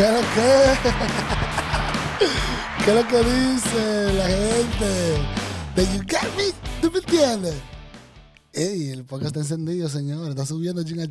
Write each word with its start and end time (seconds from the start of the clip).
¿Qué 0.00 0.06
es 0.06 0.12
lo 0.14 0.20
que? 0.20 0.26
¿Qué 2.84 2.90
es 2.90 2.96
lo 2.96 3.06
que 3.06 3.18
dice 3.18 4.12
la 4.14 4.26
gente? 4.28 4.88
De 5.76 5.84
You 5.84 6.00
Got 6.08 6.36
Me, 6.38 6.44
¿tú 6.80 6.90
me 6.90 7.00
entiendes? 7.00 7.56
Ey, 8.54 8.92
el 8.92 9.04
podcast 9.04 9.36
está 9.36 9.40
encendido, 9.40 9.90
señor. 9.90 10.30
Está 10.30 10.46
subiendo 10.46 10.82
chin 10.84 11.02
a. 11.02 11.08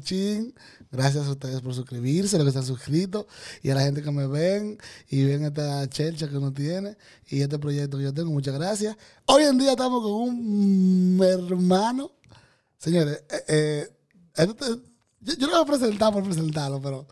Gracias 0.91 1.27
a 1.27 1.29
ustedes 1.29 1.61
por 1.61 1.75
suscribirse, 1.75 2.37
los 2.37 2.45
que 2.45 2.49
están 2.49 2.65
suscritos, 2.65 3.27
y 3.61 3.69
a 3.69 3.75
la 3.75 3.81
gente 3.81 4.01
que 4.01 4.09
me 4.09 4.25
ven 4.25 4.79
y 5.07 5.23
ven 5.23 5.45
esta 5.45 5.87
chelcha 5.87 6.27
que 6.27 6.37
uno 6.37 6.51
tiene 6.51 6.97
y 7.27 7.43
este 7.43 7.59
proyecto 7.59 7.99
que 7.99 8.05
yo 8.05 8.13
tengo. 8.15 8.31
Muchas 8.31 8.55
gracias. 8.55 8.97
Hoy 9.27 9.43
en 9.43 9.59
día 9.59 9.73
estamos 9.73 10.01
con 10.01 10.13
un 10.13 11.21
hermano. 11.23 12.13
Señores, 12.79 13.21
eh, 13.29 13.43
eh, 13.49 13.87
este- 14.33 14.81
yo, 15.19 15.35
yo 15.35 15.45
lo 15.45 15.53
voy 15.53 15.61
a 15.61 15.65
presentar 15.77 16.11
por 16.11 16.23
presentarlo, 16.23 16.81
pero 16.81 17.05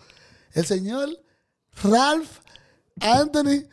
el 0.54 0.66
señor 0.66 1.08
Ralph 1.84 2.40
Anthony 3.02 3.64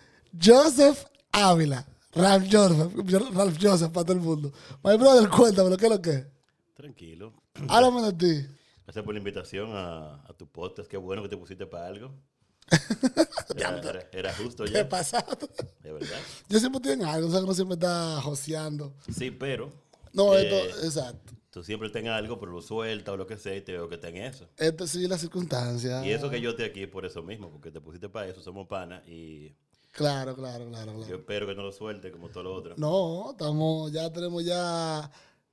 Joseph 0.40 1.04
Ávila. 1.32 1.86
Ralph 2.14 2.44
Joseph, 2.50 2.92
Ralph 3.34 3.58
Joseph 3.60 3.90
para 3.92 4.04
todo 4.06 4.12
el 4.16 4.22
mundo. 4.22 4.52
My 4.84 4.96
brother, 4.96 5.28
cuéntame, 5.28 5.76
¿qué 5.76 5.86
es 5.86 5.90
lo 5.92 6.00
que 6.02 6.10
es? 6.10 6.26
Tranquilo. 6.74 7.32
Háblame 7.68 8.02
de 8.02 8.12
ti. 8.12 8.48
Gracias 8.84 9.04
por 9.04 9.14
la 9.14 9.18
invitación 9.18 9.70
a, 9.72 10.22
a 10.28 10.32
tu 10.36 10.46
podcast. 10.46 10.88
Qué 10.88 10.96
bueno 10.96 11.22
que 11.22 11.28
te 11.28 11.36
pusiste 11.36 11.66
para 11.66 11.86
algo. 11.86 12.12
Era, 13.56 13.78
era- 13.78 14.08
era 14.10 14.34
justo 14.34 14.64
¿Qué 14.64 14.72
ya, 14.72 14.88
pasa? 14.88 15.24
de 15.82 15.92
verdad. 15.92 16.18
Yo 16.48 16.58
siempre 16.58 16.78
estoy 16.78 16.92
en 16.92 17.04
algo, 17.04 17.28
o 17.28 17.30
sea, 17.30 17.40
que 17.40 17.44
uno 17.44 17.54
siempre 17.54 17.74
está 17.74 18.20
joseando. 18.22 18.94
Sí, 19.14 19.30
pero 19.30 19.70
No, 20.12 20.34
Eh, 20.34 20.48
esto, 20.70 20.86
exacto. 20.86 21.33
Tú 21.54 21.62
siempre 21.62 21.88
tengas 21.88 22.18
algo, 22.18 22.40
pero 22.40 22.50
lo 22.50 22.60
suelta 22.60 23.12
o 23.12 23.16
lo 23.16 23.28
que 23.28 23.36
sea 23.36 23.54
y 23.54 23.60
te 23.60 23.70
veo 23.70 23.88
que 23.88 23.94
está 23.94 24.08
en 24.08 24.16
eso. 24.16 24.48
Esto 24.56 24.88
sí, 24.88 25.06
las 25.06 25.20
circunstancias. 25.20 26.04
Y 26.04 26.10
eso 26.10 26.28
que 26.28 26.40
yo 26.40 26.50
esté 26.50 26.64
aquí 26.64 26.82
es 26.82 26.88
por 26.88 27.06
eso 27.06 27.22
mismo, 27.22 27.48
porque 27.48 27.70
te 27.70 27.80
pusiste 27.80 28.08
para 28.08 28.26
eso, 28.26 28.40
somos 28.42 28.66
panas 28.66 29.06
y 29.08 29.54
Claro, 29.92 30.34
claro, 30.34 30.68
claro, 30.68 30.92
yo 30.92 30.98
claro. 30.98 31.16
espero 31.18 31.46
que 31.46 31.54
no 31.54 31.62
lo 31.62 31.70
suelte 31.70 32.10
como 32.10 32.28
todo 32.28 32.42
lo 32.42 32.54
otro. 32.54 32.74
No, 32.76 33.30
estamos, 33.30 33.92
ya 33.92 34.12
tenemos 34.12 34.44
ya, 34.44 35.08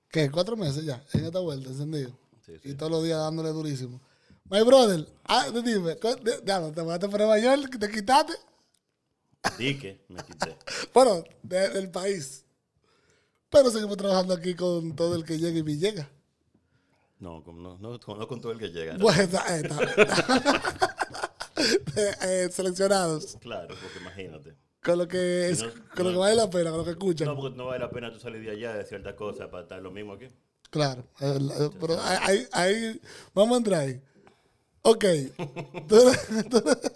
¿qué? 0.10 0.32
Cuatro 0.32 0.58
meses 0.58 0.84
ya, 0.84 1.04
en 1.14 1.26
esta 1.26 1.40
vuelta, 1.40 1.70
encendido. 1.70 2.10
Sí, 2.44 2.54
sí. 2.58 2.70
Y 2.70 2.74
todos 2.74 2.92
los 2.92 3.04
días 3.04 3.20
dándole 3.20 3.50
durísimo. 3.50 4.02
My 4.50 4.64
brother, 4.64 5.08
ah, 5.26 5.46
dime, 5.52 5.96
ya, 6.44 6.72
te 6.72 6.82
mandaste 6.82 7.08
para 7.10 7.26
Nueva 7.26 7.38
York, 7.38 7.78
te 7.80 7.92
quitaste. 7.92 8.34
Di 9.60 9.78
que 9.78 10.04
me 10.10 10.24
quité. 10.24 10.58
Bueno, 10.94 11.24
de- 11.44 11.70
del 11.70 11.92
país. 11.92 12.44
Pero 13.52 13.70
seguimos 13.70 13.98
trabajando 13.98 14.34
aquí 14.34 14.56
con 14.56 14.96
todo 14.96 15.16
el 15.16 15.24
que 15.26 15.38
llega 15.38 15.60
y 15.60 15.64
me 15.64 15.78
llega. 15.78 16.10
No, 17.20 17.44
con- 17.44 17.62
no, 17.62 17.78
no, 17.78 18.00
con- 18.00 18.18
no 18.18 18.28
con 18.28 18.42
todo 18.42 18.52
el 18.52 18.58
que 18.60 18.70
llega. 18.70 18.94
¿no? 18.94 19.00
Bueno, 19.00 19.22
esta. 19.22 19.44
Eh, 19.56 19.62
eh, 22.24 22.50
seleccionados. 22.52 23.38
Claro, 23.42 23.76
porque 23.82 24.00
imagínate. 24.00 24.56
Con 24.84 24.98
lo 24.98 25.08
que 25.08 25.50
es, 25.50 25.64
con 25.96 26.06
lo 26.06 26.12
que 26.12 26.18
vale 26.18 26.36
la 26.36 26.50
pena, 26.50 26.72
con 26.72 26.80
lo 26.80 26.86
que 26.86 26.92
escuchan. 26.92 27.28
No, 27.28 27.36
porque 27.38 27.56
no 27.56 27.68
vale 27.68 27.80
la 27.80 27.92
pena 27.92 28.12
tú 28.12 28.20
salir 28.20 28.42
de 28.42 28.52
allá 28.52 28.74
de 28.74 28.84
ciertas 28.86 29.14
cosas 29.14 29.48
para 29.50 29.64
estar 29.64 29.80
lo 29.82 29.92
mismo 29.92 30.14
aquí. 30.14 30.26
Claro. 30.72 31.04
eh, 31.20 31.38
eh, 31.60 31.70
Pero 31.80 32.02
ahí, 32.02 32.48
ahí, 32.54 33.02
vamos 33.36 33.56
a 33.56 33.58
entrar 33.58 33.82
ahí. 33.82 34.02
Ok. 34.82 35.06
Tú 35.88 35.96
eres, 36.10 36.50
tú 36.50 36.58
eres- 36.58 36.92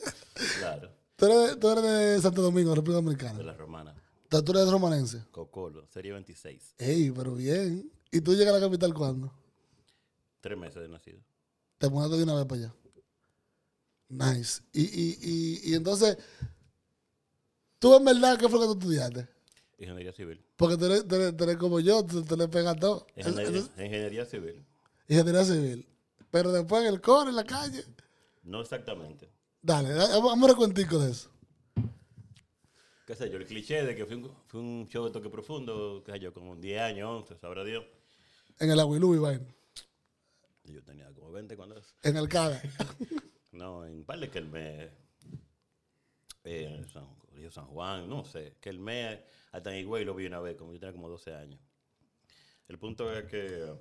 Claro, 0.60 0.90
tú 1.16 1.26
eres- 1.28 1.60
tú 1.60 1.70
eres 1.70 1.84
de 1.84 2.22
Santo 2.22 2.42
Domingo, 2.42 2.74
República 2.74 2.98
de 3.00 3.04
Dominicana. 3.04 3.44
la 3.44 3.54
romana. 3.54 3.94
Tú 4.30 4.52
eres 4.52 4.70
romanense. 4.70 5.24
Cocolo, 5.32 5.86
serie 5.88 6.12
26. 6.14 6.76
Ey, 6.78 7.12
pero 7.12 7.36
bien. 7.36 7.90
¿Y 8.12 8.22
tú 8.22 8.34
llegas 8.36 8.54
a 8.56 8.60
la 8.60 8.66
capital 8.66 8.94
cuándo? 8.94 9.32
Tres 10.42 10.58
meses 10.58 10.82
de 10.82 10.90
nacido. 10.90 11.20
Te 11.78 11.90
mudaste 11.90 12.18
de 12.18 12.24
una 12.24 12.36
vez 12.36 12.46
para 12.46 12.62
allá. 12.62 12.74
Nice. 14.08 14.62
Y, 14.74 14.84
y, 14.84 15.18
y, 15.22 15.72
y 15.72 15.74
entonces, 15.76 16.18
tú 17.80 17.96
en 17.96 18.06
verdad, 18.06 18.38
¿qué 18.38 18.48
fue 18.50 18.60
lo 18.60 18.68
que 18.68 18.74
tú 18.74 18.80
estudiaste? 18.80 19.28
Ingeniería 19.80 20.14
civil. 20.14 20.44
Porque 20.56 20.78
tú 20.78 20.86
eres, 20.86 21.08
tú 21.08 21.16
eres- 21.16 21.36
tú 21.36 21.44
eres 21.44 21.58
como 21.58 21.80
yo, 21.80 22.06
tú, 22.06 22.24
tú 22.24 22.36
le 22.38 22.48
pegas 22.48 22.78
todo. 22.80 23.06
Ingeniería, 23.16 23.60
es- 23.60 23.70
ingeniería 23.78 24.26
civil. 24.26 24.66
Ingeniería 25.08 25.44
civil. 25.44 25.88
Pero 26.32 26.52
después 26.52 26.82
en 26.84 26.94
el 26.94 27.02
coro, 27.02 27.30
en 27.30 27.36
la 27.36 27.44
calle. 27.44 27.84
No 28.44 28.62
exactamente. 28.62 29.30
Dale, 29.62 29.90
da- 29.90 30.20
vamos 30.20 30.48
a 30.50 30.52
recuentico 30.54 31.00
de 31.00 31.12
eso. 31.12 31.30
¿Qué 33.06 33.16
sé 33.16 33.30
yo? 33.30 33.38
El 33.38 33.46
cliché 33.46 33.84
de 33.84 33.96
que 33.96 34.06
fue 34.06 34.16
un, 34.16 34.32
fue 34.48 34.60
un 34.60 34.88
show 34.90 35.06
de 35.06 35.12
toque 35.12 35.30
profundo, 35.30 36.02
qué 36.04 36.14
sé 36.14 36.20
yo, 36.20 36.34
como 36.34 36.56
10 36.56 36.82
años, 36.82 37.08
11, 37.30 37.38
sabrá 37.38 37.64
Dios. 37.64 37.86
En 38.60 38.72
el 38.72 38.80
Aguilú 38.80 39.14
y 39.14 39.20
vaina. 39.20 39.46
Yo 40.64 40.82
tenía 40.84 41.14
como 41.14 41.32
20 41.32 41.56
cuando 41.56 41.78
eso. 41.78 41.94
En 42.02 42.18
el 42.18 42.28
CADA. 42.28 42.62
No, 43.52 43.86
en 43.86 44.04
par 44.04 44.20
de 44.20 44.30
que 44.30 44.38
el 44.38 44.48
mes. 44.48 44.92
Eh, 46.44 46.86
San, 46.92 47.08
Río 47.32 47.50
San 47.50 47.68
Juan, 47.68 48.10
no 48.10 48.26
sé. 48.26 48.58
Que 48.60 48.70
el 48.70 48.80
mes, 48.80 49.18
hasta 49.54 49.74
en 49.74 49.80
Higüey 49.80 50.04
lo 50.04 50.14
vi 50.14 50.26
una 50.26 50.42
vez, 50.42 50.58
como 50.58 50.74
yo 50.74 50.80
tenía 50.80 50.92
como 50.92 51.08
12 51.08 51.34
años. 51.34 51.62
El 52.68 52.78
punto 52.78 53.10
es 53.14 53.24
que. 53.26 53.74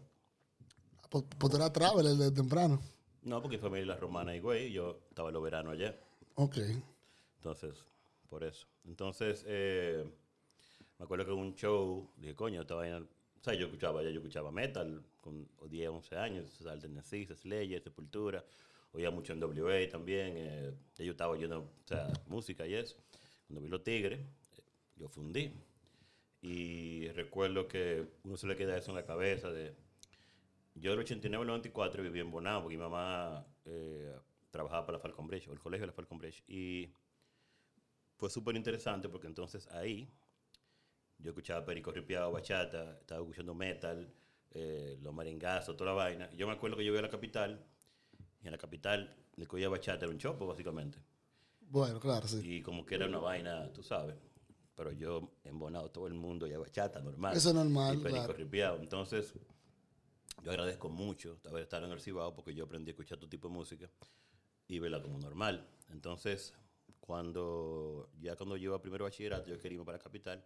pues, 1.11 1.25
pues 1.37 1.51
tú 1.51 1.57
eras 1.57 1.73
traveler 1.73 2.13
desde 2.13 2.31
temprano. 2.31 2.81
No, 3.23 3.43
porque 3.43 3.57
mi 3.57 3.63
familia 3.63 3.87
la 3.87 3.97
romana 3.97 4.37
y 4.37 4.71
yo 4.71 5.01
estaba 5.09 5.31
en 5.31 5.35
los 5.35 5.43
veranos 5.43 5.73
allá. 5.73 5.99
Ok. 6.37 6.59
Entonces, 7.39 7.75
por 8.35 8.43
eso. 8.43 8.67
Entonces, 8.85 9.45
eh, 9.47 10.05
me 10.99 11.05
acuerdo 11.05 11.25
que 11.25 11.31
en 11.31 11.39
un 11.39 11.55
show, 11.55 12.11
dije, 12.17 12.35
coño, 12.35 12.63
esta 12.63 12.75
vaina. 12.75 12.99
O 12.99 13.45
sea, 13.45 13.55
yo 13.55 13.67
escuchaba, 13.67 14.03
ya 14.03 14.11
yo 14.11 14.19
escuchaba 14.19 14.51
metal 14.51 15.05
con 15.21 15.49
10, 15.69 15.89
11 15.89 16.17
años, 16.17 16.67
Alternacy, 16.67 17.27
Slayer, 17.27 17.81
Sepultura. 17.81 18.45
Oía 18.91 19.13
mucho 19.13 19.35
en 19.35 19.45
WA 19.45 19.89
también. 19.89 20.35
Eh, 20.37 20.75
yo 20.99 21.13
estaba 21.13 21.31
oyendo, 21.31 21.61
o 21.61 21.87
sea, 21.87 22.09
música 22.27 22.67
y 22.67 22.75
eso. 22.75 22.97
Cuando 23.47 23.61
vi 23.61 23.69
los 23.69 23.85
tigres, 23.85 24.19
eh, 24.19 24.63
yo 24.97 25.09
fundí. 25.09 25.53
Y 26.43 27.07
recuerdo 27.11 27.69
que 27.69 28.05
uno 28.25 28.37
se 28.37 28.49
le 28.49 28.57
queda 28.57 28.77
eso 28.77 28.91
en 28.91 28.97
la 28.97 29.07
cabeza 29.07 29.53
de... 29.53 29.77
Yo 30.75 30.91
del 30.91 30.99
89 30.99 31.41
al 31.41 31.47
94 31.47 32.03
viví 32.03 32.19
en 32.19 32.33
Bonao 32.33 32.63
porque 32.63 32.77
mi 32.77 32.83
mamá 32.83 33.47
eh, 33.65 34.13
trabajaba 34.51 34.87
para 34.87 34.99
la 34.99 35.03
Falcon 35.03 35.29
Bridge, 35.29 35.47
o 35.47 35.53
el 35.53 35.61
colegio 35.61 35.83
de 35.83 35.93
la 35.93 35.93
Falcon 35.93 36.19
Bridge. 36.19 36.43
Y 36.49 36.91
fue 38.17 38.31
súper 38.31 38.57
interesante 38.57 39.09
porque 39.09 39.27
entonces 39.27 39.67
ahí 39.69 40.11
yo 41.19 41.31
escuchaba 41.31 41.65
perico 41.65 41.91
ripiado, 41.93 42.31
bachata, 42.33 42.99
estaba 43.01 43.21
escuchando 43.21 43.55
metal, 43.55 44.13
eh, 44.51 44.99
los 45.01 45.15
meringazos, 45.15 45.77
toda 45.77 45.91
la 45.91 45.97
vaina. 45.97 46.29
Y 46.33 46.37
yo 46.37 46.47
me 46.47 46.53
acuerdo 46.53 46.77
que 46.77 46.85
yo 46.85 46.93
iba 46.93 47.01
a 47.01 47.03
la 47.03 47.11
capital 47.11 47.65
y 48.43 48.47
en 48.47 48.53
la 48.53 48.59
capital 48.59 49.17
le 49.37 49.47
cogía 49.47 49.69
bachata, 49.69 50.05
era 50.05 50.13
un 50.13 50.19
chopo 50.19 50.47
básicamente. 50.47 50.99
Bueno, 51.61 51.99
claro, 51.99 52.29
sí. 52.29 52.41
Y 52.45 52.63
como 52.63 52.85
que 52.85 52.95
era 52.97 53.07
una 53.07 53.19
vaina, 53.19 53.73
tú 53.73 53.83
sabes. 53.83 54.17
Pero 54.77 54.93
yo 54.93 55.33
embonado 55.45 55.91
todo 55.91 56.07
el 56.07 56.15
mundo 56.15 56.47
y 56.47 56.53
a 56.53 56.59
bachata 56.59 57.01
normal. 57.01 57.37
Eso 57.37 57.49
es 57.51 57.55
normal, 57.55 57.95
Y 57.95 57.99
perico 57.99 58.21
claro. 58.21 58.33
ripiado. 58.35 58.81
Entonces, 58.81 59.33
yo 60.43 60.51
agradezco 60.51 60.89
mucho 60.89 61.39
haber 61.49 61.63
estado 61.63 61.87
en 61.87 61.93
el 61.93 62.01
Cibao 62.01 62.35
porque 62.35 62.55
yo 62.55 62.65
aprendí 62.65 62.91
a 62.91 62.93
escuchar 62.93 63.19
todo 63.19 63.31
tipo 63.31 63.49
de 63.49 63.55
música 63.55 63.89
y 64.69 64.79
verla 64.79 65.01
como 65.01 65.19
normal. 65.19 65.67
Entonces, 65.91 66.53
cuando 67.05 68.09
ya 68.19 68.35
cuando 68.35 68.57
yo 68.57 68.71
iba 68.71 68.81
primero 68.81 69.05
bachillerato, 69.05 69.51
yo 69.51 69.59
quería 69.59 69.75
irme 69.75 69.85
para 69.85 69.99
la 69.99 70.03
capital, 70.03 70.43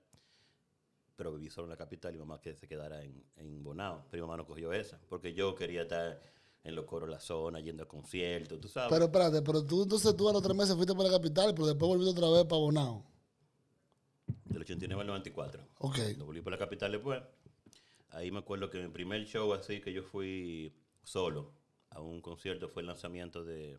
pero 1.15 1.33
viví 1.33 1.51
solo 1.51 1.67
en 1.67 1.71
la 1.71 1.77
capital 1.77 2.13
y 2.17 2.19
mamá 2.19 2.41
que 2.41 2.57
se 2.57 2.67
quedara 2.67 3.05
en, 3.05 3.25
en 3.37 3.63
Bonao. 3.63 4.07
Pero 4.11 4.25
mi 4.25 4.27
mamá 4.27 4.39
no 4.39 4.45
cogió 4.45 4.73
esa, 4.73 4.99
porque 5.09 5.33
yo 5.33 5.55
quería 5.55 5.83
estar 5.83 6.21
en 6.65 6.75
los 6.75 6.85
coros 6.85 7.09
de 7.09 7.15
la 7.15 7.21
zona, 7.21 7.61
yendo 7.61 7.85
a 7.85 7.87
conciertos, 7.87 8.61
tú 8.61 8.67
sabes. 8.67 8.91
Pero 8.91 9.05
espérate, 9.05 9.41
pero 9.43 9.65
tú 9.65 9.85
entonces 9.85 10.17
tú 10.17 10.29
a 10.29 10.33
los 10.33 10.43
tres 10.43 10.57
meses 10.57 10.75
fuiste 10.75 10.95
para 10.95 11.09
la 11.09 11.17
capital, 11.17 11.55
pero 11.55 11.69
después 11.69 11.89
volviste 11.89 12.11
otra 12.11 12.29
vez 12.29 12.45
para 12.45 12.61
Bonao. 12.61 13.05
del 14.47 14.63
89 14.63 15.01
al 15.01 15.07
94. 15.07 15.63
Ok. 15.79 15.95
Cuando 15.95 16.27
volví 16.27 16.41
para 16.41 16.57
la 16.57 16.59
capital 16.59 16.91
después, 16.91 17.23
ahí 18.11 18.33
me 18.33 18.41
acuerdo 18.41 18.69
que 18.69 18.83
mi 18.83 18.89
primer 18.89 19.25
show 19.27 19.53
así 19.53 19.81
que 19.81 19.93
yo 19.93 20.03
fui 20.03 20.75
solo 21.05 21.53
a 21.91 22.01
un 22.01 22.21
concierto 22.21 22.69
fue 22.69 22.83
el 22.83 22.89
lanzamiento 22.89 23.45
de, 23.45 23.79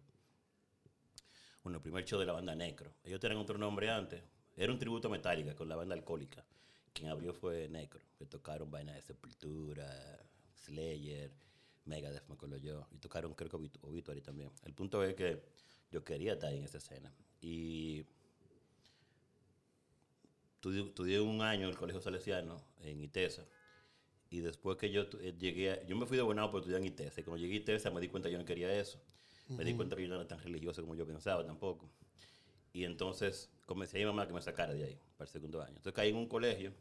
bueno, 1.63 1.77
el 1.77 1.81
primer 1.83 2.06
show 2.06 2.19
de 2.19 2.25
la 2.25 2.33
banda 2.33 2.56
Necro. 2.56 2.91
Ellos 3.03 3.19
tenían 3.19 3.39
otro 3.39 3.57
nombre 3.57 3.89
antes. 3.89 4.21
Era 4.56 4.71
un 4.71 4.79
tributo 4.79 5.07
a 5.07 5.11
Metallica 5.11 5.56
con 5.56 5.67
la 5.69 5.75
banda 5.75 5.95
Alcohólica. 5.95 6.44
Quien 6.94 7.09
abrió 7.09 7.33
fue 7.33 7.67
Necro, 7.69 8.01
que 8.17 8.25
tocaron 8.25 8.69
vaina 8.71 8.94
de 8.94 9.01
Sepultura, 9.01 9.88
Slayer, 10.56 11.31
Megadeth, 11.85 12.27
me 12.27 12.33
acuerdo 12.35 12.57
yo. 12.57 12.88
Y 12.91 12.97
tocaron 12.97 13.33
creo 13.33 13.50
que 13.50 13.57
Obit- 13.57 13.79
Obituary 13.81 14.21
también. 14.21 14.51
El 14.65 14.73
punto 14.73 15.03
es 15.03 15.15
que 15.15 15.41
yo 15.91 16.03
quería 16.03 16.33
estar 16.33 16.51
en 16.53 16.63
esa 16.63 16.77
escena. 16.79 17.13
Y 17.41 18.06
estudié, 20.61 21.19
un 21.21 21.41
año 21.41 21.63
en 21.63 21.69
el 21.69 21.77
Colegio 21.77 22.01
Salesiano, 22.01 22.61
en 22.81 23.00
ITESA. 23.01 23.45
Y 24.29 24.41
después 24.41 24.77
que 24.77 24.91
yo 24.91 25.03
eh, 25.21 25.33
llegué, 25.39 25.71
a- 25.71 25.83
yo 25.85 25.95
me 25.95 26.06
fui 26.06 26.17
de 26.17 26.23
Bonao 26.23 26.51
por 26.51 26.59
estudiar 26.59 26.81
en 26.81 26.88
ITESA. 26.88 27.21
Y 27.21 27.23
cuando 27.23 27.41
llegué 27.41 27.56
a 27.56 27.57
ITESA 27.61 27.91
me 27.91 28.01
di 28.01 28.09
cuenta 28.09 28.29
que 28.29 28.33
yo 28.33 28.39
no 28.39 28.45
quería 28.45 28.71
eso. 28.77 29.00
Me 29.50 29.63
di 29.63 29.74
cuenta 29.74 29.96
que 29.96 30.04
yo 30.04 30.10
no 30.10 30.16
era 30.16 30.28
tan 30.28 30.40
religioso 30.40 30.81
como 30.81 30.96
yo 30.96 31.06
pensaba 31.06 31.46
tampoco. 31.46 31.90
Y 32.72 32.84
entonces 32.86 33.50
comencé 33.66 33.98
a 33.98 34.00
mi 34.01 34.06
mamá 34.06 34.28
que 34.28 34.34
me 34.34 34.42
sacara 34.42 34.74
de 34.74 34.84
ahí, 34.84 35.00
para 35.18 35.28
el 35.28 35.31
segundo 35.31 35.62
año. 35.62 35.69
Entonces 35.78 35.94
caí 35.94 36.10
en 36.10 36.18
un 36.18 36.28
colegio 36.28 36.72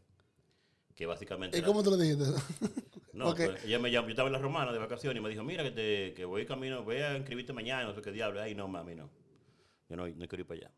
que 0.95 1.07
básicamente... 1.07 1.57
¿Y 1.57 1.61
era- 1.61 1.67
cómo 1.67 1.83
tú 1.83 1.91
le 1.97 2.05
dijiste? 2.05 2.25
no, 3.15 3.35
pues, 3.35 3.65
ella 3.65 3.79
me 3.79 3.91
llamó, 3.91 4.09
yo 4.09 4.13
estaba 4.13 4.29
en 4.29 4.35
la 4.35 4.39
romana 4.39 4.73
de 4.73 4.79
vacaciones 4.79 5.19
y 5.19 5.23
me 5.23 5.31
dijo, 5.31 5.43
mira 5.45 5.63
que, 5.63 5.71
te, 5.71 6.15
que 6.15 6.25
voy 6.27 6.45
camino, 6.45 6.83
voy 6.85 6.97
a 6.97 7.17
inscribirte 7.17 7.53
mañana, 7.53 7.85
no 7.85 7.95
sé 7.95 8.03
qué 8.03 8.13
diablo. 8.13 8.41
Ay, 8.43 8.55
no, 8.55 8.69
mami, 8.69 8.95
no. 8.95 9.09
Yo 9.89 9.97
no, 9.97 10.07
no 10.07 10.29
quiero 10.29 10.43
ir 10.43 10.47
para 10.47 10.61
allá. 10.61 10.71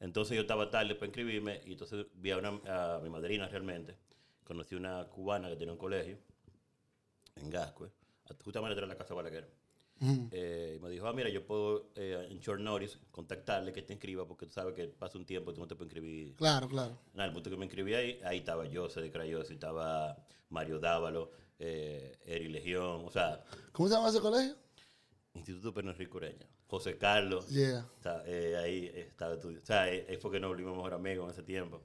Entonces 0.00 0.34
yo 0.34 0.42
estaba 0.42 0.68
tarde 0.68 0.94
para 0.94 1.06
inscribirme 1.06 1.62
y 1.64 1.72
entonces 1.72 2.04
vi 2.14 2.32
a, 2.32 2.38
una, 2.38 2.48
a 2.96 3.00
mi 3.00 3.08
madrina 3.08 3.48
realmente. 3.48 3.96
Conocí 4.44 4.74
una 4.74 5.04
cubana 5.04 5.48
que 5.48 5.56
tenía 5.56 5.72
un 5.72 5.78
colegio 5.78 6.18
en 7.36 7.48
Gascue, 7.48 7.88
justamente 8.44 8.74
detrás 8.74 8.88
de 8.88 8.94
la 8.94 8.98
casa 8.98 9.14
Balaguer. 9.14 9.48
Eh, 10.32 10.74
y 10.76 10.82
me 10.82 10.90
dijo, 10.90 11.06
ah, 11.06 11.12
mira, 11.12 11.28
yo 11.28 11.46
puedo 11.46 11.90
eh, 11.94 12.26
en 12.28 12.40
short 12.40 12.60
notice 12.60 12.98
contactarle 13.12 13.72
que 13.72 13.82
te 13.82 13.92
inscriba 13.92 14.26
porque 14.26 14.46
tú 14.46 14.52
sabes 14.52 14.74
que 14.74 14.88
pasa 14.88 15.16
un 15.16 15.24
tiempo 15.24 15.50
y 15.50 15.54
tú 15.54 15.60
no 15.60 15.68
te 15.68 15.76
puedes 15.76 15.92
inscribir. 15.92 16.34
Claro, 16.34 16.68
claro. 16.68 16.98
Nada, 17.14 17.26
el 17.28 17.32
punto 17.32 17.50
que 17.50 17.56
me 17.56 17.66
inscribí 17.66 17.94
ahí, 17.94 18.20
ahí 18.24 18.38
estaba 18.38 18.64
Jose 18.72 19.00
de 19.00 19.10
Crayosi, 19.12 19.54
estaba 19.54 20.16
Mario 20.50 20.80
Dávalo, 20.80 21.30
eh, 21.58 22.18
Eri 22.26 22.48
Legión, 22.48 23.02
o 23.06 23.10
sea, 23.10 23.44
¿Cómo 23.70 23.88
se 23.88 23.94
llama 23.94 24.08
ese 24.08 24.20
colegio? 24.20 24.56
Instituto 25.34 25.72
Pedro 25.72 25.90
Enrique 25.92 26.16
Ureña. 26.16 26.46
José 26.66 26.96
Carlos, 26.98 27.48
Yeah. 27.48 27.86
está, 27.96 28.24
eh, 28.26 28.56
ahí 28.56 28.90
estaba 28.94 29.34
estudiando. 29.34 29.62
O 29.62 29.66
sea, 29.66 29.82
ahí 29.82 30.04
ahí 30.08 30.16
fue 30.16 30.30
que 30.32 30.40
nos 30.40 30.50
volvimos 30.50 30.74
mejor 30.74 30.94
amigos 30.94 31.26
en 31.26 31.30
ese 31.30 31.42
tiempo. 31.42 31.80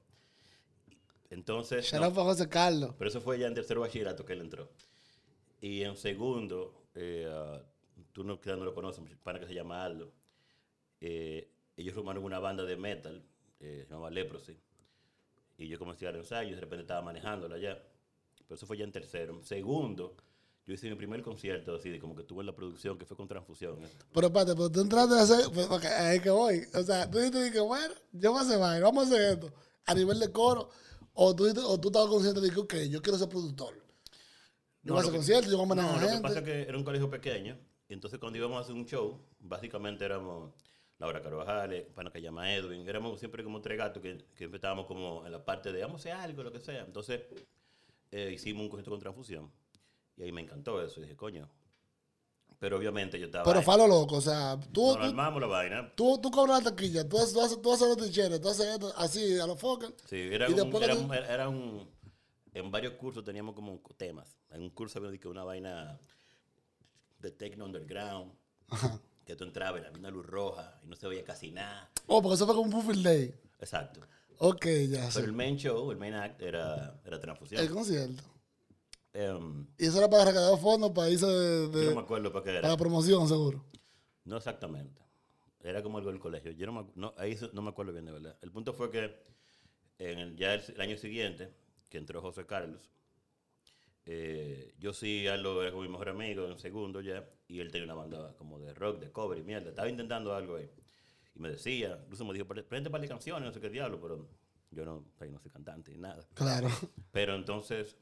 Entonces, 1.30 1.84
Shout 1.84 2.02
no, 2.02 2.24
José 2.24 2.48
Carlos. 2.48 2.94
pero 2.98 3.08
eso 3.10 3.20
fue 3.20 3.38
ya 3.38 3.46
en 3.46 3.54
tercero 3.54 3.80
bachillerato 3.82 4.24
que 4.24 4.32
él 4.32 4.40
entró. 4.40 4.70
Y 5.60 5.82
en 5.82 5.96
segundo, 5.96 6.84
eh, 6.94 7.28
ah, 7.30 7.62
tú 8.18 8.24
no, 8.24 8.40
quizás 8.40 8.58
no 8.58 8.64
lo 8.64 8.74
conoces, 8.74 8.98
un 8.98 9.08
pana 9.22 9.38
que 9.38 9.46
se 9.46 9.54
llama 9.54 9.84
Aldo. 9.84 10.10
Eh, 11.00 11.52
ellos 11.76 11.94
formaron 11.94 12.24
una 12.24 12.40
banda 12.40 12.64
de 12.64 12.76
metal, 12.76 13.24
eh, 13.60 13.84
se 13.86 13.90
llamaba 13.92 14.10
Leprosy. 14.10 14.58
Y 15.56 15.68
yo 15.68 15.78
comencé 15.78 16.04
a 16.04 16.10
dar 16.10 16.18
ensayos 16.18 16.50
y 16.50 16.54
de 16.56 16.60
repente 16.60 16.82
estaba 16.82 17.00
manejándola 17.00 17.58
ya. 17.58 17.80
Pero 18.38 18.56
eso 18.56 18.66
fue 18.66 18.76
ya 18.76 18.82
en 18.82 18.90
tercero. 18.90 19.34
En 19.34 19.44
segundo, 19.44 20.16
yo 20.66 20.74
hice 20.74 20.90
mi 20.90 20.96
primer 20.96 21.22
concierto 21.22 21.76
así, 21.76 21.90
de 21.90 22.00
como 22.00 22.16
que 22.16 22.24
tuve 22.24 22.40
en 22.40 22.46
la 22.46 22.56
producción, 22.56 22.98
que 22.98 23.06
fue 23.06 23.16
con 23.16 23.28
transfusión. 23.28 23.84
¿eh? 23.84 23.88
Pero 24.12 24.26
espérate, 24.26 24.56
pero 24.56 24.68
tú 24.68 24.80
entraste 24.80 25.14
a 25.14 25.22
hacer. 25.22 25.52
pues, 25.54 25.84
ahí 25.84 26.18
que 26.18 26.30
voy. 26.30 26.62
O 26.74 26.82
sea, 26.82 27.08
tú 27.08 27.18
dijiste 27.18 27.52
que, 27.52 27.60
bueno, 27.60 27.94
yo 28.10 28.32
voy 28.32 28.40
a 28.40 28.42
hacer 28.42 28.58
vaina, 28.58 28.84
vamos 28.84 29.04
a 29.04 29.14
hacer 29.14 29.32
esto. 29.34 29.52
A 29.86 29.94
nivel 29.94 30.18
de 30.18 30.32
coro. 30.32 30.70
O 31.14 31.36
tú, 31.36 31.44
o 31.46 31.78
tú 31.78 31.88
estabas 31.88 32.08
consciente 32.08 32.40
de 32.40 32.50
que, 32.50 32.58
ok, 32.58 32.74
yo 32.90 33.00
quiero 33.00 33.16
ser 33.16 33.28
productor. 33.28 33.76
Yo 34.82 34.94
voy 34.94 34.98
a 34.98 35.00
hacer 35.02 35.14
conciertos, 35.14 35.52
yo 35.52 35.56
voy 35.56 35.66
a 35.66 35.68
manejar 35.68 35.92
no, 35.92 36.00
lo 36.00 36.04
que 36.04 36.12
gente. 36.14 36.22
pasa 36.28 36.38
es 36.40 36.44
que 36.44 36.62
era 36.62 36.76
un 36.76 36.84
colegio 36.84 37.08
pequeño. 37.08 37.67
Entonces 37.88 38.18
cuando 38.18 38.38
íbamos 38.38 38.58
a 38.58 38.60
hacer 38.60 38.74
un 38.74 38.86
show, 38.86 39.20
básicamente 39.40 40.04
éramos 40.04 40.52
Laura 40.98 41.22
Carvajal, 41.22 41.86
pana 41.94 42.10
que 42.10 42.20
llama 42.20 42.52
Edwin. 42.52 42.86
Éramos 42.88 43.18
siempre 43.18 43.42
como 43.44 43.60
tres 43.60 43.78
gatos 43.78 44.02
que, 44.02 44.18
que 44.18 44.36
siempre 44.36 44.56
estábamos 44.56 44.86
como 44.86 45.24
en 45.24 45.32
la 45.32 45.44
parte 45.44 45.72
de 45.72 45.80
vamos 45.82 46.04
a 46.06 46.10
hacer 46.10 46.12
algo, 46.12 46.42
lo 46.42 46.52
que 46.52 46.60
sea. 46.60 46.84
Entonces 46.84 47.22
eh, 48.10 48.32
hicimos 48.34 48.62
un 48.62 48.68
concierto 48.68 48.90
con 48.90 49.00
transfusión. 49.00 49.50
Y 50.16 50.24
ahí 50.24 50.32
me 50.32 50.40
encantó 50.40 50.82
eso. 50.82 51.00
Y 51.00 51.04
dije, 51.04 51.16
coño. 51.16 51.48
Pero 52.58 52.76
obviamente 52.76 53.18
yo 53.20 53.26
estaba. 53.26 53.44
Pero 53.44 53.60
ahí. 53.60 53.64
fue 53.64 53.74
a 53.74 53.76
lo 53.76 53.86
loco, 53.86 54.16
o 54.16 54.20
sea, 54.20 54.58
tú, 54.72 54.72
tú, 54.72 54.92
armamos 54.94 55.40
la 55.40 55.46
vaina. 55.46 55.92
tú, 55.94 56.18
tú 56.20 56.28
cobras 56.30 56.64
la 56.64 56.70
taquilla, 56.70 57.08
tú 57.08 57.16
haces, 57.16 57.32
tú 57.32 57.40
haces, 57.40 57.62
tú 57.62 57.72
haces 57.72 57.86
los 57.86 57.96
ticheres, 57.96 58.40
tú 58.40 58.48
haces 58.48 58.66
esto, 58.66 58.92
así, 58.96 59.38
a 59.38 59.46
los 59.46 59.60
focos. 59.60 59.94
Sí, 60.06 60.28
era, 60.32 60.48
un, 60.48 60.82
era, 61.12 61.32
era 61.32 61.48
un- 61.48 61.88
En 62.52 62.68
varios 62.72 62.94
cursos 62.94 63.22
teníamos 63.22 63.54
como 63.54 63.80
temas. 63.96 64.36
En 64.50 64.62
un 64.62 64.70
curso 64.70 64.98
había 64.98 65.20
una 65.26 65.44
vaina 65.44 66.00
de 67.18 67.30
techno 67.30 67.64
underground. 67.64 68.32
Que 69.24 69.36
tú 69.36 69.44
entrabas 69.44 69.82
y 69.82 69.84
había 69.86 69.98
una 69.98 70.10
luz 70.10 70.24
roja 70.26 70.78
y 70.82 70.86
no 70.86 70.96
se 70.96 71.06
veía 71.08 71.22
casi 71.24 71.50
nada. 71.50 71.90
Oh, 72.06 72.22
porque 72.22 72.34
eso 72.36 72.46
fue 72.46 72.54
como 72.54 72.66
un 72.66 72.72
Buffet 72.72 73.02
Day. 73.02 73.34
Exacto. 73.60 74.00
Ok, 74.38 74.66
ya 74.88 75.10
sé. 75.10 75.20
Pero 75.20 75.26
el 75.26 75.32
main 75.34 75.56
show, 75.56 75.90
el 75.90 75.98
main 75.98 76.14
act, 76.14 76.40
era, 76.40 76.98
era 77.04 77.20
transfusión. 77.20 77.60
El 77.60 77.70
concierto. 77.70 78.22
Em, 79.12 79.66
Y 79.78 79.86
eso 79.86 79.98
era 79.98 80.08
para 80.08 80.26
recaudar 80.26 80.58
fondos 80.60 80.92
para 80.92 81.10
irse 81.10 81.26
de, 81.26 81.70
yo 81.84 81.90
no 81.90 81.96
me 81.96 82.00
acuerdo 82.02 82.30
para 82.32 82.42
qué 82.44 82.48
para 82.50 82.58
era. 82.60 82.68
la 82.68 82.76
promoción, 82.76 83.26
seguro. 83.26 83.64
No 84.24 84.36
exactamente. 84.36 85.02
Era 85.60 85.82
como 85.82 85.98
algo 85.98 86.10
del 86.10 86.20
colegio. 86.20 86.52
Yo 86.52 86.66
no 86.66 86.72
me, 86.72 86.86
no, 86.94 87.14
ahí 87.18 87.36
no 87.52 87.62
me 87.62 87.70
acuerdo 87.70 87.92
bien 87.92 88.04
de 88.04 88.12
verdad. 88.12 88.36
El 88.42 88.52
punto 88.52 88.72
fue 88.74 88.90
que 88.90 89.12
en 89.98 90.18
el- 90.20 90.36
ya 90.36 90.54
el, 90.54 90.62
el 90.74 90.80
año 90.80 90.96
siguiente, 90.96 91.52
que 91.90 91.98
entró 91.98 92.20
José 92.22 92.46
Carlos, 92.46 92.88
eh, 94.10 94.72
yo 94.78 94.94
sí, 94.94 95.26
Aldo 95.26 95.60
era 95.60 95.70
como 95.70 95.82
mi 95.82 95.90
mejor 95.90 96.08
amigo 96.08 96.46
en 96.46 96.58
segundo 96.58 97.02
ya, 97.02 97.28
y 97.46 97.60
él 97.60 97.70
tenía 97.70 97.84
una 97.84 97.94
banda 97.94 98.34
como 98.38 98.58
de 98.58 98.72
rock, 98.72 99.00
de 99.00 99.12
cover 99.12 99.36
y 99.38 99.42
mierda. 99.42 99.68
Estaba 99.68 99.86
intentando 99.86 100.34
algo 100.34 100.56
ahí. 100.56 100.70
Y 101.34 101.40
me 101.40 101.50
decía, 101.50 102.00
incluso 102.04 102.24
me 102.24 102.32
dijo, 102.32 102.46
prende 102.46 102.88
para 102.88 103.06
canciones, 103.06 103.46
no 103.46 103.52
sé 103.52 103.60
qué 103.60 103.68
diablo, 103.68 104.00
pero 104.00 104.26
yo 104.70 104.86
no, 104.86 105.04
ahí 105.20 105.30
no 105.30 105.38
soy 105.38 105.50
cantante 105.50 105.92
ni 105.92 105.98
nada. 105.98 106.26
Claro. 106.32 106.68
Pero 107.12 107.34
entonces, 107.34 107.98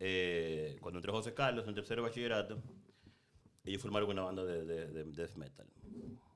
eh, 0.00 0.78
cuando 0.80 0.98
entró 0.98 1.12
José 1.12 1.32
Carlos 1.32 1.68
en 1.68 1.74
tercero 1.74 2.02
de 2.02 2.08
bachillerato, 2.08 2.60
ellos 3.64 3.80
formaron 3.80 4.10
una 4.10 4.22
banda 4.22 4.44
de, 4.44 4.64
de, 4.64 4.88
de 4.88 5.04
death 5.04 5.36
metal. 5.36 5.68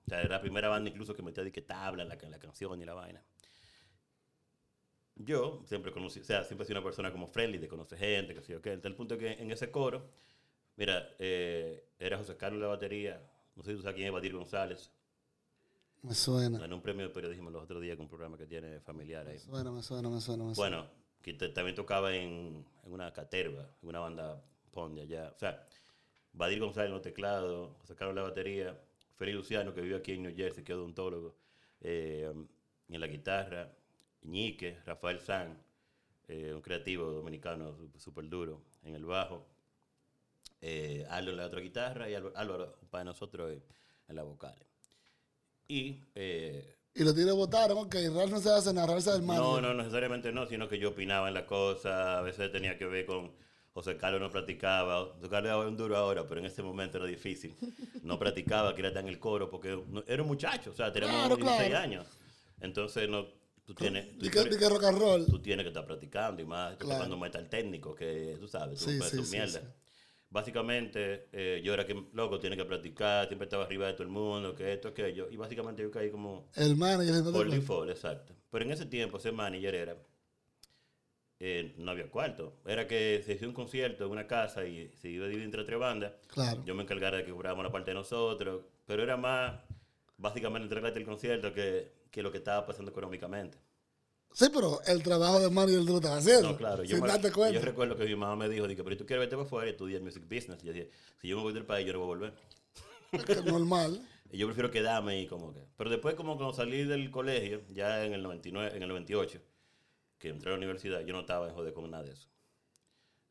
O 0.07 0.09
sea, 0.09 0.21
era 0.21 0.37
la 0.37 0.41
primera 0.41 0.69
banda 0.69 0.89
incluso 0.89 1.15
que 1.17 1.23
metía 1.23 1.43
de 1.43 1.51
que 1.51 1.63
tabla 1.63 2.05
en 2.05 2.09
la, 2.11 2.15
en 2.15 2.31
la 2.31 2.39
canción 2.39 2.81
y 2.81 2.85
la 2.85 2.95
vaina. 2.95 3.25
Yo 5.23 5.63
siempre 5.67 5.93
conocí, 5.93 6.21
o 6.21 6.25
sea, 6.25 6.45
siempre 6.45 6.65
he 6.65 6.67
sido 6.67 6.79
una 6.79 6.85
persona 6.85 7.13
como 7.13 7.27
friendly, 7.27 7.59
de 7.59 7.69
conocer 7.69 7.99
gente, 7.99 8.35
que 8.35 8.41
sé 8.43 8.53
yo 8.53 8.63
qué. 8.63 8.71
Hasta 8.73 8.89
el 8.89 8.95
punto 8.95 9.19
que 9.19 9.33
en 9.33 9.51
ese 9.51 9.71
coro, 9.71 10.09
mira, 10.77 11.15
eh, 11.19 11.85
era 11.99 12.17
José 12.17 12.37
Carlos 12.37 12.61
la 12.61 12.69
batería, 12.69 13.21
no 13.55 13.63
sé 13.63 13.73
si 13.73 13.77
tú 13.77 13.83
sabes 13.83 13.97
quién 13.97 14.07
es 14.09 14.13
Badir 14.15 14.33
González, 14.33 14.91
Me 16.03 16.15
suena. 16.15 16.59
ganó 16.59 16.77
un 16.77 16.83
premio 16.83 17.07
de 17.07 17.13
periodismo 17.13 17.51
los 17.51 17.63
otros 17.65 17.83
días 17.83 17.97
con 17.97 18.05
un 18.05 18.09
programa 18.09 18.39
que 18.39 18.47
tiene 18.47 18.81
familiar 18.81 19.27
ahí. 19.27 19.35
Me 19.35 19.39
suena, 19.41 19.71
me 19.71 19.83
suena, 19.83 20.09
me 20.09 20.21
suena. 20.21 20.45
Me 20.45 20.55
suena. 20.55 20.77
Bueno, 20.79 20.91
que 21.21 21.35
te- 21.35 21.51
también 21.51 21.75
tocaba 21.77 22.15
en, 22.15 22.65
en 22.85 22.93
una 22.93 23.13
caterva, 23.13 23.69
en 23.83 23.89
una 23.89 23.99
banda 23.99 24.43
pon 24.71 24.95
de 24.95 25.03
allá. 25.03 25.33
O 25.37 25.39
sea, 25.39 25.67
Badir 26.33 26.61
González 26.61 26.87
en 26.89 26.95
los 26.95 27.03
teclados, 27.03 27.77
José 27.81 27.95
Carlos 27.95 28.15
la 28.17 28.23
batería, 28.23 28.81
Félix 29.17 29.37
Luciano, 29.37 29.75
que 29.75 29.83
vive 29.83 29.97
aquí 29.97 30.13
en 30.13 30.23
New 30.23 30.35
Jersey, 30.35 30.65
que 30.65 30.73
es 30.73 30.79
odontólogo, 30.79 31.35
eh, 31.83 32.33
en 32.89 33.01
la 33.01 33.07
guitarra, 33.07 33.71
Ñique, 34.23 34.79
Rafael 34.87 35.21
San, 35.21 35.57
eh, 36.29 36.53
un 36.55 36.61
creativo 36.63 37.11
dominicano 37.11 37.77
súper 37.99 38.29
duro, 38.29 38.63
en 38.83 38.95
el 38.95 39.05
bajo, 39.05 39.47
eh, 40.61 41.07
Álvaro 41.09 41.31
en 41.33 41.37
la 41.39 41.47
otra 41.47 41.61
guitarra 41.61 42.09
y 42.11 42.15
Álvaro, 42.15 42.37
Álvaro, 42.37 42.79
para 42.91 43.05
nosotros, 43.05 43.53
en 44.09 44.17
las 44.17 44.25
vocales. 44.25 44.67
Y 45.69 46.03
eh, 46.15 46.77
Y 46.95 47.05
los 47.05 47.15
tigres 47.15 47.35
votaron, 47.35 47.79
ok, 47.79 47.95
Real 47.95 48.31
no 48.31 48.41
se 48.41 48.51
hace 48.51 48.73
narrarse 48.73 49.11
del 49.13 49.23
mal. 49.23 49.37
no, 49.39 49.61
no 49.61 49.75
necesariamente 49.75 50.33
no, 50.33 50.47
sino 50.47 50.69
que 50.69 50.79
yo 50.79 50.91
opinaba 50.91 51.29
en 51.29 51.35
la 51.35 51.47
cosa, 51.47 52.19
a 52.19 52.23
veces 52.23 52.51
tenía 52.53 52.77
que 52.77 52.87
ver 52.87 53.07
con 53.07 53.33
José 53.73 53.97
Carlos 53.97 54.21
no 54.21 54.31
practicaba, 54.31 55.15
José 55.15 55.29
Carlos 55.29 55.65
es 55.65 55.71
un 55.71 55.77
duro 55.77 55.97
ahora, 55.97 56.27
pero 56.27 56.41
en 56.41 56.47
ese 56.47 56.61
momento 56.63 56.99
era 56.99 57.07
difícil. 57.07 57.55
No 58.03 58.19
practicaba, 58.19 58.75
quería 58.75 58.89
estar 58.89 59.03
en 59.05 59.09
el 59.09 59.21
coro, 59.21 59.49
porque 59.49 59.81
no- 59.89 60.03
era 60.09 60.23
un 60.23 60.29
muchacho, 60.29 60.71
o 60.71 60.75
sea, 60.75 60.93
teníamos 60.93 61.17
Claro, 61.21 61.37
16 61.37 61.69
claro. 61.71 61.85
años. 61.85 62.07
Entonces, 62.61 63.09
no, 63.09 63.29
tú 63.75 63.85
tienes, 63.85 64.19
tú, 64.19 64.29
que, 64.31 64.45
di 64.45 64.57
que 64.59 64.69
rock 64.69 64.85
and 64.85 64.99
roll. 64.99 65.27
tú 65.27 65.41
tienes 65.41 65.65
que 65.65 65.69
estar 65.69 65.87
practicando 65.87 66.43
y 66.43 66.45
más, 66.45 66.77
Claro. 66.77 66.97
tocando 66.97 67.17
metal 67.19 67.49
técnico, 67.49 67.95
que 67.95 68.37
tú 68.41 68.49
sabes, 68.49 68.81
tú 68.81 68.91
Sí, 68.91 69.01
sí, 69.01 69.31
mierda. 69.31 69.63
Básicamente, 70.33 71.29
eh, 71.33 71.61
yo 71.65 71.75
era 71.75 71.85
que, 71.85 72.05
loco, 72.13 72.39
tiene 72.39 72.57
que 72.57 72.65
practicar, 72.65 73.27
siempre 73.27 73.47
estaba 73.47 73.65
arriba 73.65 73.87
de 73.89 73.95
todo 73.95 74.05
el 74.05 74.11
mundo, 74.11 74.55
que 74.55 74.73
esto, 74.73 74.89
aquello. 74.89 75.29
Y 75.31 75.37
básicamente 75.37 75.83
yo 75.83 75.91
caí 75.91 76.11
como, 76.11 76.49
El 76.55 76.77
manager. 76.77 77.25
por 77.33 77.51
default, 77.51 77.91
exacto. 77.91 78.35
Pero 78.51 78.65
en 78.65 78.71
ese 78.73 78.87
tiempo, 78.87 79.19
ese 79.19 79.33
manager 79.33 79.75
era. 79.75 79.97
eh, 81.43 81.75
no 81.79 81.91
había 81.93 82.11
cuarto. 82.11 82.61
Era 82.67 82.87
que 82.87 83.23
se 83.25 83.33
hacía 83.35 83.49
un 83.49 83.55
concierto 83.55 84.05
en 84.05 84.11
una 84.11 84.27
casa 84.27 84.65
y 84.67 84.91
se 85.01 85.09
iba 85.09 85.25
a 85.25 85.29
dividir 85.29 85.47
entre 85.47 85.65
tres 85.65 85.79
bandas. 85.79 86.13
Claro. 86.29 86.63
Yo 86.67 86.75
me 86.75 86.83
encargara 86.83 87.17
de 87.17 87.25
que 87.25 87.31
cobrábamos 87.33 87.65
la 87.65 87.73
parte 87.73 87.93
de 87.93 87.95
nosotros. 87.95 88.63
Pero 88.87 89.03
era 89.03 89.17
más, 89.17 89.59
básicamente, 90.19 90.65
entregarte 90.65 90.99
el 90.99 91.07
concierto 91.07 91.53
que, 91.55 91.93
que 92.11 92.23
lo 92.23 92.31
que 92.33 92.39
estaba 92.39 92.67
pasando 92.67 92.91
económicamente. 92.91 93.59
Sí, 94.33 94.47
pero 94.53 94.81
el 94.87 95.03
trabajo 95.03 95.41
de 95.41 95.51
manager 95.51 95.81
tú 95.81 95.87
lo 95.93 95.97
estás 95.97 96.19
haciendo. 96.19 96.53
No, 96.53 96.57
claro. 96.57 96.85
Yo, 96.85 96.97
sin 96.97 97.03
me- 97.03 97.09
darte 97.09 97.33
cuenta. 97.33 97.59
yo 97.59 97.65
recuerdo 97.65 97.97
que 97.97 98.05
mi 98.05 98.15
mamá 98.15 98.37
me 98.37 98.49
dijo, 98.49 98.69
dije, 98.69 98.85
pero 98.85 98.97
tú 98.97 99.05
quieres 99.05 99.23
verte 99.23 99.37
para 99.37 99.47
afuera 99.47 99.67
y 99.67 99.71
estudiar 99.71 100.03
music 100.03 100.23
business. 100.23 100.63
Y 100.63 100.67
yo 100.69 100.73
dije, 100.73 100.91
si 101.21 101.29
yo 101.29 101.37
me 101.37 101.43
voy 101.43 101.53
del 101.53 101.67
país, 101.67 101.87
yo 101.87 101.93
no 101.93 101.99
voy 101.99 102.07
a 102.07 102.09
volver. 102.09 102.35
Es 103.13 103.25
que 103.25 103.37
normal. 103.43 104.01
Y 104.33 104.39
yo 104.39 104.47
prefiero 104.47 104.71
quedarme 104.71 105.21
y 105.21 105.27
como 105.27 105.53
que. 105.53 105.61
Pero 105.77 105.91
después, 105.91 106.15
como 106.15 106.37
cuando 106.37 106.55
salí 106.55 106.85
del 106.85 107.11
colegio, 107.11 107.63
ya 107.71 108.05
en 108.05 108.13
el 108.13 108.23
99, 108.23 108.77
en 108.77 108.83
el 108.85 108.89
98, 108.89 109.41
que 110.19 110.29
entré 110.29 110.51
a 110.51 110.53
la 110.53 110.59
universidad, 110.59 111.01
yo 111.01 111.13
no 111.13 111.21
estaba 111.23 111.49
en 111.49 111.55
joder 111.55 111.73
con 111.73 111.91
nada 111.91 112.05
de 112.05 112.13
eso. 112.13 112.29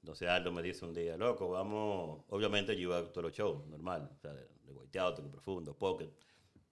Entonces 0.01 0.27
Aldo 0.27 0.51
me 0.51 0.61
dice 0.61 0.83
un 0.83 0.93
día, 0.93 1.15
loco, 1.15 1.49
vamos. 1.49 2.25
Obviamente 2.27 2.75
yo 2.75 2.81
iba 2.81 2.97
a 2.97 3.03
todos 3.13 3.23
los 3.23 3.31
shows, 3.33 3.65
normal. 3.67 4.09
O 4.13 4.19
sea, 4.19 4.33
de, 4.33 4.41
de 4.41 4.89
Toque 4.91 5.29
Profundo, 5.29 5.73
Pocket. 5.73 6.09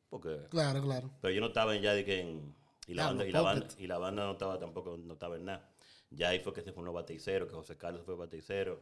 Porque. 0.09 0.47
Claro, 0.49 0.81
claro. 0.81 1.11
Pero 1.21 1.33
yo 1.33 1.41
no 1.41 1.47
estaba 1.47 1.75
en 1.75 1.81
ya 1.81 1.93
de 1.93 2.05
que 2.05 2.21
en. 2.21 2.55
Y 2.87 2.93
la, 2.93 3.03
Claro, 3.03 3.17
banda, 3.17 3.27
y, 3.27 3.31
la 3.31 3.41
banda, 3.41 3.67
Pocket. 3.67 3.83
y 3.83 3.87
la 3.87 3.97
banda 3.97 4.25
no 4.25 4.31
estaba 4.31 4.57
tampoco, 4.59 4.97
no 4.97 5.13
estaba 5.13 5.35
en 5.35 5.45
nada. 5.45 5.69
Ya 6.09 6.29
ahí 6.29 6.39
fue 6.39 6.53
que 6.53 6.61
se 6.61 6.71
formó 6.71 6.93
Bateicero, 6.93 7.47
que 7.47 7.53
José 7.53 7.75
Carlos 7.77 8.03
fue 8.05 8.15
Bateicero. 8.15 8.81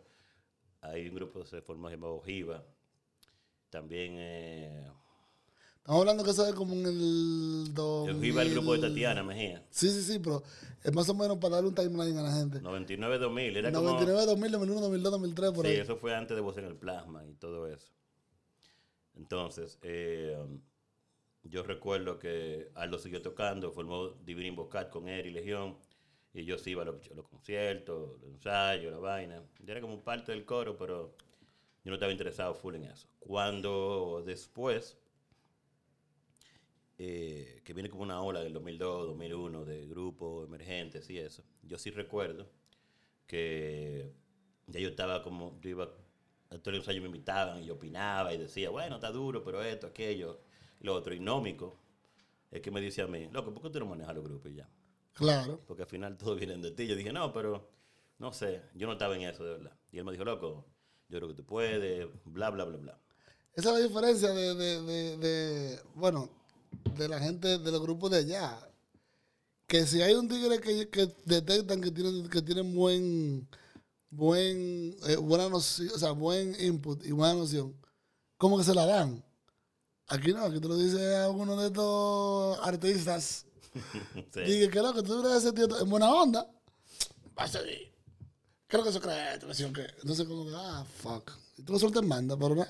Ahí 0.82 1.10
un 1.10 1.15
grupo 1.15 1.44
se 1.46 1.62
formó 1.63 1.89
llamado 1.89 2.15
Ojiva. 2.15 2.63
También. 3.72 4.13
Eh, 4.17 4.88
Estamos 5.77 6.01
hablando 6.01 6.24
que 6.24 6.32
eso 6.32 6.48
es 6.48 6.53
como 6.55 6.74
en 6.74 6.86
el 6.86 7.74
2000... 7.74 8.15
Ojiva 8.15 8.41
el 8.41 8.51
grupo 8.51 8.74
de 8.74 8.88
Tatiana 8.88 9.22
Mejía. 9.24 9.63
Sí, 9.70 9.89
sí, 9.89 10.01
sí, 10.01 10.17
pero 10.20 10.41
es 10.84 10.94
más 10.94 11.08
o 11.10 11.13
menos 11.13 11.38
para 11.38 11.55
darle 11.55 11.70
un 11.70 11.75
timeline 11.75 12.17
a 12.17 12.24
la 12.24 12.32
gente. 12.34 12.60
99-2000. 12.62 13.58
Era 13.58 13.72
como. 13.72 13.89
99, 13.91 14.25
2000, 14.25 14.51
2001, 14.51 14.82
2002, 14.82 15.12
2003, 15.12 15.51
por 15.51 15.65
Sí, 15.65 15.72
ahí. 15.72 15.77
eso 15.79 15.96
fue 15.98 16.15
antes 16.15 16.36
de 16.36 16.41
Voz 16.41 16.58
en 16.58 16.65
el 16.65 16.75
Plasma 16.75 17.24
y 17.25 17.34
todo 17.34 17.67
eso. 17.67 17.88
Entonces, 19.15 19.77
eh, 19.84 20.36
yo 21.50 21.64
recuerdo 21.64 22.18
que 22.20 22.70
Aldo 22.75 22.98
siguió 22.98 23.22
tocando, 23.22 23.72
formó 23.72 24.10
Divine 24.10 24.48
Invocat 24.48 24.90
con 24.90 25.08
él 25.08 25.28
y 25.28 25.32
Legión, 25.32 25.78
y 26.34 26.44
yo 26.44 26.58
sí 26.58 26.72
iba 26.72 26.82
a 26.82 26.86
los, 26.86 27.28
conciertos, 27.30 28.20
los 28.22 28.30
ensayos, 28.32 28.92
la 28.92 29.00
vaina. 29.00 29.44
Yo 29.60 29.72
era 29.72 29.82
como 29.82 30.04
parte 30.04 30.32
del 30.32 30.44
coro, 30.44 30.75
pero 30.78 31.16
yo 31.84 31.92
no 31.92 31.94
estaba 31.94 32.12
interesado 32.12 32.54
full 32.56 32.75
en 32.75 32.86
eso. 32.86 33.08
Cuando 33.20 34.22
después, 34.25 34.98
eh, 36.98 37.62
que 37.64 37.74
viene 37.74 37.90
como 37.90 38.04
una 38.04 38.22
ola 38.22 38.42
del 38.42 38.54
2002, 38.54 39.08
2001, 39.08 39.66
de 39.66 39.88
grupos 39.88 40.48
emergentes 40.48 41.10
y 41.10 41.20
eso, 41.20 41.44
yo 41.64 41.78
sí 41.78 41.92
recuerdo 41.92 42.50
que 43.28 44.12
ya 44.68 44.80
yo 44.80 44.90
estaba 44.90 45.24
como, 45.24 45.60
yo 45.62 45.70
iba, 45.70 45.84
a 46.50 46.58
todos 46.58 46.78
los 46.78 46.80
ensayos 46.80 47.02
me 47.02 47.08
invitaban 47.08 47.62
y 47.62 47.66
yo 47.66 47.75
opinaba 47.75 48.34
y 48.34 48.38
decía, 48.38 48.70
bueno, 48.72 48.96
está 48.96 49.12
duro, 49.12 49.44
pero 49.44 49.64
esto, 49.64 49.88
aquello, 49.88 50.42
lo 50.86 50.96
otro, 50.96 51.13
y 51.13 51.20
nómico, 51.20 51.77
es 52.51 52.62
que 52.62 52.72
me 52.72 52.80
dice 52.80 53.01
a 53.01 53.08
mí, 53.08 53.27
loco, 53.32 53.54
¿por 53.54 53.63
qué 53.63 53.70
tú 53.70 53.80
no 53.80 53.88
manejas 53.88 54.15
los 54.15 54.24
grupos 54.24 54.51
y 54.51 54.56
ya? 54.56 54.70
Claro. 55.13 55.62
Porque 55.65 55.84
al 55.84 55.89
final 55.89 56.18
todo 56.18 56.36
viene 56.36 56.58
de 56.58 56.72
ti. 56.72 56.88
Yo 56.88 56.96
dije, 56.96 57.12
no, 57.12 57.34
pero 57.34 57.70
no 58.20 58.32
sé, 58.32 58.62
yo 58.75 58.88
no 58.88 58.94
estaba 58.94 59.15
en 59.15 59.24
eso, 59.24 59.44
de 59.44 59.51
verdad. 59.51 59.77
Y 59.92 59.98
él 59.98 60.06
me 60.06 60.12
dijo, 60.12 60.24
loco, 60.24 60.65
yo 61.10 61.18
creo 61.18 61.30
que 61.30 61.36
tú 61.36 61.46
puedes, 61.46 62.08
bla, 62.25 62.50
bla, 62.50 62.65
bla, 62.65 62.77
bla. 62.77 63.00
Esa 63.54 63.70
es 63.70 63.75
la 63.80 63.88
diferencia 63.88 64.30
de, 64.30 64.56
de, 64.56 64.82
de, 64.82 65.18
de, 65.18 65.80
bueno, 65.96 66.30
de 66.98 67.08
la 67.08 67.20
gente 67.20 67.58
de 67.58 67.72
los 67.72 67.82
grupos 67.82 68.12
de 68.12 68.18
allá. 68.18 68.60
Que 69.68 69.86
si 69.86 70.01
hay 70.01 70.13
un 70.13 70.27
tigre 70.27 70.60
que, 70.60 70.89
que 70.89 71.08
detectan 71.25 71.82
que 71.82 71.92
tienen, 71.92 72.30
que 72.30 72.42
tienen 72.42 72.75
buen, 72.75 73.48
buen, 74.10 74.96
eh, 75.08 75.15
buena 75.15 75.50
noción, 75.50 75.89
o 75.96 75.98
sea, 75.98 76.12
buen 76.12 76.56
input 76.60 77.04
y 77.06 77.12
buena 77.12 77.34
noción, 77.34 77.75
¿cómo 78.38 78.58
que 78.58 78.63
se 78.63 78.75
la 78.75 78.86
dan? 78.86 79.24
Aquí 80.08 80.34
no, 80.34 80.46
aquí 80.46 80.60
tú 80.60 80.70
lo 80.70 80.78
dices 80.78 81.16
a 81.16 81.30
uno 81.30 81.56
de 81.60 81.68
estos 81.68 82.60
artistas. 82.60 83.46
Sí. 84.34 84.40
Dije, 84.40 84.70
¿qué 84.70 84.78
es 84.78 84.84
lo 84.86 84.94
que 84.94 85.04
tú 85.04 85.22
crees 85.22 85.44
ese 85.44 85.52
tío 85.52 85.68
en 85.82 85.90
buena 85.90 86.10
onda? 86.10 86.50
Va 87.38 87.44
a 87.44 87.48
seguir. 87.48 87.94
¿Qué 88.68 88.78
es 88.78 88.80
lo 88.80 88.84
que 88.84 88.90
eso 88.90 89.02
cree? 89.02 89.74
Que. 89.74 89.94
Entonces, 90.00 90.26
como 90.26 90.46
que, 90.46 90.54
ah, 90.56 90.86
fuck. 91.02 91.32
Y 91.58 91.64
tú 91.64 91.74
lo 91.74 91.80
sueltas 91.80 92.02
en 92.02 92.08
banda, 92.08 92.38
pero 92.38 92.56
no. 92.56 92.66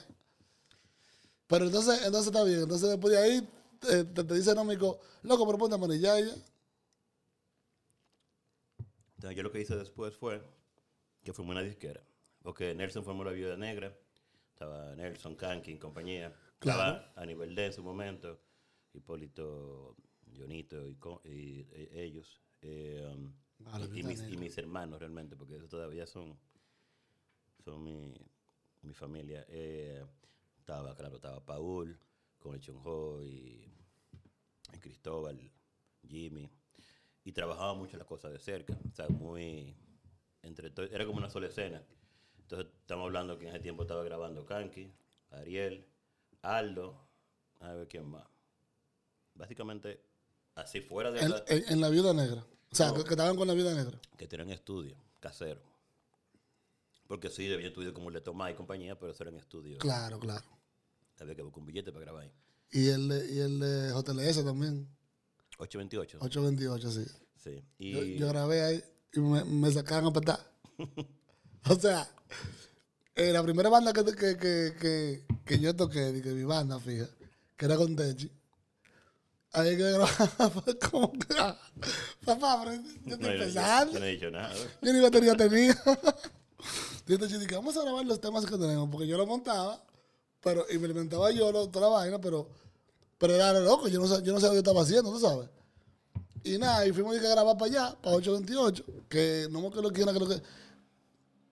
Pero 1.46 1.66
entonces, 1.66 2.00
entonces 2.04 2.28
está 2.28 2.44
bien. 2.44 2.62
Entonces, 2.62 2.90
después 2.90 3.14
de 3.14 3.20
ahí, 3.20 3.50
eh, 3.90 4.04
te, 4.04 4.24
te 4.24 4.34
dice 4.34 4.56
Nómico, 4.56 5.00
loco, 5.22 5.46
pero 5.46 5.60
ponte 5.60 5.76
a 5.76 5.78
manillar 5.78 6.24
ya. 6.24 6.34
Entonces 9.16 9.38
yo 9.38 9.44
lo 9.44 9.52
que 9.52 9.62
hice 9.62 9.76
después 9.76 10.16
fue 10.16 10.42
que 11.24 11.34
formé 11.34 11.52
una 11.52 11.62
disquera. 11.62 12.02
Porque 12.42 12.76
Nelson 12.76 13.04
formó 13.04 13.24
la 13.24 13.32
Viuda 13.32 13.58
Negra, 13.58 13.96
estaba 14.50 14.96
Nelson, 14.96 15.36
Kanki 15.36 15.72
en 15.72 15.78
compañía. 15.80 16.36
Claro. 16.60 17.06
A 17.16 17.26
nivel 17.26 17.54
de 17.56 17.66
en 17.68 17.74
su 17.74 17.84
momento, 17.84 18.40
Hipólito, 18.94 19.96
Jonito 20.36 20.88
y, 20.88 21.66
e- 21.72 22.04
ellos. 22.04 22.42
eh, 22.62 23.08
um, 23.14 23.34
Vale, 23.60 23.86
y, 23.94 24.04
mis, 24.04 24.20
y 24.20 24.24
Negra. 24.24 24.40
mis 24.40 24.58
hermanos 24.58 25.00
realmente, 25.00 25.36
porque 25.36 25.56
esos 25.56 25.70
todavía 25.70 26.06
son, 26.06 26.38
son 27.64 27.84
mi, 27.84 28.14
mi 28.82 28.94
familia. 28.94 29.46
Eh, 29.48 30.04
estaba, 30.58 30.96
claro, 30.96 31.16
estaba 31.16 31.40
Paul, 31.46 31.98
con 32.40 32.54
el 32.56 32.60
Chonjo 32.62 33.24
y, 33.24 33.72
y 34.74 34.80
Cristóbal, 34.80 35.40
Jimmy. 36.08 36.50
Y 37.24 37.32
trabajaba 37.32 37.74
mucho 37.74 37.98
las 37.98 38.06
cosas 38.08 38.32
de 38.34 38.40
cerca. 38.40 38.78
O 38.92 38.96
sea, 38.96 39.08
muy. 39.10 39.74
Entre 40.44 40.72
era 40.92 41.06
como 41.06 41.18
una 41.18 41.30
sola 41.30 41.48
escena. 41.48 41.82
Entonces, 42.40 42.68
estamos 42.82 43.06
hablando 43.06 43.38
que 43.40 43.46
en 43.46 43.50
ese 43.52 43.62
tiempo 43.62 43.82
estaba 43.84 44.04
grabando 44.04 44.46
Kanki, 44.46 44.92
Ariel, 45.32 45.84
Aldo, 46.46 46.98
a 47.60 47.74
ver 47.74 47.88
quién 47.88 48.08
más. 48.08 48.26
Básicamente, 49.34 50.02
así 50.56 50.82
fuera 50.82 51.12
de 51.12 51.20
En, 51.22 51.32
la- 51.32 51.44
en- 51.48 51.64
en 51.70 51.82
la 51.82 51.90
viuda 51.90 52.14
negra. 52.14 52.46
O 52.72 52.76
sea, 52.76 52.88
No. 52.90 52.96
que, 52.96 53.04
que 53.04 53.10
estaban 53.12 53.36
con 53.36 53.48
la 53.48 53.54
viuda 53.54 53.74
negra. 53.74 54.00
que 54.18 54.28
tenían 54.28 54.50
estudio 54.52 54.96
casero. 55.20 55.62
Porque 57.08 57.30
sí, 57.30 57.52
había 57.54 57.68
estudio 57.68 57.94
como 57.94 58.10
Le 58.10 58.22
Tomás 58.22 58.52
y 58.52 58.56
compañía, 58.56 58.98
pero 58.98 59.12
eso 59.12 59.24
era 59.24 59.32
en 59.32 59.38
estudio. 59.38 59.78
Claro, 59.78 60.20
claro. 60.20 60.46
Había 61.20 61.36
que 61.36 61.42
buscar 61.44 61.60
un 61.60 61.66
billete 61.68 61.92
para 61.92 62.06
grabar 62.06 62.24
ahí. 62.24 62.32
Y 62.72 62.90
el 62.90 63.08
de, 63.08 63.32
y 63.34 63.40
el 63.40 63.60
de 63.60 63.90
JLS 63.94 64.44
también. 64.44 64.88
828. 65.60 66.18
828, 66.22 66.92
sí. 66.92 67.06
Sí. 67.38 67.64
Y 67.78 67.92
Yo, 67.92 68.04
yo 68.04 68.28
grabé 68.28 68.64
ahí 68.64 68.84
y 69.14 69.20
me, 69.20 69.44
me 69.46 69.72
sacaban 69.72 70.06
a 70.08 70.12
patar. 70.14 70.40
o 71.70 71.76
sea, 71.76 72.10
eh, 73.16 73.32
la 73.32 73.42
primera 73.44 73.70
banda 73.70 73.94
que, 73.94 74.04
que, 74.04 74.38
que, 74.38 75.26
que, 75.46 75.60
yo 75.60 75.76
toqué, 75.76 76.22
que 76.22 76.30
mi 76.32 76.44
banda, 76.44 76.80
fija, 76.80 77.08
que 77.58 77.66
era 77.66 77.76
con 77.78 77.96
Techi. 77.96 78.30
Ahí 79.54 79.78
que 79.78 79.84
grababa 79.84 80.10
como 80.92 81.14
que, 81.14 81.34
papá, 82.26 82.62
pero 82.64 82.76
yo 82.76 82.82
no, 82.82 83.14
estoy 83.14 83.20
yo- 83.26 83.32
empezando. 83.32 83.94
yo 83.94 84.00
no 84.00 84.06
he 84.06 84.12
dicho 84.12 84.30
nada. 84.32 84.54
Yo 84.82 84.94
ni 84.94 85.00
batería 85.00 85.36
tenía. 85.36 85.82
Yo 87.08 87.20
te 87.20 87.28
dije, 87.28 87.54
vamos 87.56 87.78
a 87.78 87.84
grabar 87.84 88.04
los 88.04 88.20
temas 88.20 88.44
que 88.48 88.58
tenemos, 88.58 88.90
porque 88.90 89.06
yo 89.06 89.16
lo 89.16 89.28
montaba, 89.28 89.80
pero 90.42 90.66
y 90.72 90.80
me 90.80 90.88
inventaba 90.88 91.30
yo 91.30 91.52
lo- 91.52 91.70
toda 91.70 91.88
la 91.88 91.96
vaina, 91.98 92.20
pero, 92.20 92.50
pero 93.20 93.36
era 93.36 93.54
loco, 93.60 93.88
yo 93.88 94.00
no, 94.00 94.08
yo 94.22 94.34
no 94.34 94.40
sabía 94.40 94.48
lo 94.48 94.52
que 94.54 94.58
estaba 94.58 94.82
haciendo, 94.82 95.12
tú 95.12 95.20
sabes. 95.20 95.48
Y 96.44 96.58
nada, 96.58 96.84
y 96.88 96.92
fuimos 96.92 97.16
a 97.16 97.20
grabar 97.22 97.56
para 97.60 97.70
allá, 97.72 97.96
para 98.02 98.16
828, 98.16 98.84
que 99.08 99.48
no 99.52 99.62
me 99.62 99.68
acuerdo 99.68 99.92
quién 99.94 100.10
era, 100.10 100.18
creo 100.18 100.28
que. 100.28 100.42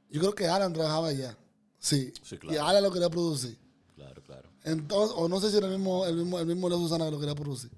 Yo 0.09 0.19
creo 0.21 0.33
que 0.33 0.47
Alan 0.47 0.73
trabajaba 0.73 1.09
allá. 1.09 1.37
Sí. 1.83 2.13
Sí, 2.23 2.35
Y 2.35 2.37
claro. 2.37 2.63
Alan 2.65 2.83
lo 2.83 2.91
quería 2.93 3.09
producir. 3.09 3.57
Claro, 3.95 4.23
claro. 4.23 4.49
Entonces, 4.63 5.13
o 5.19 5.27
no 5.27 5.41
sé 5.41 5.51
si 5.51 5.57
era 5.57 5.67
el 5.67 5.73
mismo, 5.73 6.05
el 6.05 6.15
mismo, 6.15 6.39
el 6.39 6.45
mismo 6.45 6.69
Leo 6.69 6.77
Susana 6.79 7.05
que 7.05 7.11
lo 7.11 7.19
quería 7.19 7.35
producir. 7.35 7.69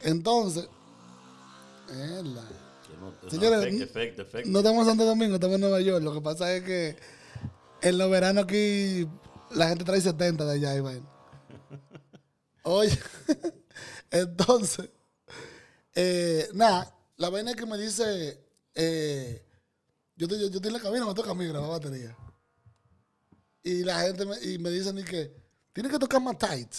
Entonces, 0.00 0.66
no- 1.90 3.30
Señores, 3.30 3.60
efecto, 3.64 3.84
efecto, 3.84 4.22
efecto. 4.22 4.50
No 4.50 4.58
estamos 4.60 4.82
en 4.82 4.86
Santo 4.90 5.04
Domingo, 5.04 5.34
estamos 5.34 5.56
en 5.56 5.60
Nueva 5.60 5.80
York. 5.80 6.02
Lo 6.02 6.14
que 6.14 6.20
pasa 6.22 6.52
es 6.54 6.64
que 6.64 6.96
en 7.82 7.98
los 7.98 8.10
veranos 8.10 8.44
aquí 8.44 9.06
la 9.50 9.68
gente 9.68 9.84
trae 9.84 10.00
70 10.00 10.44
de 10.46 10.52
allá, 10.54 10.80
vaina. 10.80 11.06
Oye, 12.62 12.98
entonces, 14.10 14.88
eh, 15.94 16.48
nada, 16.54 16.94
la 17.18 17.28
vaina 17.28 17.50
es 17.50 17.56
que 17.56 17.66
me 17.66 17.76
dice, 17.76 18.42
eh, 18.74 19.44
yo, 20.16 20.26
estoy, 20.26 20.40
yo, 20.40 20.48
yo 20.48 20.56
estoy 20.56 20.68
en 20.68 20.72
la 20.74 20.80
cabina, 20.80 21.04
me 21.06 21.14
toca 21.14 21.30
a 21.32 21.34
mí 21.34 21.46
grabar 21.46 21.68
batería. 21.70 22.16
Y 23.62 23.84
la 23.84 24.00
gente 24.00 24.24
me, 24.24 24.40
y 24.42 24.58
me 24.58 24.70
dicen 24.70 24.98
y 24.98 25.04
que, 25.04 25.34
tienes 25.72 25.92
que 25.92 25.98
tocar 25.98 26.20
más 26.22 26.38
tight. 26.38 26.72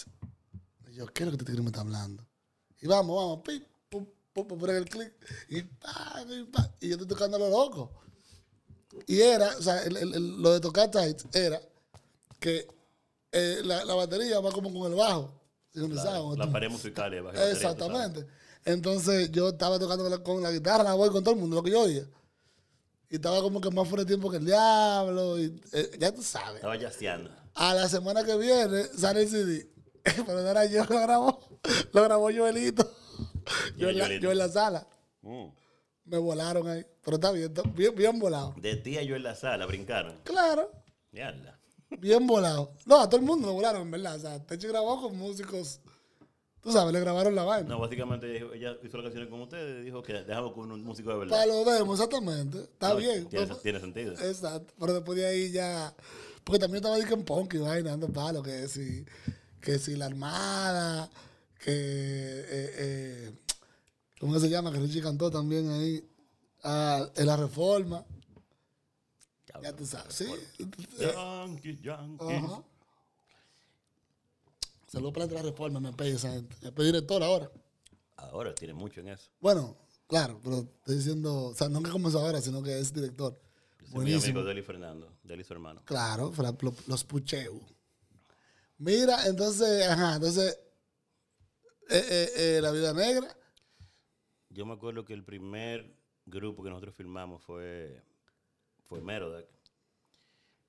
Y 0.89 0.95
yo, 0.95 1.05
¿qué 1.07 1.23
es 1.23 1.25
lo 1.25 1.31
que 1.31 1.35
este 1.38 1.45
tigre 1.45 1.61
me 1.61 1.67
está 1.69 1.81
hablando? 1.81 2.25
Y 2.81 2.88
vamos, 2.88 3.15
vamos, 3.15 3.41
pip, 3.45 3.63
pum, 3.89 4.05
pum, 4.33 4.47
pum, 4.47 4.69
el 4.69 4.85
clic, 4.89 5.13
y 5.50 5.61
pa, 5.61 6.23
y 6.27 6.43
pa, 6.45 6.73
y 6.79 6.88
yo 6.89 6.93
estoy 6.95 7.07
tocando 7.07 7.38
a 7.38 7.39
lo 7.39 7.50
loco. 7.50 7.91
Y 9.07 9.21
era, 9.21 9.55
o 9.57 9.61
sea, 9.61 9.83
el- 9.83 9.95
el- 9.97 10.13
el- 10.15 10.41
lo 10.41 10.53
de 10.53 10.59
tocar 10.59 10.89
tight 10.91 11.21
era 11.35 11.61
que 12.39 12.67
eh, 13.31 13.61
la, 13.63 13.85
la 13.85 13.93
batería 13.93 14.39
va 14.41 14.51
como 14.51 14.73
con 14.73 14.91
el 14.91 14.97
bajo, 14.97 15.31
sincronizado. 15.71 16.35
La 16.35 16.45
Tú- 16.47 16.51
pared 16.51 16.69
musical 16.69 17.21
batería. 17.21 17.51
Exactamente. 17.51 18.25
Entonces 18.65 19.31
yo 19.31 19.50
estaba 19.50 19.79
tocando 19.79 20.03
con 20.03 20.11
la, 20.11 20.17
con 20.23 20.43
la 20.43 20.51
guitarra, 20.51 20.83
la 20.83 20.93
voy 20.95 21.09
con 21.09 21.23
todo 21.23 21.33
el 21.35 21.39
mundo, 21.39 21.55
lo 21.55 21.63
que 21.63 21.71
yo 21.71 21.81
oía. 21.83 22.05
Y 23.11 23.15
estaba 23.15 23.41
como 23.41 23.59
que 23.59 23.69
más 23.69 23.85
fuera 23.89 24.05
de 24.05 24.07
tiempo 24.07 24.31
que 24.31 24.37
el 24.37 24.45
diablo. 24.45 25.37
Y, 25.37 25.61
eh, 25.73 25.91
ya 25.99 26.13
tú 26.13 26.23
sabes. 26.23 26.55
Estaba 26.55 26.77
yaceando. 26.77 27.29
A 27.55 27.73
la 27.73 27.89
semana 27.89 28.23
que 28.23 28.37
viene 28.37 28.85
sale 28.85 29.23
el 29.23 29.27
CD. 29.29 29.69
Pero 30.03 30.41
no 30.41 30.47
era 30.47 30.65
yo, 30.65 30.85
lo 30.85 31.01
grabó. 31.01 31.59
Lo 31.91 32.03
grabó 32.03 32.31
Joelito. 32.33 32.89
Yo, 33.75 33.89
en 33.89 33.97
la, 33.97 34.15
yo 34.15 34.31
en 34.31 34.37
la 34.37 34.47
sala. 34.47 34.87
Mm. 35.23 35.47
Me 36.05 36.17
volaron 36.19 36.69
ahí. 36.69 36.85
Pero 37.03 37.15
está 37.15 37.31
bien, 37.33 37.47
está 37.47 37.63
bien, 37.63 37.93
bien 37.93 38.17
volado. 38.17 38.53
De 38.57 38.77
tía 38.77 39.03
yo 39.03 39.17
en 39.17 39.23
la 39.23 39.35
sala, 39.35 39.65
brincaron. 39.65 40.17
Claro, 40.23 40.71
Mierda. 41.11 41.59
bien 41.99 42.25
volado. 42.25 42.73
No, 42.85 43.01
a 43.01 43.09
todo 43.09 43.19
el 43.19 43.25
mundo 43.25 43.47
lo 43.47 43.53
volaron, 43.53 43.81
en 43.81 43.91
verdad. 43.91 44.15
O 44.15 44.19
sea, 44.19 44.39
Techi 44.45 44.67
grabó 44.67 45.01
con 45.01 45.17
músicos. 45.17 45.81
Tú 46.61 46.71
sabes, 46.71 46.93
le 46.93 46.99
grabaron 46.99 47.33
la 47.33 47.43
vaina. 47.43 47.67
No, 47.69 47.79
básicamente 47.79 48.37
ella 48.55 48.77
hizo 48.83 48.97
la 48.97 49.03
canción 49.03 49.27
con 49.29 49.41
ustedes 49.41 49.81
y 49.81 49.85
dijo 49.85 50.03
que 50.03 50.13
dejamos 50.13 50.53
con 50.53 50.71
un 50.71 50.83
músico 50.83 51.09
de 51.09 51.27
Para 51.27 51.45
verdad. 51.45 51.63
lo 51.65 51.71
demos, 51.71 51.99
exactamente. 51.99 52.59
Está 52.59 52.89
No, 52.89 52.95
bien. 52.97 53.27
Tiene, 53.29 53.47
Pues, 53.47 53.61
tiene 53.63 53.79
sentido. 53.79 54.13
Exacto. 54.13 54.71
Pero 54.79 54.93
después 54.93 55.17
de 55.17 55.25
ahí 55.25 55.51
ya. 55.51 55.93
Porque 56.43 56.59
también 56.59 56.77
estaba 56.77 56.95
diciendo 56.97 57.19
en 57.19 57.25
punk 57.25 57.53
y 57.55 57.57
vaina, 57.57 57.89
dando 57.91 58.09
palo, 58.09 58.43
que 58.43 58.67
si, 58.67 59.03
que 59.59 59.79
si 59.79 59.95
la 59.95 60.05
armada, 60.05 61.09
que. 61.59 61.71
Eh, 61.71 62.45
eh, 62.77 63.31
¿Cómo 64.19 64.39
se 64.39 64.49
llama? 64.49 64.71
Que 64.71 64.79
Richie 64.79 65.01
cantó 65.01 65.31
también 65.31 65.67
ahí. 65.71 66.07
ah, 66.63 67.07
en 67.15 67.25
la 67.25 67.37
reforma. 67.37 68.05
Ya 69.63 69.75
tú 69.75 69.85
sabes, 69.85 70.13
sí. 70.15 70.25
Yankee, 70.99 71.79
Yankee. 71.83 72.23
Saludos 74.91 75.13
para 75.13 75.25
la 75.27 75.41
reforma, 75.41 75.79
me 75.79 75.93
pide 75.93 76.12
esa 76.12 76.33
gente. 76.33 76.53
Me 76.75 76.83
director 76.83 77.24
ahora. 77.24 77.50
Ahora 78.17 78.53
tiene 78.53 78.74
mucho 78.74 79.00
en 79.00 79.07
eso. 79.07 79.31
Bueno, 79.39 79.77
claro, 80.05 80.38
pero 80.43 80.57
estoy 80.79 80.98
diciendo, 80.98 81.45
o 81.45 81.53
sea, 81.55 81.69
no 81.69 81.81
que 81.81 81.89
comenzó 81.89 82.19
ahora, 82.19 82.41
sino 82.41 82.62
que 82.62 82.77
es 82.77 82.93
director. 82.93 83.39
Es 83.79 83.88
mi 83.88 83.93
Buenísimo. 83.95 84.39
amigo 84.39 84.43
Deli 84.43 84.62
Fernando, 84.62 85.17
Deli 85.24 85.45
su 85.45 85.53
hermano. 85.53 85.81
Claro, 85.86 86.33
los 86.88 87.05
pucheu. 87.05 87.62
Mira, 88.79 89.27
entonces, 89.27 89.88
ajá, 89.88 90.15
entonces, 90.15 90.60
Eh, 91.89 92.05
eh, 92.10 92.29
eh, 92.36 92.62
la 92.62 92.71
vida 92.71 92.93
negra. 92.93 93.27
Yo 94.50 94.65
me 94.65 94.74
acuerdo 94.74 95.05
que 95.05 95.13
el 95.13 95.24
primer 95.24 95.93
grupo 96.25 96.63
que 96.63 96.69
nosotros 96.69 96.95
filmamos 96.95 97.41
fue, 97.43 98.03
fue 98.88 99.00
Merodac. 99.01 99.48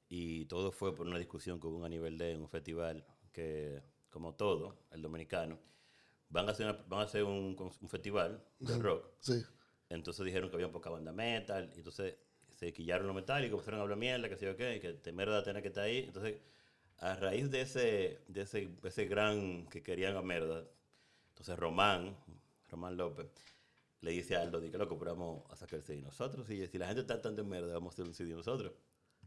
Y 0.08 0.44
todo 0.46 0.70
fue 0.70 0.94
por 0.94 1.06
una 1.08 1.18
discusión 1.18 1.58
que 1.60 1.66
hubo 1.66 1.84
a 1.84 1.88
nivel 1.88 2.18
de 2.18 2.36
un 2.36 2.48
festival 2.48 3.04
que, 3.32 3.82
como 4.12 4.34
todo, 4.36 4.76
el 4.92 5.02
dominicano, 5.02 5.58
van 6.28 6.48
a 6.48 6.52
hacer, 6.52 6.66
una- 6.66 6.84
van 6.86 7.00
a 7.00 7.04
hacer 7.04 7.24
un, 7.24 7.56
un 7.58 7.88
festival 7.88 8.40
de 8.60 8.78
rock. 8.78 9.08
Sí. 9.18 9.42
Entonces 9.88 10.24
dijeron 10.24 10.48
que 10.50 10.56
había 10.56 10.70
poca 10.70 10.88
banda 10.90 11.12
metal, 11.12 11.70
y 11.74 11.78
entonces 11.78 12.14
se 12.54 12.72
quillaron 12.72 13.06
los 13.08 13.16
metálicos, 13.16 13.54
empezaron 13.58 13.80
a 13.80 13.82
hablar 13.82 13.98
mierda, 13.98 14.28
que 14.28 14.36
sé 14.36 14.46
yo 14.46 14.56
qué, 14.56 14.78
que 14.80 14.92
te 14.92 15.12
merda 15.12 15.42
tener 15.42 15.62
que 15.62 15.68
estar 15.68 15.84
ahí. 15.84 16.04
Entonces, 16.06 16.36
a 16.98 17.16
raíz 17.16 17.50
de 17.50 17.62
ese, 17.62 18.22
de 18.28 18.42
ese, 18.42 18.68
de 18.80 18.88
ese 18.88 19.06
gran 19.06 19.66
que 19.66 19.82
querían 19.82 20.16
a 20.16 20.22
merda, 20.22 20.64
entonces 21.30 21.58
Román, 21.58 22.16
Román 22.70 22.96
López, 22.96 23.26
le 24.02 24.10
dice 24.12 24.36
a 24.36 24.42
Aldo, 24.42 24.60
que 24.60 24.76
loco, 24.78 24.98
pero 24.98 25.12
vamos 25.16 25.42
a 25.50 25.56
sacar 25.56 25.78
el 25.78 25.84
CD 25.84 26.00
nosotros. 26.02 26.48
Y 26.50 26.66
si 26.68 26.78
la 26.78 26.86
gente 26.86 27.00
está 27.02 27.20
tanto 27.20 27.42
en 27.42 27.48
merda, 27.48 27.72
vamos 27.74 27.92
a 27.92 27.94
hacer 27.94 28.04
un 28.06 28.14
CD 28.14 28.34
nosotros. 28.34 28.72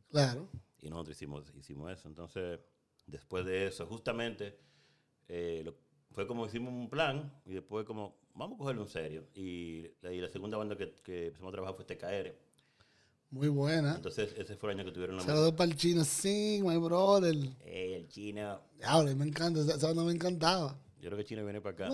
Claro. 0.09 0.49
Y 0.81 0.89
nosotros 0.89 1.15
hicimos, 1.17 1.51
hicimos 1.55 1.91
eso. 1.91 2.07
Entonces, 2.07 2.59
después 3.07 3.45
de 3.45 3.67
eso, 3.67 3.85
justamente, 3.85 4.57
eh, 5.27 5.61
lo- 5.65 5.75
fue 6.11 6.25
como 6.27 6.45
hicimos 6.45 6.73
un 6.73 6.89
plan 6.89 7.33
y 7.45 7.53
después 7.53 7.85
como, 7.85 8.15
vamos 8.33 8.55
a 8.55 8.57
cogerlo 8.59 8.83
en 8.83 8.89
serio. 8.89 9.27
Y, 9.35 9.87
la- 10.01 10.13
y 10.13 10.21
la 10.21 10.29
segunda 10.29 10.57
banda 10.57 10.77
que, 10.77 10.91
que 11.03 11.27
empezamos 11.27 11.49
a 11.49 11.53
trabajar 11.53 11.75
fue 11.75 11.85
TKR. 11.85 12.35
Muy 13.31 13.49
buena. 13.49 13.95
Entonces, 13.95 14.33
ese 14.37 14.55
fue 14.55 14.71
el 14.71 14.79
año 14.79 14.85
que 14.85 14.93
tuvieron 14.93 15.17
la 15.17 15.23
Saludos 15.23 15.53
para 15.53 15.69
el 15.69 15.75
chino. 15.75 16.05
Sí, 16.05 16.61
my 16.63 16.77
brother. 16.77 17.35
Ey, 17.65 17.93
el 17.95 18.07
chino. 18.07 18.61
Ahora, 18.83 19.13
me 19.15 19.25
encanta. 19.25 19.59
Esa 19.61 19.75
esa 19.75 19.87
banda 19.87 20.03
me 20.05 20.13
encantaba. 20.13 20.79
Yo 21.01 21.09
creo 21.09 21.17
que 21.17 21.21
el 21.21 21.27
chino 21.27 21.43
viene 21.43 21.59
para 21.59 21.73
acá. 21.75 21.89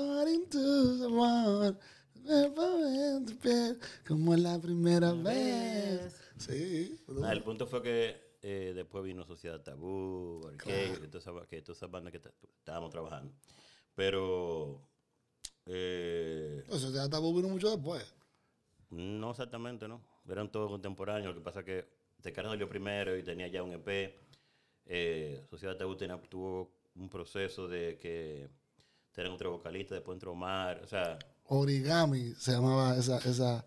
Como 4.08 4.36
la 4.36 4.60
primera 4.60 5.14
vez. 5.14 6.16
Sí. 6.38 7.00
Nada, 7.08 7.34
el 7.34 7.44
punto 7.44 7.66
fue 7.68 7.82
que 7.82 8.31
eh, 8.42 8.74
después 8.76 9.04
vino 9.04 9.24
Sociedad 9.26 9.62
Tabú, 9.62 10.42
Arcade, 10.48 11.00
y 11.04 11.08
todas 11.08 11.28
esas, 11.28 11.48
que 11.48 11.62
todas 11.62 11.78
esas 11.78 11.92
bandas 11.92 12.12
que 12.12 12.22
estábamos 12.58 12.90
trabajando. 12.90 13.34
Pero 13.96 14.82
eh, 15.66 16.64
sea, 16.70 16.90
ya 16.90 17.10
Tabú 17.10 17.36
vino 17.36 17.50
mucho 17.50 17.70
después. 17.70 18.04
no 18.90 19.32
exactamente, 19.32 19.88
¿no? 19.88 20.02
Eran 20.28 20.52
todos 20.52 20.70
contemporáneos. 20.70 21.34
Lo 21.36 21.40
que 21.42 21.44
pasa 21.46 21.60
es 21.60 21.66
que 21.66 22.02
Tecar 22.22 22.46
salió 22.46 22.70
primero 22.70 23.18
y 23.18 23.24
tenía 23.24 23.48
ya 23.48 23.64
un 23.64 23.74
EP. 23.74 24.16
Eh, 24.86 25.46
Sociedad 25.50 25.78
Tabú 25.78 25.96
tenía- 25.96 26.22
tuvo 26.22 26.72
un 26.96 27.10
proceso 27.10 27.68
de 27.68 27.98
que 27.98 28.50
tenían 29.12 29.34
otro 29.34 29.52
vocalista, 29.52 29.96
después 29.96 30.16
entró 30.16 30.32
Omar, 30.34 30.82
o 30.84 30.88
sea, 30.88 31.18
Origami 31.46 32.34
se 32.36 32.52
llamaba 32.54 32.96
esa, 32.98 33.18
esa. 33.18 33.66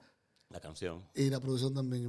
la 0.48 0.60
canción. 0.60 1.06
Y 1.14 1.28
la 1.28 1.38
producción 1.40 1.74
también. 1.74 2.06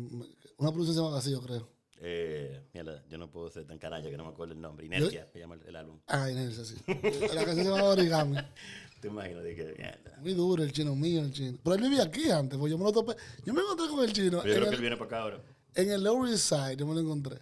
Una 0.57 0.72
producción 0.72 0.95
se 0.95 1.01
llama 1.01 1.17
así, 1.17 1.31
yo 1.31 1.41
creo. 1.41 1.67
Eh, 2.01 2.61
yo 3.09 3.17
no 3.17 3.31
puedo 3.31 3.49
ser 3.49 3.65
tan 3.65 3.77
canalla 3.77 4.09
que 4.09 4.17
no 4.17 4.25
me 4.25 4.29
acuerdo 4.29 4.53
el 4.53 4.61
nombre. 4.61 4.85
Inercia, 4.85 5.27
se 5.31 5.39
llama 5.39 5.55
el, 5.55 5.65
el 5.67 5.75
álbum. 5.75 5.99
Ah, 6.07 6.29
Inés, 6.29 6.59
así. 6.59 6.75
La 6.87 7.45
canción 7.45 7.55
se 7.55 7.63
llamaba 7.63 7.89
Origami. 7.89 8.37
¿Te 9.01 9.07
imaginas? 9.07 9.43
Que, 9.43 9.75
mierda. 9.77 10.17
Muy 10.19 10.33
duro 10.33 10.63
el 10.63 10.71
chino 10.71 10.95
mío, 10.95 11.21
el 11.21 11.31
chino. 11.31 11.58
Pero 11.63 11.75
él 11.75 11.81
vivía 11.81 12.03
aquí 12.03 12.29
antes, 12.29 12.58
pues 12.58 12.71
yo 12.71 12.77
me 12.77 12.84
lo 12.84 12.91
topé. 12.91 13.15
Yo 13.45 13.53
me 13.53 13.62
encontré 13.62 13.88
con 13.88 14.03
el 14.03 14.13
chino 14.13 14.41
Pero 14.41 14.53
yo 14.53 14.60
creo 14.60 14.69
que 14.69 14.75
él 14.75 14.81
viene 14.81 14.97
para 14.97 15.08
acá 15.08 15.21
ahora. 15.21 15.41
en 15.75 15.91
el 15.91 16.03
Lower 16.03 16.31
East 16.31 16.49
Side, 16.49 16.77
yo 16.77 16.86
me 16.86 16.93
lo 16.93 17.01
encontré. 17.01 17.39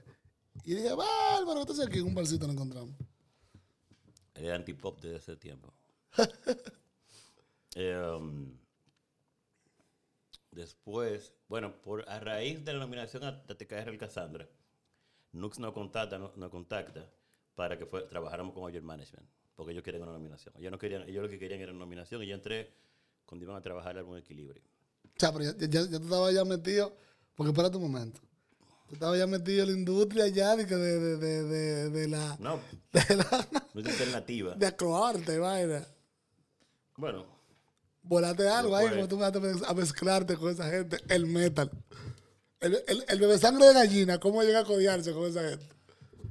Y 0.65 0.75
dije, 0.75 0.93
bárbaro, 0.93 1.61
entonces 1.61 1.85
aquí 1.85 1.99
en 1.99 2.05
un 2.05 2.15
barcito 2.15 2.45
lo 2.47 2.53
encontramos. 2.53 2.95
Era 4.35 4.55
antipop 4.55 4.99
desde 5.01 5.17
ese 5.17 5.35
tiempo. 5.35 5.73
Eh, 7.75 7.97
um, 7.97 8.55
después, 10.53 11.33
bueno, 11.47 11.81
por, 11.81 12.07
a 12.09 12.19
raíz 12.19 12.63
de 12.63 12.73
la 12.73 12.79
nominación 12.79 13.23
a 13.23 13.43
TTKR 13.45 13.89
el 13.89 13.97
Cassandra, 13.97 14.47
Nux 15.33 15.59
nos 15.59 15.73
contacta, 15.73 16.17
no- 16.19 16.31
nos 16.35 16.49
contacta 16.49 17.09
para 17.55 17.77
que 17.77 17.85
fue, 17.85 18.03
trabajáramos 18.03 18.53
con 18.53 18.63
Oyer 18.63 18.81
Management, 18.83 19.27
porque 19.55 19.71
ellos 19.71 19.83
querían 19.83 20.03
una 20.03 20.11
nominación. 20.13 20.53
Ellos, 20.57 20.71
no 20.71 20.77
querían, 20.77 21.03
ellos 21.09 21.23
lo 21.23 21.29
que 21.29 21.39
querían 21.39 21.59
era 21.61 21.71
una 21.71 21.79
nominación 21.81 22.21
y 22.23 22.27
yo 22.27 22.35
entré 22.35 22.71
cuando 23.25 23.45
iban 23.45 23.55
a 23.57 23.61
trabajar 23.61 23.97
algún 23.97 24.17
equilibrio. 24.17 24.61
O 25.05 25.19
sea, 25.19 25.31
pero 25.31 25.45
ya, 25.45 25.57
ya, 25.67 25.81
ya 25.89 25.97
tú 25.99 26.05
estabas 26.05 26.33
ya 26.33 26.45
metido, 26.45 26.95
porque 27.35 27.51
espérate 27.51 27.77
un 27.77 27.83
momento. 27.83 28.21
Tú 28.87 28.95
estabas 28.95 29.17
ya 29.17 29.25
metido 29.27 29.63
en 29.63 29.71
la 29.71 29.77
industria 29.77 30.27
ya 30.27 30.55
de, 30.55 30.65
de, 30.65 31.17
de, 31.17 31.89
de, 31.89 32.07
la... 32.07 32.37
No, 32.39 32.59
De 32.91 33.15
la... 33.15 33.47
no 33.73 33.81
es 33.81 33.87
alternativa. 33.87 34.53
De 34.55 34.65
acroarte, 34.67 35.37
vaina. 35.39 35.87
Bueno, 36.97 37.25
Volate 38.03 38.47
algo 38.47 38.75
ahí, 38.75 38.89
como 38.89 39.07
tú 39.07 39.15
me 39.17 39.21
vas 39.23 39.35
a 39.35 39.39
mez- 39.39 39.63
a 39.65 39.73
mezclarte 39.73 40.35
con 40.35 40.51
esa 40.51 40.69
gente. 40.69 40.97
El 41.07 41.25
metal. 41.25 41.71
El, 42.59 42.75
el, 42.87 43.05
el 43.07 43.19
bebé 43.19 43.37
sangre 43.37 43.65
de 43.67 43.73
gallina, 43.73 44.19
¿cómo 44.19 44.41
llega 44.43 44.59
a 44.59 44.63
codiarse 44.65 45.13
con 45.13 45.25
esa 45.25 45.41
gente? 45.49 45.65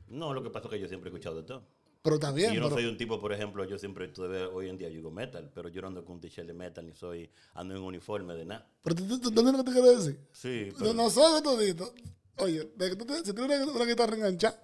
no, 0.09 0.35
lo 0.35 0.43
que 0.43 0.51
pasa 0.51 0.67
es 0.69 0.73
que 0.75 0.81
yo 0.81 0.89
siempre 0.89 1.09
he 1.09 1.13
escuchado 1.13 1.37
de 1.37 1.43
todo. 1.45 1.67
Pero 2.03 2.19
bien, 2.33 2.53
Y 2.53 2.57
yo 2.57 2.61
no 2.61 2.67
pero- 2.69 2.77
soy 2.81 2.87
un 2.91 2.99
tipo, 2.99 3.19
por 3.21 3.33
ejemplo, 3.33 3.65
yo 3.65 3.79
siempre 3.79 4.09
todavía 4.09 4.49
hoy 4.49 4.69
en 4.69 4.77
día 4.77 4.89
yo 4.89 4.97
digo 4.97 5.11
metal, 5.11 5.51
pero 5.55 5.69
yo 5.71 5.81
no 5.81 5.87
ando 5.89 6.05
con 6.05 6.17
un 6.17 6.21
t-shirt 6.21 6.47
de 6.47 6.53
metal 6.53 6.85
ni 6.85 6.93
soy, 6.95 7.31
ando 7.55 7.75
en 7.75 7.81
un 7.81 7.87
uniforme 7.87 8.35
de 8.35 8.45
nada. 8.45 8.67
Pero 8.83 8.97
tú, 8.97 9.19
tú, 9.21 9.31
lo 9.53 9.59
que 9.59 9.65
te 9.65 9.73
quiero 9.73 9.97
decir. 9.97 10.19
Sí, 10.33 10.69
No, 10.73 10.79
pero, 10.79 10.93
no 10.95 11.11
todito. 11.43 11.95
Oye, 12.39 12.73
de 12.77 12.91
que 12.91 12.97
tú 12.97 13.07
te- 13.07 13.25
si 13.25 13.33
tienes 13.33 13.61
una, 13.63 13.73
una 13.73 13.85
guitarra 13.87 14.15
enganchada, 14.17 14.63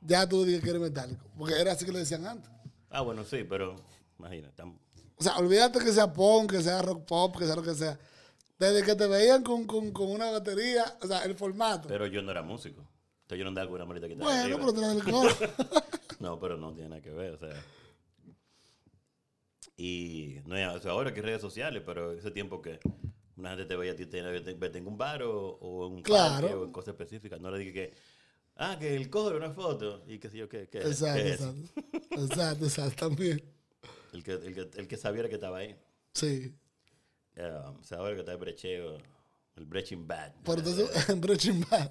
ya 0.00 0.28
tú 0.28 0.44
dices 0.44 0.62
que 0.62 0.70
eres 0.70 0.82
metálico. 0.82 1.24
Porque 1.38 1.60
era 1.60 1.72
así 1.72 1.84
que 1.84 1.92
le 1.92 2.00
decían 2.00 2.26
antes. 2.26 2.50
ah, 2.90 3.02
bueno, 3.02 3.22
sí, 3.24 3.44
pero 3.48 3.76
imagínate, 4.18 4.62
tam- 4.62 4.78
O 5.16 5.22
sea, 5.22 5.36
olvídate 5.38 5.78
que 5.78 5.92
sea 5.92 6.12
punk, 6.12 6.50
que 6.52 6.62
sea 6.62 6.82
rock 6.82 7.04
pop, 7.04 7.36
que 7.38 7.46
sea 7.46 7.56
lo 7.56 7.62
que 7.62 7.74
sea. 7.74 7.98
Desde 8.58 8.84
que 8.84 8.94
te 8.94 9.06
veían 9.06 9.42
con, 9.42 9.64
con, 9.66 9.90
con 9.92 10.10
una 10.10 10.30
batería, 10.30 10.84
o 11.02 11.06
sea, 11.06 11.24
el 11.24 11.34
formato. 11.34 11.88
pero 11.88 12.06
yo 12.06 12.22
no 12.22 12.30
era 12.30 12.42
músico. 12.42 12.80
Entonces 13.22 13.38
yo 13.38 13.44
no 13.44 13.48
andaba 13.48 13.66
con 13.68 13.76
una 13.76 13.84
maleta 13.86 14.08
que 14.08 14.14
bueno, 14.16 14.56
pero 14.58 14.72
tú 14.72 14.80
eres 14.84 14.94
del 14.96 15.04
coro. 15.04 15.34
No, 16.20 16.38
pero 16.38 16.56
no 16.56 16.72
tiene 16.72 16.90
nada 16.90 17.02
que 17.02 17.10
ver, 17.10 17.34
o 17.34 17.38
sea. 17.38 17.50
Y 19.76 20.36
no 20.46 20.56
es, 20.56 20.68
o 20.68 20.80
sea, 20.80 20.92
ahora 20.92 21.12
que 21.12 21.20
redes 21.22 21.40
sociales, 21.40 21.82
pero 21.84 22.12
ese 22.12 22.30
tiempo 22.30 22.62
que 22.62 22.78
una 23.36 23.50
gente 23.50 23.64
te 23.66 23.76
veía 23.76 23.92
a 23.92 23.96
ti 23.96 24.06
te- 24.06 24.18
en 24.78 24.86
un 24.86 24.96
bar 24.96 25.22
o, 25.24 25.56
o 25.60 25.86
en 25.88 25.94
un 25.94 26.02
Claro. 26.02 26.40
parque 26.42 26.54
o 26.54 26.64
en 26.64 26.72
cosas 26.72 26.88
específicas. 26.94 27.40
No 27.40 27.50
le 27.50 27.58
dije 27.58 27.72
que, 27.72 27.94
ah, 28.56 28.76
que 28.78 28.94
el 28.94 29.10
coro, 29.10 29.36
una 29.36 29.50
foto, 29.50 30.04
y 30.06 30.18
qué 30.18 30.30
sé 30.30 30.38
yo, 30.38 30.48
qué, 30.48 30.68
qué, 30.68 30.78
exacto, 30.78 31.22
qué 31.22 31.28
es. 31.30 31.40
exacto. 31.40 31.80
Exacto, 32.22 32.64
exacto, 32.66 33.08
también. 33.08 33.42
El 34.14 34.22
que, 34.22 34.32
el, 34.32 34.54
que, 34.54 34.70
el 34.80 34.88
que 34.88 34.96
sabiera 34.96 35.28
que 35.28 35.34
estaba 35.34 35.58
ahí. 35.58 35.76
Sí. 36.14 36.54
Um, 37.36 37.82
saber 37.82 38.14
que 38.14 38.20
está 38.20 38.32
el 38.32 38.38
brecheo, 38.38 38.96
el 39.56 39.64
Breaching 39.66 40.06
Bad. 40.06 40.32
Por 40.44 40.60
en 40.60 41.20
Breaking 41.20 41.66
Bad. 41.68 41.90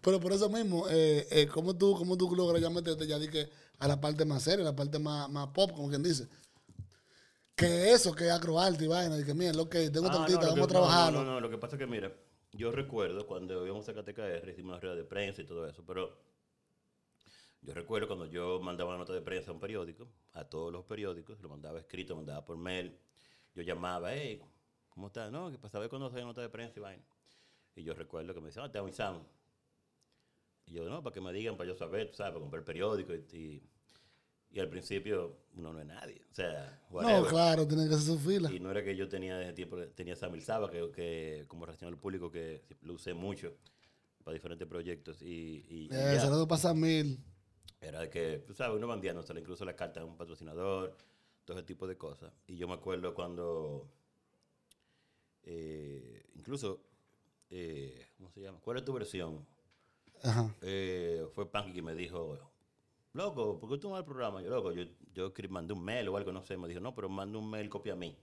Pero 0.00 0.20
por 0.20 0.32
eso 0.32 0.48
mismo, 0.48 0.86
eh, 0.88 1.26
eh, 1.30 1.48
¿cómo, 1.48 1.76
tú, 1.76 1.96
¿cómo 1.96 2.16
tú 2.16 2.34
logras 2.36 2.62
ya 2.62 2.70
meterte 2.70 3.06
ya 3.06 3.18
di 3.18 3.28
que 3.28 3.48
a 3.80 3.88
la 3.88 4.00
parte 4.00 4.24
más 4.24 4.44
seria, 4.44 4.62
a 4.64 4.70
la 4.70 4.76
parte 4.76 4.98
más, 5.00 5.28
más 5.28 5.48
pop, 5.48 5.72
como 5.72 5.88
quien 5.88 6.02
dice? 6.04 6.28
Que 7.56 7.92
eso, 7.92 8.14
que 8.14 8.30
acroarte 8.30 8.84
y 8.84 8.86
vaina, 8.86 9.18
y 9.18 9.24
que 9.24 9.34
mira, 9.34 9.52
lo 9.54 9.68
que 9.68 9.90
tengo 9.90 10.08
Ah, 10.08 10.12
tantito, 10.12 10.40
no, 10.42 10.46
vamos 10.48 10.56
que- 10.58 10.62
a 10.64 10.66
trabajarlo. 10.68 11.18
No, 11.20 11.24
no, 11.24 11.30
no, 11.32 11.40
lo 11.40 11.50
que 11.50 11.58
pasa 11.58 11.74
es 11.76 11.80
que, 11.80 11.86
mira, 11.86 12.12
yo 12.52 12.70
recuerdo 12.70 13.26
cuando 13.26 13.64
íbamos 13.66 13.88
a 13.88 13.92
KTKR, 13.94 14.48
hicimos 14.50 14.72
una 14.72 14.80
rueda 14.80 14.94
de 14.94 15.04
prensa 15.04 15.42
y 15.42 15.46
todo 15.46 15.66
eso, 15.66 15.82
pero 15.86 16.16
yo 17.66 17.74
recuerdo 17.74 18.06
cuando 18.06 18.26
yo 18.26 18.60
mandaba 18.60 18.90
una 18.90 18.98
nota 18.98 19.12
de 19.12 19.20
prensa 19.22 19.50
a 19.50 19.54
un 19.54 19.60
periódico, 19.60 20.08
a 20.34 20.44
todos 20.44 20.72
los 20.72 20.84
periódicos, 20.84 21.40
lo 21.42 21.48
mandaba 21.48 21.78
escrito, 21.80 22.12
lo 22.14 22.18
mandaba 22.18 22.44
por 22.44 22.56
mail, 22.56 22.96
yo 23.54 23.62
llamaba, 23.62 24.14
hey, 24.14 24.40
¿cómo 24.88 25.08
estás? 25.08 25.32
No, 25.32 25.50
que 25.50 25.58
para 25.58 25.70
saber 25.70 25.88
cuándo 25.88 26.08
sale 26.10 26.22
nota 26.24 26.40
de 26.40 26.48
prensa 26.48 26.78
y 26.78 26.82
vaina. 26.82 27.02
Y 27.74 27.82
yo 27.82 27.92
recuerdo 27.94 28.32
que 28.32 28.40
me 28.40 28.46
decían, 28.46 28.66
ah, 28.66 28.72
te 28.72 28.78
avisamos. 28.78 29.22
Y 30.66 30.74
yo, 30.74 30.88
no, 30.88 31.02
para 31.02 31.12
que 31.14 31.20
me 31.20 31.32
digan, 31.32 31.56
para 31.56 31.68
yo 31.68 31.76
saber, 31.76 32.10
tú 32.10 32.16
¿sabes? 32.16 32.32
Para 32.32 32.40
comprar 32.40 32.60
el 32.60 32.64
periódico 32.64 33.12
y, 33.14 33.36
y, 33.36 33.62
y 34.52 34.60
al 34.60 34.68
principio 34.68 35.36
uno 35.56 35.72
no 35.72 35.80
es 35.80 35.86
nadie, 35.86 36.22
o 36.30 36.34
sea, 36.34 36.80
No, 36.90 36.96
whatever. 36.96 37.30
claro, 37.30 37.66
tienen 37.66 37.88
que 37.88 37.94
hacer 37.94 38.06
su 38.14 38.18
fila. 38.18 38.52
Y 38.52 38.60
no 38.60 38.70
era 38.70 38.82
que 38.82 38.94
yo 38.96 39.08
tenía 39.08 39.40
ese 39.42 39.52
tiempo, 39.52 39.76
tenía 39.94 40.16
Samil 40.16 40.42
Saba, 40.42 40.70
que, 40.70 40.90
que 40.92 41.44
como 41.48 41.66
relación 41.66 41.92
al 41.92 41.98
público, 41.98 42.30
que 42.30 42.62
lo 42.82 42.94
usé 42.94 43.12
mucho 43.14 43.54
para 44.24 44.34
diferentes 44.34 44.66
proyectos. 44.66 45.20
Y, 45.22 45.64
y- 45.68 45.84
y 45.84 45.88
Eh, 45.92 46.18
saludos 46.20 46.46
para 46.48 46.60
Samil. 46.60 47.18
Era 47.80 48.00
de 48.00 48.10
que, 48.10 48.38
tú 48.46 48.54
sabes, 48.54 48.76
uno 48.76 48.86
bandiano, 48.86 49.22
sale 49.22 49.40
incluso 49.40 49.64
la 49.64 49.76
carta 49.76 50.00
de 50.00 50.06
un 50.06 50.16
patrocinador, 50.16 50.96
todo 51.44 51.56
ese 51.56 51.66
tipo 51.66 51.86
de 51.86 51.96
cosas. 51.96 52.32
Y 52.46 52.56
yo 52.56 52.66
me 52.68 52.74
acuerdo 52.74 53.14
cuando, 53.14 53.88
eh, 55.42 56.24
incluso, 56.34 56.82
eh, 57.50 58.08
¿cómo 58.16 58.30
se 58.30 58.40
llama? 58.40 58.60
¿Cuál 58.60 58.78
es 58.78 58.84
tu 58.84 58.92
versión? 58.92 59.46
Ajá. 60.22 60.54
Eh, 60.62 61.26
fue 61.34 61.50
Panky 61.50 61.72
que 61.72 61.82
me 61.82 61.94
dijo, 61.94 62.38
loco, 63.12 63.58
¿por 63.58 63.70
qué 63.70 63.78
tú 63.78 63.88
no 63.88 63.92
vas 63.92 64.00
al 64.00 64.06
programa? 64.06 64.42
Yo, 64.42 64.50
loco, 64.50 64.72
yo, 64.72 64.84
yo 65.14 65.32
mandé 65.50 65.72
un 65.72 65.84
mail 65.84 66.08
o 66.08 66.16
algo, 66.16 66.32
no 66.32 66.42
sé, 66.42 66.56
me 66.56 66.68
dijo, 66.68 66.80
no, 66.80 66.94
pero 66.94 67.08
manda 67.08 67.38
un 67.38 67.48
mail, 67.48 67.68
copia 67.68 67.92
a 67.92 67.96
mí. 67.96 68.16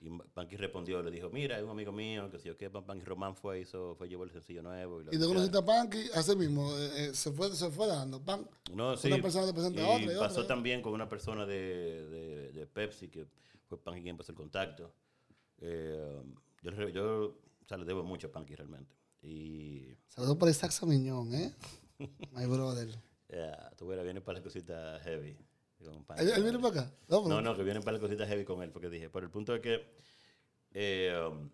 Y 0.00 0.10
Panky 0.32 0.56
respondió, 0.56 1.02
le 1.02 1.10
dijo, 1.10 1.28
mira, 1.30 1.58
es 1.58 1.64
un 1.64 1.70
amigo 1.70 1.90
mío, 1.90 2.30
que 2.30 2.38
si 2.38 2.46
yo 2.46 2.56
qué, 2.56 2.70
Panky 2.70 3.04
Román 3.04 3.34
fue, 3.34 3.60
hizo, 3.60 3.96
fue, 3.96 4.08
llevó 4.08 4.22
el 4.22 4.30
sencillo 4.30 4.62
nuevo. 4.62 5.00
Y 5.00 5.04
te 5.04 5.16
anunciaron. 5.16 5.34
conociste 5.34 5.58
a 5.58 5.64
Panky, 5.64 6.10
así 6.14 6.36
mismo, 6.36 6.70
eh, 6.78 6.90
eh, 6.96 7.14
se, 7.14 7.32
fue, 7.32 7.50
se 7.50 7.68
fue 7.70 7.88
dando. 7.88 8.24
Pan, 8.24 8.48
No, 8.72 8.96
sí. 8.96 9.08
Una 9.08 9.20
persona 9.20 9.46
te 9.46 9.52
presenta 9.52 9.80
y 9.80 9.84
a 9.84 9.88
otra 9.88 10.12
y 10.12 10.16
pasó 10.16 10.40
otra, 10.42 10.54
también 10.54 10.82
con 10.82 10.92
una 10.92 11.08
persona 11.08 11.46
de, 11.46 12.08
de, 12.08 12.52
de 12.52 12.66
Pepsi, 12.66 13.08
que 13.08 13.26
fue 13.66 13.82
Panky 13.82 14.02
quien 14.02 14.16
pasó 14.16 14.30
el 14.30 14.36
contacto. 14.36 14.94
Eh, 15.60 16.22
yo, 16.62 16.88
yo 16.90 17.24
o 17.24 17.68
sea, 17.68 17.76
le 17.76 17.84
debo 17.84 18.04
mucho 18.04 18.28
a 18.28 18.32
Panky 18.32 18.54
realmente. 18.54 18.94
Y 19.20 19.96
Saludos 20.06 20.36
para 20.36 20.52
Isaac 20.52 20.70
Samiñón, 20.70 21.34
¿eh? 21.34 21.52
My 22.32 22.46
brother. 22.46 22.88
ya, 23.28 23.72
tú 23.76 23.88
verás, 23.88 24.04
viene 24.04 24.20
para 24.20 24.38
las 24.38 24.44
cositas 24.44 25.02
heavy. 25.02 25.36
¿Él, 26.18 26.30
él 26.30 26.42
viene 26.42 26.58
para 26.58 26.80
acá? 26.80 26.92
No, 27.08 27.22
pero- 27.22 27.28
No, 27.36 27.40
no, 27.40 27.56
que 27.56 27.62
vienen 27.62 27.82
para 27.82 27.92
las 27.92 28.00
cositas 28.00 28.28
heavy 28.28 28.44
con 28.44 28.62
él, 28.62 28.70
porque 28.70 28.88
dije, 28.90 29.08
por 29.10 29.22
el 29.22 29.30
punto 29.30 29.52
de 29.52 29.60
que 29.60 29.94
eh, 30.74 31.16
um, 31.30 31.48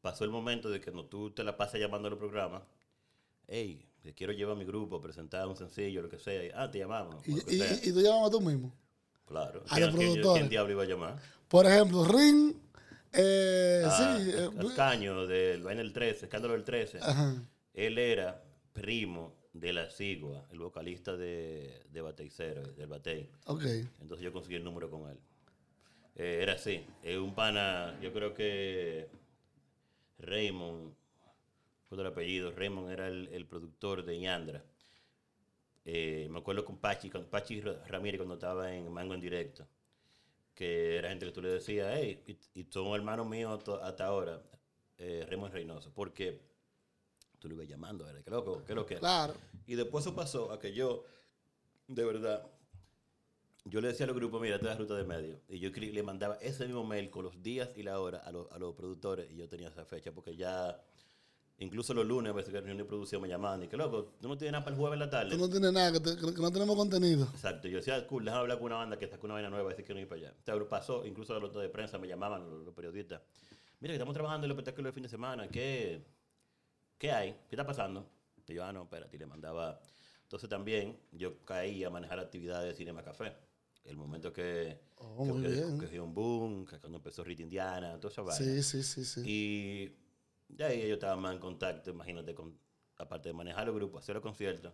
pasó 0.00 0.24
el 0.24 0.30
momento 0.30 0.68
de 0.70 0.80
que 0.80 0.90
no 0.90 1.04
tú 1.06 1.30
te 1.30 1.42
la 1.44 1.56
pasas 1.56 1.80
llamando 1.80 2.08
al 2.08 2.18
programa, 2.18 2.62
hey, 3.48 3.86
te 4.02 4.14
quiero 4.14 4.32
llevar 4.32 4.54
a 4.56 4.58
mi 4.58 4.64
grupo, 4.64 5.00
presentar 5.00 5.46
un 5.46 5.56
sencillo, 5.56 6.02
lo 6.02 6.08
que 6.08 6.18
sea, 6.18 6.44
y, 6.44 6.50
ah, 6.54 6.70
te 6.70 6.78
llamamos. 6.78 7.26
Y, 7.26 7.92
tú 7.92 8.00
llamabas 8.00 8.30
tú 8.30 8.40
mismo. 8.40 8.72
claro. 9.26 9.62
a 9.68 9.78
los 9.80 9.88
¿Quién, 9.88 9.96
quién- 9.96 9.96
productores. 10.12 10.38
quién 10.40 10.48
diablo 10.50 10.72
iba 10.72 10.82
a 10.82 10.86
llamar? 10.86 11.18
Por 11.48 11.66
ejemplo, 11.66 12.04
Ring, 12.04 12.54
eh, 13.12 13.82
Ah, 13.86 14.18
sí, 14.20 14.30
eh, 14.30 14.50
el 14.58 14.74
Caño 14.74 15.26
del 15.26 15.62
vaina 15.62 15.82
del 15.82 15.92
13, 15.92 16.26
escándalo 16.26 16.54
del 16.54 16.64
13. 16.64 16.98
ajá. 17.00 17.42
Él 17.74 17.98
era 17.98 18.42
primo 18.72 19.34
de 19.52 19.72
la 19.72 19.90
Sigua, 19.90 20.46
el 20.50 20.58
vocalista 20.60 21.16
de, 21.16 21.82
de 21.90 22.00
Bateicero, 22.00 22.62
del 22.62 22.86
Batey. 22.86 23.28
ok. 23.46 23.64
Entonces 24.00 24.24
yo 24.24 24.32
conseguí 24.32 24.56
el 24.56 24.64
número 24.64 24.88
con 24.90 25.10
él. 25.10 25.18
Eh, 26.16 26.38
era 26.42 26.52
así. 26.54 26.84
Es 27.02 27.16
un 27.16 27.34
pana, 27.34 27.98
yo 28.00 28.12
creo 28.12 28.32
que 28.34 29.08
Raymond, 30.18 30.94
fue 31.88 31.98
el 31.98 32.06
apellido, 32.06 32.52
Raymond 32.52 32.90
era 32.90 33.08
el, 33.08 33.28
el 33.32 33.46
productor 33.46 34.04
de 34.04 34.20
Yandra. 34.20 34.64
Eh, 35.84 36.28
me 36.30 36.38
acuerdo 36.38 36.64
con 36.64 36.78
Pachi, 36.78 37.08
con 37.10 37.24
Pachi 37.24 37.60
Ra- 37.60 37.82
Ramírez 37.86 38.18
cuando 38.18 38.34
estaba 38.34 38.72
en 38.74 38.92
Mango 38.92 39.14
en 39.14 39.20
directo, 39.20 39.66
que 40.54 40.96
era 40.96 41.08
gente 41.08 41.26
que 41.26 41.32
tú 41.32 41.40
le 41.42 41.48
decías, 41.48 41.90
hey, 41.98 42.22
y, 42.26 42.60
y 42.60 42.66
son 42.70 42.94
hermanos 42.94 43.26
míos 43.26 43.60
hasta 43.82 44.04
ahora, 44.04 44.42
eh, 44.98 45.24
Raymond 45.28 45.52
Reynoso, 45.54 45.90
porque 45.94 46.38
tú 47.40 47.48
lo 47.48 47.54
ibas 47.56 47.66
llamando, 47.68 48.04
¿verdad? 48.04 48.22
¿Qué 48.22 48.30
loco? 48.30 48.62
¿Qué 48.64 48.74
lo 48.74 48.86
que? 48.86 48.96
Claro. 48.96 49.34
Y 49.66 49.74
después 49.74 50.04
eso 50.06 50.14
pasó 50.14 50.52
a 50.52 50.60
que 50.60 50.72
yo, 50.72 51.04
de 51.88 52.04
verdad, 52.04 52.46
yo 53.64 53.80
le 53.80 53.88
decía 53.88 54.04
a 54.04 54.06
los 54.06 54.16
grupos, 54.16 54.40
mira, 54.40 54.56
esta 54.56 54.68
es 54.68 54.72
la 54.74 54.78
ruta 54.80 54.94
de 54.94 55.04
medio. 55.04 55.40
Y 55.48 55.58
yo 55.58 55.70
le 55.70 56.02
mandaba 56.02 56.36
ese 56.36 56.64
mismo 56.66 56.84
mail 56.84 57.10
con 57.10 57.24
los 57.24 57.42
días 57.42 57.68
y 57.76 57.82
la 57.82 57.98
hora 58.00 58.18
a, 58.18 58.30
los- 58.32 58.50
a 58.52 58.58
los 58.58 58.74
productores 58.74 59.30
y 59.30 59.36
yo 59.36 59.48
tenía 59.48 59.68
esa 59.68 59.84
fecha 59.84 60.12
porque 60.12 60.34
ya, 60.36 60.80
incluso 61.58 61.92
los 61.92 62.06
lunes, 62.06 62.32
a 62.32 62.34
veces 62.36 62.50
que 62.52 62.58
reunión 62.58 62.78
de 62.78 62.84
producción 62.84 63.20
me 63.20 63.28
llamaban 63.28 63.62
y 63.62 63.68
que 63.68 63.76
loco, 63.76 64.14
tú 64.20 64.28
no 64.28 64.36
tienes 64.38 64.52
nada 64.52 64.64
para 64.64 64.74
el 64.74 64.80
jueves 64.80 64.94
en 64.94 65.00
la 65.00 65.10
tarde. 65.10 65.30
Tú 65.30 65.38
no 65.38 65.48
tienes 65.50 65.72
nada, 65.72 65.92
que, 65.92 66.00
te- 66.00 66.16
que- 66.16 66.34
que 66.34 66.40
no 66.42 66.50
tenemos 66.50 66.74
contenido. 66.76 67.24
Exacto, 67.34 67.68
yo 67.68 67.76
decía, 67.76 68.06
cool, 68.06 68.24
déjame 68.24 68.40
hablar 68.42 68.58
con 68.58 68.66
una 68.66 68.76
banda 68.76 68.98
que 68.98 69.06
sacó 69.08 69.26
una 69.26 69.34
vaina 69.34 69.50
nueva, 69.50 69.70
así 69.72 69.82
que 69.82 69.92
no 69.92 70.00
ir 70.00 70.08
para 70.08 70.20
allá. 70.22 70.34
O 70.40 70.42
sea, 70.42 70.68
pasó, 70.68 71.04
incluso 71.04 71.34
los 71.34 71.42
notas 71.42 71.60
de 71.62 71.68
prensa 71.68 71.98
me 71.98 72.08
llamaban, 72.08 72.48
los, 72.48 72.64
los 72.64 72.74
periodistas. 72.74 73.20
Mira, 73.80 73.92
que 73.92 73.96
estamos 73.96 74.14
trabajando 74.14 74.46
en 74.46 74.50
el 74.50 74.56
espectáculo 74.56 74.88
de 74.88 74.92
fin 74.92 75.02
de 75.02 75.08
semana, 75.10 75.48
¿qué, 75.48 76.02
qué 77.00 77.10
hay? 77.10 77.32
¿Qué 77.48 77.56
está 77.56 77.66
pasando? 77.66 78.08
Y 78.46 78.54
yo, 78.54 78.64
ah, 78.64 78.72
no, 78.72 78.82
espérate, 78.84 79.16
y 79.16 79.18
le 79.18 79.26
mandaba. 79.26 79.80
Entonces 80.22 80.48
también 80.48 80.96
yo 81.12 81.44
caí 81.44 81.82
a 81.82 81.90
manejar 81.90 82.18
actividades 82.20 82.68
de 82.68 82.74
Cinema 82.76 83.02
Café. 83.02 83.32
El 83.84 83.96
momento 83.96 84.32
que, 84.32 84.78
Oh, 84.96 85.24
que, 85.40 85.88
que- 85.88 86.00
un 86.00 86.12
boom, 86.14 86.66
que 86.66 86.78
cuando 86.78 86.98
empezó 86.98 87.24
Rita 87.24 87.42
Indiana, 87.42 87.98
esa 88.02 88.22
vaina. 88.22 88.36
Sí, 88.44 88.62
sí, 88.62 88.82
sí, 88.82 89.04
sí. 89.04 89.22
Y 89.24 89.96
de 90.54 90.64
ahí 90.64 90.86
yo 90.88 90.94
estaba 90.94 91.16
más 91.16 91.32
en 91.32 91.38
contacto, 91.40 91.90
imagínate, 91.90 92.34
con, 92.34 92.56
aparte 92.98 93.30
de 93.30 93.32
manejar 93.32 93.66
los 93.66 93.74
grupos, 93.74 94.02
hacer 94.02 94.14
los 94.16 94.22
conciertos. 94.22 94.72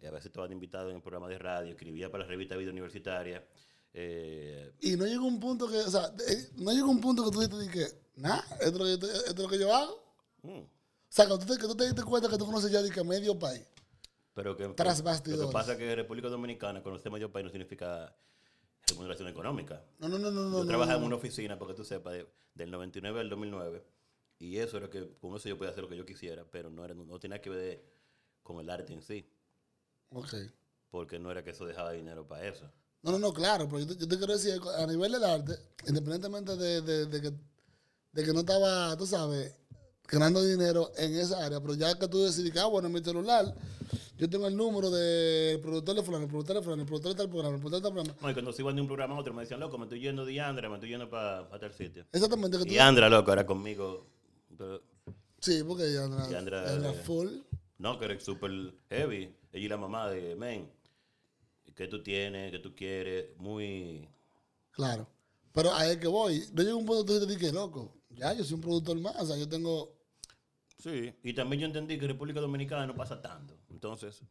eh, 0.00 0.08
a 0.08 0.10
veces 0.10 0.26
estaba 0.26 0.50
invitado 0.52 0.90
en 0.90 0.96
el 0.96 1.02
programa 1.02 1.28
de 1.28 1.38
radio, 1.38 1.70
escribía 1.70 2.10
para 2.10 2.24
la 2.24 2.28
revista 2.28 2.56
Vida 2.56 2.70
Universitaria. 2.72 3.46
eh, 3.92 4.72
Y 4.80 4.96
no 4.96 5.06
llegó 5.06 5.24
un 5.26 5.38
punto 5.38 5.68
que, 5.68 5.76
o 5.78 5.90
sea, 5.90 6.12
eh, 6.28 6.48
no 6.56 6.72
llegó 6.72 6.90
un 6.90 7.00
punto 7.00 7.30
que 7.30 7.48
tú 7.48 7.58
dijiste 7.60 7.96
nah, 8.16 8.40
esto 8.60 8.64
es 8.66 8.72
lo 8.74 8.84
que, 8.84 8.90
yo 8.90 8.98
te- 8.98 9.06
esto 9.06 9.30
es 9.32 9.38
lo 9.38 9.48
que 9.48 9.58
yo 9.58 9.74
hago. 9.74 10.04
mm, 10.42 10.60
sea, 11.14 11.26
que 11.26 11.38
tú 11.38 11.46
te, 11.46 11.56
que 11.58 11.66
tú 11.66 11.76
te 11.76 11.84
diste 11.84 12.02
cuenta 12.02 12.28
que 12.28 12.36
tú 12.38 12.46
conoces 12.46 12.70
ya 12.70 12.82
de 12.82 12.90
que 12.90 13.04
medio 13.04 13.38
país. 13.38 13.64
pero 14.34 14.56
que, 14.56 14.68
Tras 14.70 15.02
bastidores. 15.02 15.42
Lo 15.42 15.48
que 15.48 15.52
pasa 15.52 15.72
es 15.72 15.78
que 15.78 15.94
República 15.94 16.28
Dominicana, 16.28 16.82
conocer 16.82 17.10
mayor 17.12 17.30
país 17.30 17.44
no 17.44 17.50
significa 17.50 18.14
remuneración 18.88 19.28
económica. 19.28 19.84
No, 19.98 20.08
no, 20.08 20.18
no, 20.18 20.30
no, 20.30 20.42
yo 20.42 20.58
no, 20.64 20.66
trabajaba 20.66 20.98
no. 20.98 21.02
en 21.02 21.06
una 21.08 21.16
oficina, 21.16 21.58
porque 21.58 21.74
tú 21.74 21.84
sepas, 21.84 22.14
de- 22.14 22.26
del 22.54 22.70
99 22.70 23.20
al 23.20 23.28
2009. 23.30 23.84
Y 24.38 24.58
eso 24.58 24.76
era 24.76 24.90
que, 24.90 25.08
con 25.20 25.34
eso 25.36 25.48
yo 25.48 25.56
podía 25.56 25.70
hacer 25.70 25.82
lo 25.84 25.88
que 25.88 25.96
yo 25.96 26.04
quisiera, 26.04 26.44
pero 26.50 26.68
no, 26.70 26.84
era, 26.84 26.94
no 26.94 27.18
tenía 27.20 27.40
que 27.40 27.50
ver 27.50 27.84
con 28.42 28.58
el 28.60 28.68
arte 28.68 28.92
en 28.92 29.00
sí, 29.00 29.26
Ok. 30.10 30.34
porque 30.90 31.18
no 31.18 31.30
era 31.30 31.42
que 31.42 31.50
eso 31.50 31.64
dejaba 31.64 31.92
dinero 31.92 32.26
para 32.26 32.46
eso. 32.48 32.70
No, 33.02 33.12
no, 33.12 33.18
no, 33.18 33.32
claro, 33.32 33.66
pero 33.68 33.80
yo 33.80 33.86
te, 33.86 33.96
yo 33.96 34.08
te 34.08 34.18
quiero 34.18 34.32
decir, 34.32 34.60
a 34.76 34.86
nivel 34.86 35.12
del 35.12 35.24
arte, 35.24 35.56
independientemente 35.86 36.56
de, 36.56 36.80
de- 36.82 37.06
de 37.06 37.20
que, 37.22 37.32
de 38.12 38.24
que 38.24 38.32
no 38.32 38.40
estaba, 38.40 38.96
tú 38.96 39.06
sabes, 39.06 39.54
ganando 40.08 40.42
dinero 40.42 40.90
en 40.96 41.14
esa 41.18 41.44
área, 41.44 41.60
pero 41.60 41.74
ya 41.74 41.98
que 41.98 42.08
tú 42.08 42.22
decidiste, 42.22 42.60
ah, 42.60 42.66
bueno, 42.66 42.88
en 42.88 42.94
mi 42.94 43.00
celular, 43.02 43.54
yo 44.16 44.28
tengo 44.30 44.46
el 44.46 44.56
número 44.56 44.90
del 44.90 45.60
productor 45.60 45.96
de 45.96 46.02
fulano, 46.02 46.24
el 46.24 46.30
productor 46.30 46.56
de 46.56 46.62
fulano, 46.62 46.82
el 46.82 46.88
productor 46.88 47.12
de 47.12 47.18
tal 47.18 47.28
programa, 47.28 47.54
el 47.56 47.60
productor 47.60 47.80
de 47.80 47.84
tal 47.88 47.92
programa. 47.94 48.18
No, 48.22 48.30
y 48.30 48.32
cuando 48.32 48.52
se 48.52 48.62
iban 48.62 48.76
de 48.76 48.82
un 48.82 48.86
programa 48.86 49.14
a 49.16 49.18
otro 49.20 49.34
me 49.34 49.42
decían, 49.42 49.60
loco, 49.60 49.76
me 49.78 49.84
estoy 49.84 50.00
yendo 50.00 50.24
de 50.24 50.40
Andra, 50.40 50.68
me 50.68 50.74
estoy 50.76 50.90
yendo 50.90 51.08
para 51.10 51.48
tal 51.58 51.72
sitio. 51.72 52.04
Exactamente, 52.12 52.58
que 52.58 52.64
tú... 52.64 52.72
Y 52.72 52.78
Andra, 52.78 53.08
loco, 53.08 53.32
era 53.32 53.44
conmigo. 53.46 54.06
pero- 54.56 54.82
Sí, 55.40 55.62
porque 55.66 55.92
ya 55.92 56.04
anda, 56.04 56.26
Y 56.30 56.34
Andra- 56.34 56.70
anda 56.72 56.92
full. 56.94 57.28
no, 57.78 57.98
que 57.98 58.04
era 58.06 58.18
súper 58.20 58.50
heavy. 58.88 59.34
Ella 59.52 59.64
y 59.64 59.68
la 59.68 59.76
mamá 59.76 60.08
de, 60.10 60.34
men, 60.36 60.70
¿qué 61.74 61.86
tú 61.88 62.02
tienes? 62.02 62.50
¿Qué 62.50 62.58
tú 62.60 62.74
quieres? 62.74 63.36
Muy... 63.38 64.08
Claro. 64.70 65.06
Pero 65.52 65.72
ahí 65.74 65.90
es 65.92 65.96
que 65.98 66.08
voy. 66.08 66.42
No 66.52 66.62
llega 66.62 66.74
un 66.74 66.86
punto 66.86 67.04
que 67.12 67.20
tú 67.20 67.26
dices, 67.26 67.52
loco, 67.52 67.92
ya, 68.16 68.32
yo 68.34 68.44
soy 68.44 68.54
un 68.54 68.60
productor 68.60 68.98
más, 69.00 69.16
o 69.20 69.26
sea, 69.26 69.36
yo 69.36 69.48
tengo... 69.48 69.96
Sí, 70.78 71.14
y 71.22 71.32
también 71.34 71.60
yo 71.60 71.66
entendí 71.66 71.98
que 71.98 72.06
República 72.06 72.40
Dominicana 72.40 72.86
no 72.86 72.94
pasa 72.94 73.22
tanto. 73.22 73.56
Entonces, 73.70 74.22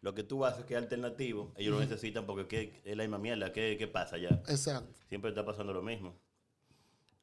lo 0.00 0.14
que 0.14 0.22
tú 0.22 0.44
haces 0.44 0.64
que 0.64 0.74
es 0.74 0.78
alternativo, 0.80 1.52
ellos 1.56 1.74
lo 1.74 1.80
necesitan 1.80 2.24
porque 2.24 2.46
¿qué- 2.46 2.80
es 2.84 2.96
la 2.96 3.02
misma 3.02 3.18
mierda. 3.18 3.52
¿Qué, 3.52 3.76
qué 3.78 3.88
pasa 3.88 4.16
ya? 4.16 4.28
Exacto. 4.48 4.94
Siempre 5.08 5.30
está 5.30 5.44
pasando 5.44 5.72
lo 5.72 5.82
mismo. 5.82 6.16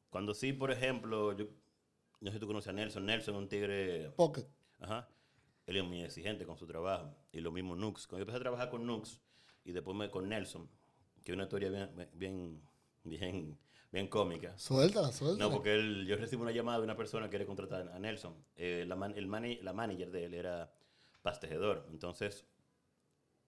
Cuando 0.10 0.34
sí, 0.34 0.54
por 0.54 0.71
ejemplo, 0.71 1.36
yo 1.36 1.47
no 2.21 2.30
sé 2.32 2.36
si 2.36 2.39
tú 2.39 2.47
conoces 2.47 2.69
a 2.69 2.73
Nelson. 2.73 3.06
Nelson 3.06 3.36
es 3.36 3.41
un 3.41 3.49
tigre 3.49 4.12
Pocket. 4.12 4.45
Ajá. 4.80 5.08
Él 5.65 5.78
es 5.78 5.84
muy 5.84 6.04
exigente 6.04 6.45
con 6.45 6.58
su 6.58 6.67
trabajo. 6.67 7.15
Y 7.32 7.39
lo 7.39 7.51
mismo 7.51 7.75
Nux. 7.75 8.06
Cuando 8.08 8.19
yo 8.19 8.23
empecé 8.23 8.38
a 8.38 8.41
trabajar 8.41 8.69
con 8.69 8.86
Nux 8.86 9.19
y 9.63 9.71
después 9.71 9.95
me, 9.97 10.12
con 10.12 10.30
Nelson, 10.30 10.69
que 11.23 11.32
es 11.32 11.34
una 11.34 11.43
historia 11.45 11.69
bien, 11.69 12.10
bien, 12.13 12.62
bien, 13.04 13.58
bien 13.91 14.08
cómica. 14.08 14.58
Suéltala, 14.58 15.12
suéltala. 15.12 15.45
No, 15.50 15.54
porque 15.54 15.74
él, 15.76 16.06
yo 16.08 16.15
recibo 16.17 16.41
una 16.43 16.52
llamada 16.52 16.80
de 16.80 16.84
una 16.86 16.98
persona 16.98 17.26
que 17.26 17.32
quiere 17.32 17.45
contratar 17.45 17.89
a 17.89 18.00
Nelson. 18.00 18.36
Eh, 18.56 18.86
la, 18.88 18.95
man- 18.95 19.13
el 19.15 19.28
mani- 19.28 19.60
la 19.62 19.74
manager 19.74 20.12
de 20.12 20.26
él 20.26 20.34
era 20.34 20.71
pastejedor. 21.21 21.88
Entonces, 21.91 22.45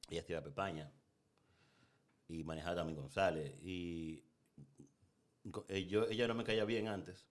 ella 0.09 0.21
estaba 0.21 0.41
Pepaña. 0.43 0.91
Y 2.29 2.43
manejaba 2.43 2.75
también 2.77 2.99
González. 2.99 3.55
Y 3.63 4.23
eh, 5.69 5.85
yo, 5.87 6.05
ella 6.09 6.27
no 6.27 6.35
me 6.35 6.43
caía 6.43 6.65
bien 6.65 6.87
antes. 6.87 7.25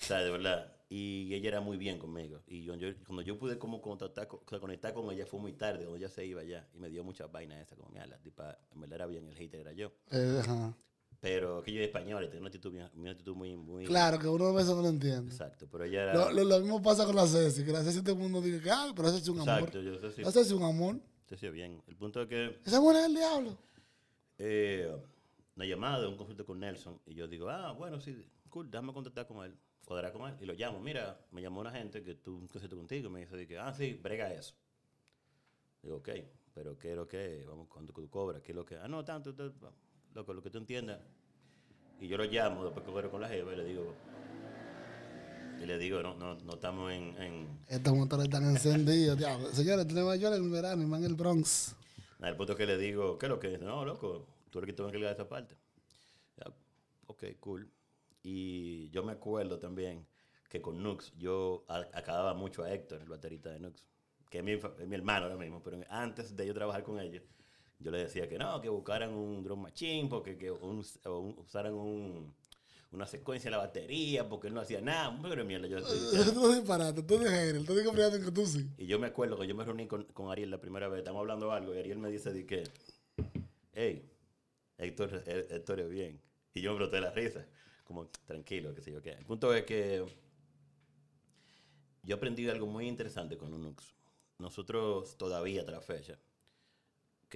O 0.00 0.04
sea, 0.04 0.18
de 0.18 0.30
verdad. 0.30 0.72
Y 0.88 1.34
ella 1.34 1.48
era 1.48 1.60
muy 1.60 1.76
bien 1.76 1.98
conmigo. 1.98 2.42
Y 2.46 2.62
yo, 2.64 2.74
yo- 2.76 2.92
cuando 3.06 3.22
yo 3.22 3.38
pude 3.38 3.58
como 3.58 3.80
contactar, 3.80 4.28
conectar 4.28 4.92
con 4.94 5.10
ella 5.10 5.26
fue 5.26 5.40
muy 5.40 5.52
tarde, 5.52 5.80
cuando 5.84 5.96
ella 5.96 6.08
se 6.08 6.24
iba 6.24 6.42
ya. 6.44 6.68
Y 6.74 6.78
me 6.78 6.90
dio 6.90 7.02
muchas 7.04 7.30
vainas 7.30 7.60
esa, 7.60 7.76
como, 7.76 7.88
mira, 7.90 8.06
la 8.06 8.18
tipa, 8.18 8.58
en 8.72 8.80
verdad 8.80 8.96
era 8.96 9.06
bien, 9.06 9.26
el 9.28 9.34
hater 9.36 9.60
era 9.60 9.72
yo. 9.72 9.92
Eh, 10.10 10.38
ajá. 10.40 10.76
Pero 11.20 11.62
que 11.62 11.72
yo 11.72 11.80
es 11.80 11.86
español, 11.86 12.24
y 12.24 12.28
tengo 12.28 12.40
una 12.40 12.48
actitud, 12.48 12.74
una 12.94 13.10
actitud 13.10 13.34
muy, 13.34 13.56
muy... 13.56 13.84
Claro, 13.84 14.18
que 14.18 14.28
uno 14.28 14.46
a 14.46 14.52
veces 14.52 14.74
no 14.74 14.82
lo 14.82 14.88
entiende. 14.88 15.30
Exacto, 15.32 15.66
pero 15.70 15.84
ella 15.84 16.02
era... 16.02 16.14
Lo, 16.14 16.30
lo- 16.30 16.44
lo 16.44 16.60
mismo 16.60 16.82
pasa 16.82 17.04
con 17.06 17.16
la 17.16 17.26
Ceci, 17.26 17.64
que 17.64 17.72
la 17.72 17.82
Ceci 17.82 18.02
todo 18.02 18.12
el 18.12 18.18
mundo 18.18 18.40
dice 18.40 18.60
que, 18.60 18.70
ah, 18.70 18.92
pero 18.94 19.08
ese 19.08 19.18
es 19.18 19.28
un 19.28 19.38
Exacto, 19.38 19.78
amor. 19.78 19.92
yo 19.92 19.98
sé 19.98 20.12
si 20.12 20.22
La 20.22 20.30
Ceci 20.30 20.46
es 20.48 20.52
un 20.52 20.62
amor. 20.62 21.00
sé 21.36 21.50
bien. 21.50 21.82
El 21.88 21.96
punto 21.96 22.20
es 22.22 22.28
que 22.28 22.60
Esa 22.64 22.78
buena 22.80 23.00
es 23.00 23.06
el 23.06 23.14
diablo. 23.14 23.56
eh, 24.38 24.94
una 25.56 25.64
llamada, 25.64 26.06
un 26.08 26.16
conflicto 26.16 26.44
con 26.44 26.60
Nelson, 26.60 27.00
y 27.06 27.14
yo 27.14 27.26
digo, 27.26 27.48
ah, 27.48 27.72
bueno, 27.72 27.98
sí, 27.98 28.14
cool, 28.50 28.70
déjame 28.70 28.92
contactar 28.92 29.26
con 29.26 29.42
él, 29.44 29.56
cuadrar 29.86 30.12
con 30.12 30.28
él, 30.28 30.36
y 30.40 30.44
lo 30.44 30.52
llamo, 30.52 30.78
mira, 30.80 31.18
me 31.32 31.40
llamó 31.40 31.60
una 31.62 31.72
gente 31.72 32.02
que 32.02 32.18
un 32.28 32.46
concierto 32.46 32.76
contigo, 32.76 33.08
y 33.08 33.12
me 33.12 33.20
dice, 33.20 33.36
de 33.36 33.46
que, 33.46 33.58
ah, 33.58 33.72
sí, 33.72 33.94
brega 33.94 34.30
eso. 34.34 34.54
Digo, 35.82 35.96
ok, 35.96 36.10
pero 36.52 36.76
¿qué 36.78 36.90
es 36.90 36.96
lo 36.96 37.08
que? 37.08 37.44
Vamos, 37.48 37.68
¿cuánto 37.68 37.92
tú 37.94 38.08
cobras? 38.10 38.42
¿Qué 38.42 38.52
es 38.52 38.56
lo 38.56 38.66
que? 38.66 38.76
Ah, 38.76 38.86
no, 38.88 39.02
tanto, 39.04 39.34
tanto, 39.34 39.72
loco, 40.16 40.32
lo 40.34 40.42
que 40.42 40.50
tú 40.50 40.58
entiendas. 40.58 40.98
Y 42.00 42.08
yo 42.08 42.16
lo 42.16 42.24
llamo, 42.24 42.64
después 42.64 42.84
que 42.84 42.90
fuera 42.90 43.08
con 43.10 43.20
la 43.20 43.28
jeva, 43.28 43.52
y 43.52 43.56
le 43.56 43.64
digo, 43.64 43.94
y 45.62 45.66
le 45.66 45.78
digo, 45.78 46.02
no, 46.02 46.14
no, 46.14 46.34
no 46.34 46.54
estamos 46.54 46.92
en- 46.92 47.16
en 47.22 47.58
Estos 47.68 47.94
motores 47.94 48.24
están 48.24 48.44
encendidos, 48.44 49.16
diablo. 49.18 49.52
Señores, 49.52 49.86
tenemos 49.86 50.18
yo 50.18 50.28
en 50.34 50.42
el 50.44 50.50
verano 50.50 50.82
y 50.82 50.86
más 50.86 51.00
en 51.00 51.06
el 51.06 51.14
Bronx. 51.14 51.76
El 52.20 52.36
punto 52.36 52.52
es 52.52 52.58
que 52.58 52.66
le 52.66 52.78
digo, 52.78 53.18
¿qué 53.18 53.26
es 53.26 53.30
lo 53.30 53.38
que 53.38 53.54
es? 53.54 53.60
No, 53.60 53.84
loco, 53.84 54.26
tú 54.50 54.58
eres 54.58 54.66
que 54.68 54.72
te 54.72 54.82
vas 54.82 54.88
a 54.92 54.96
encargar 54.96 55.16
de 55.16 55.22
esa 55.22 55.28
parte. 55.28 55.54
Ya, 56.38 56.52
ok, 57.06 57.24
cool. 57.40 57.70
Y 58.22 58.90
yo 58.90 59.02
me 59.02 59.12
acuerdo 59.12 59.58
también 59.58 60.06
que 60.48 60.60
con 60.60 60.82
Nux 60.82 61.12
yo 61.18 61.64
acababa 61.68 62.34
mucho 62.34 62.62
a 62.62 62.72
Héctor, 62.72 63.00
el 63.02 63.08
baterista 63.08 63.50
de 63.50 63.60
Nux, 63.60 63.84
que 64.30 64.38
es 64.38 64.44
mi, 64.44 64.52
es 64.52 64.86
mi 64.88 64.94
hermano 64.94 65.26
ahora 65.26 65.36
mismo, 65.36 65.62
pero 65.62 65.78
antes 65.88 66.34
de 66.36 66.46
yo 66.46 66.54
trabajar 66.54 66.82
con 66.82 66.98
ellos, 67.00 67.22
yo 67.78 67.90
le 67.90 67.98
decía 67.98 68.28
que 68.28 68.38
no, 68.38 68.60
que 68.60 68.68
buscaran 68.68 69.12
un 69.12 69.42
drum 69.42 69.60
machine, 69.62 70.08
porque 70.08 70.36
que 70.38 70.50
un- 70.50 70.84
o 71.04 71.18
un- 71.18 71.38
usaran 71.38 71.74
un- 71.74 72.34
una 72.92 73.06
secuencia 73.06 73.48
en 73.48 73.52
la 73.52 73.58
batería, 73.58 74.28
porque 74.28 74.48
él 74.48 74.54
no 74.54 74.60
hacía 74.60 74.80
nada, 74.80 75.08
un 75.10 75.20
pero 75.22 75.36
de 75.36 75.44
mierda. 75.44 75.66
Yo 75.66 75.78
diciendo. 75.80 76.32
tú 76.32 76.52
disparate, 76.52 77.02
tú 77.02 77.18
de 77.18 77.28
género, 77.28 77.64
tú 77.64 77.74
dices 77.74 77.92
que 78.20 78.24
que 78.24 78.30
tú 78.32 78.46
sí. 78.46 78.70
Y 78.78 78.86
yo 78.86 78.98
me 78.98 79.08
acuerdo 79.08 79.36
que 79.38 79.46
yo 79.46 79.54
me 79.54 79.64
reuní 79.64 79.86
con, 79.86 80.04
con 80.04 80.30
Ariel 80.30 80.50
la 80.50 80.60
primera 80.60 80.88
vez, 80.88 81.00
estamos 81.00 81.20
hablando 81.20 81.50
algo, 81.52 81.74
y 81.74 81.78
Ariel 81.78 81.98
me 81.98 82.10
dice 82.10 82.32
de 82.32 82.46
que, 82.46 82.64
hey, 83.74 84.08
Héctor, 84.78 85.22
Hé- 85.26 85.46
Héctor 85.56 85.80
es 85.80 85.90
bien. 85.90 86.20
Y 86.54 86.62
yo 86.62 86.70
me 86.70 86.76
broté 86.76 87.00
la 87.00 87.10
risa, 87.10 87.44
como 87.84 88.06
tranquilo, 88.24 88.74
qué 88.74 88.80
sé 88.80 88.92
yo 88.92 89.02
qué. 89.02 89.10
El 89.10 89.26
punto 89.26 89.52
es 89.52 89.64
que 89.64 90.04
yo 92.02 92.16
aprendí 92.16 92.48
algo 92.48 92.66
muy 92.66 92.86
interesante 92.88 93.36
con 93.36 93.52
Unux. 93.52 93.94
Nosotros 94.38 95.16
todavía, 95.18 95.62
la 95.64 95.80
fecha, 95.80 96.18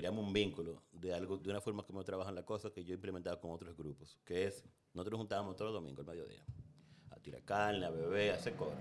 creamos 0.00 0.24
un 0.24 0.32
vínculo 0.32 0.82
de 0.92 1.12
algo, 1.12 1.36
de 1.36 1.50
una 1.50 1.60
forma 1.60 1.82
como 1.82 2.02
trabajan 2.02 2.34
las 2.34 2.44
cosas 2.44 2.72
que 2.72 2.82
yo 2.82 2.92
he 2.92 2.94
implementado 2.94 3.38
con 3.38 3.50
otros 3.50 3.76
grupos, 3.76 4.18
que 4.24 4.46
es, 4.46 4.64
nosotros 4.94 5.12
nos 5.12 5.18
juntábamos 5.20 5.56
todos 5.56 5.72
los 5.72 5.82
domingos 5.82 6.00
al 6.08 6.14
mediodía, 6.14 6.42
a 7.10 7.16
tirar 7.16 7.42
carne, 7.44 7.84
a 7.84 7.90
beber, 7.90 8.32
a 8.32 8.36
hacer 8.36 8.54
coro. 8.54 8.72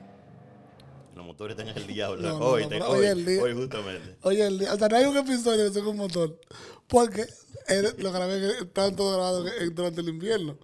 Los 1.16 1.26
motores 1.26 1.58
están 1.58 1.76
en 1.76 1.82
el 1.82 1.88
diablo. 1.88 2.22
No, 2.22 2.40
no, 2.40 2.46
hoy, 2.46 2.64
no, 2.64 2.70
pero 2.70 2.90
hoy, 2.90 3.00
hoy 3.00 3.06
el 3.08 3.26
día- 3.26 3.44
hoy 3.44 3.54
justamente. 3.54 4.18
Oye, 4.22 4.48
el 4.48 4.60
día- 4.60 4.72
hasta 4.72 4.88
no 4.88 4.96
hay 4.96 5.06
un 5.06 5.18
episodio 5.18 5.64
de 5.64 5.70
eso 5.70 5.84
con 5.84 5.98
motor. 5.98 6.40
Porque 6.88 7.26
él- 7.68 7.96
lo 7.98 8.12
grabé, 8.14 8.40
que 8.40 8.64
estaban 8.64 8.96
todos 8.96 9.16
grabados 9.18 9.52
en- 9.60 9.76
durante 9.76 10.00
el 10.00 10.08
invierno. 10.10 10.58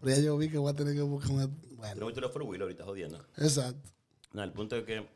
Pero 0.00 0.16
ya 0.16 0.22
yo 0.22 0.36
vi 0.36 0.50
que 0.50 0.58
voy 0.58 0.72
a 0.72 0.74
tener 0.74 0.94
que 0.94 1.02
buscar 1.02 1.30
una. 1.30 1.46
Pero 1.46 1.76
Bueno, 1.76 2.02
ahorita 2.02 2.20
los 2.22 2.32
four 2.32 2.42
ahorita 2.62 2.84
jodiendo. 2.84 3.24
exacto. 3.36 3.88
No, 4.32 4.42
el 4.42 4.52
punto 4.52 4.74
es 4.76 4.84
que 4.84 5.06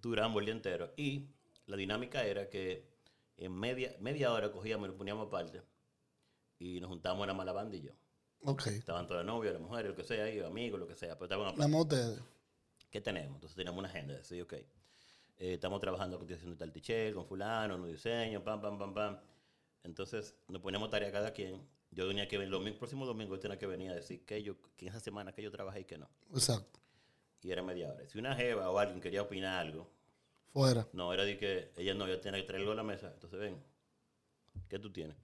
duramos 0.00 0.38
el 0.40 0.44
día 0.46 0.54
entero. 0.54 0.92
Y 0.96 1.26
la 1.66 1.76
dinámica 1.76 2.24
era 2.24 2.48
que 2.48 2.93
en 3.36 3.52
media, 3.52 3.94
media 4.00 4.32
hora 4.32 4.50
cogíamos 4.52 4.86
y 4.86 4.88
nos 4.88 4.98
poníamos 4.98 5.26
aparte. 5.26 5.62
Y 6.58 6.80
nos 6.80 6.88
juntábamos 6.88 7.26
la 7.26 7.34
mala 7.34 7.52
banda 7.52 7.76
y 7.76 7.82
yo. 7.82 7.92
Ok. 8.42 8.66
Estaban 8.68 9.06
todas 9.06 9.24
las 9.24 9.34
novias, 9.34 9.54
las 9.54 9.62
mujeres, 9.62 9.90
lo 9.90 9.96
que 9.96 10.04
sea, 10.04 10.32
y 10.32 10.40
amigos, 10.40 10.78
lo 10.78 10.86
que 10.86 10.94
sea. 10.94 11.14
Pero 11.14 11.24
estaban 11.24 11.48
aparte. 11.48 11.76
Ustedes. 11.76 12.22
¿Qué 12.90 13.00
tenemos? 13.00 13.34
Entonces 13.34 13.56
teníamos 13.56 13.78
una 13.78 13.88
agenda. 13.88 14.14
Decir, 14.14 14.42
ok, 14.42 14.52
eh, 14.52 14.66
estamos 15.54 15.80
trabajando 15.80 16.18
con 16.18 16.32
haciendo 16.32 16.56
tal 16.56 16.72
t 16.72 17.12
con 17.12 17.26
fulano, 17.26 17.76
un 17.76 17.90
diseño, 17.90 18.42
pam, 18.44 18.60
pam, 18.60 18.78
pam, 18.78 18.94
pam. 18.94 19.18
Entonces 19.82 20.34
nos 20.48 20.62
poníamos 20.62 20.90
tarea 20.90 21.10
cada 21.10 21.32
quien. 21.32 21.66
Yo 21.90 22.08
tenía 22.08 22.26
que 22.28 22.38
venir, 22.38 22.54
el 22.54 22.76
próximo 22.76 23.06
domingo 23.06 23.34
yo 23.34 23.40
tenía 23.40 23.58
que 23.58 23.66
venir 23.66 23.90
a 23.90 23.94
decir 23.94 24.24
que 24.24 24.42
yo, 24.42 24.56
que 24.76 24.86
esa 24.86 25.00
semana 25.00 25.32
que 25.32 25.42
yo 25.42 25.50
trabajé 25.50 25.80
y 25.80 25.84
que 25.84 25.98
no. 25.98 26.08
Exacto. 26.32 26.80
Y 27.40 27.50
era 27.50 27.62
media 27.62 27.92
hora. 27.92 28.08
Si 28.08 28.18
una 28.18 28.34
jeva 28.34 28.70
o 28.70 28.78
alguien 28.78 29.00
quería 29.00 29.22
opinar 29.22 29.60
algo, 29.60 29.90
Fuera. 30.54 30.86
no, 30.92 31.12
era 31.12 31.24
de 31.24 31.36
que 31.36 31.72
ella 31.76 31.94
no, 31.94 32.06
yo 32.06 32.20
tenía 32.20 32.40
que 32.40 32.46
traerlo 32.46 32.70
a 32.70 32.76
la 32.76 32.84
mesa. 32.84 33.10
Entonces, 33.12 33.40
ven, 33.40 33.60
¿qué 34.68 34.78
tú 34.78 34.92
tienes? 34.92 35.16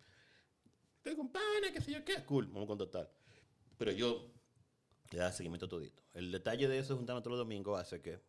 Tengo 1.02 1.22
un 1.22 1.30
pana, 1.30 1.72
qué 1.72 1.80
sé 1.80 1.92
yo 1.92 2.04
qué. 2.04 2.24
Cool, 2.24 2.46
vamos 2.46 2.64
a 2.64 2.66
contactar. 2.66 3.08
Pero 3.78 3.92
yo 3.92 4.32
le 5.10 5.18
daba 5.18 5.30
seguimiento 5.30 5.68
todito. 5.68 6.02
El 6.14 6.32
detalle 6.32 6.66
de 6.66 6.80
eso, 6.80 6.96
juntarnos 6.96 7.22
todos 7.22 7.38
los 7.38 7.46
domingos, 7.46 7.80
hace 7.80 8.02
que 8.02 8.20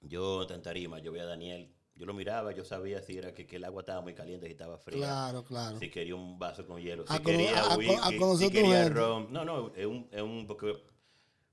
yo 0.00 0.42
en 0.50 0.60
tarima, 0.60 0.98
yo 0.98 1.12
veía 1.12 1.22
a 1.22 1.28
Daniel, 1.28 1.72
yo 1.94 2.04
lo 2.04 2.14
miraba, 2.14 2.50
yo 2.50 2.64
sabía 2.64 3.00
si 3.00 3.16
era 3.16 3.32
que, 3.32 3.46
que 3.46 3.56
el 3.56 3.64
agua 3.64 3.82
estaba 3.82 4.00
muy 4.00 4.12
caliente, 4.12 4.46
si 4.46 4.52
estaba 4.52 4.76
fría. 4.76 4.98
Claro, 4.98 5.44
claro. 5.44 5.78
Si 5.78 5.88
quería 5.88 6.16
un 6.16 6.36
vaso 6.36 6.66
con 6.66 6.82
hielo, 6.82 7.06
si 7.06 7.18
quería 7.20 7.76
whisky, 7.76 8.18
si 8.38 8.50
quería 8.50 8.88
ron. 8.88 9.32
No, 9.32 9.44
no, 9.44 9.72
es 9.76 9.86
un, 9.86 10.08
es 10.10 10.20
un, 10.20 10.48
porque 10.48 10.82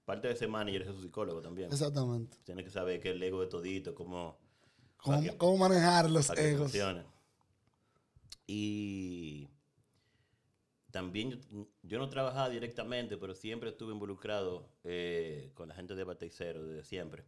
parte 0.08 0.30
de 0.30 0.38
semana 0.38 0.72
y 0.72 0.76
eres 0.78 0.88
su 0.88 1.02
psicólogo 1.02 1.42
también. 1.42 1.70
Exactamente. 1.70 2.38
Tienes 2.46 2.64
que 2.64 2.72
saber 2.72 3.02
que 3.02 3.10
el 3.10 3.22
ego 3.22 3.42
de 3.42 3.48
todito, 3.48 3.94
cómo, 3.94 4.38
¿Cómo, 4.96 5.22
que- 5.22 5.36
cómo 5.38 5.58
manejar 5.58 6.10
los 6.10 6.30
egos? 6.30 6.72
Y 8.48 9.50
también 10.92 11.32
yo, 11.52 11.68
yo 11.84 12.00
no 12.00 12.08
trabajaba 12.08 12.50
directamente, 12.50 13.18
pero 13.18 13.36
siempre 13.36 13.70
estuve 13.70 13.92
involucrado 13.92 14.70
eh, 14.86 15.52
con 15.54 15.68
la 15.68 15.76
gente 15.76 15.94
de 15.94 16.06
Bateicero 16.06 16.64
desde 16.66 16.86
siempre. 16.86 17.26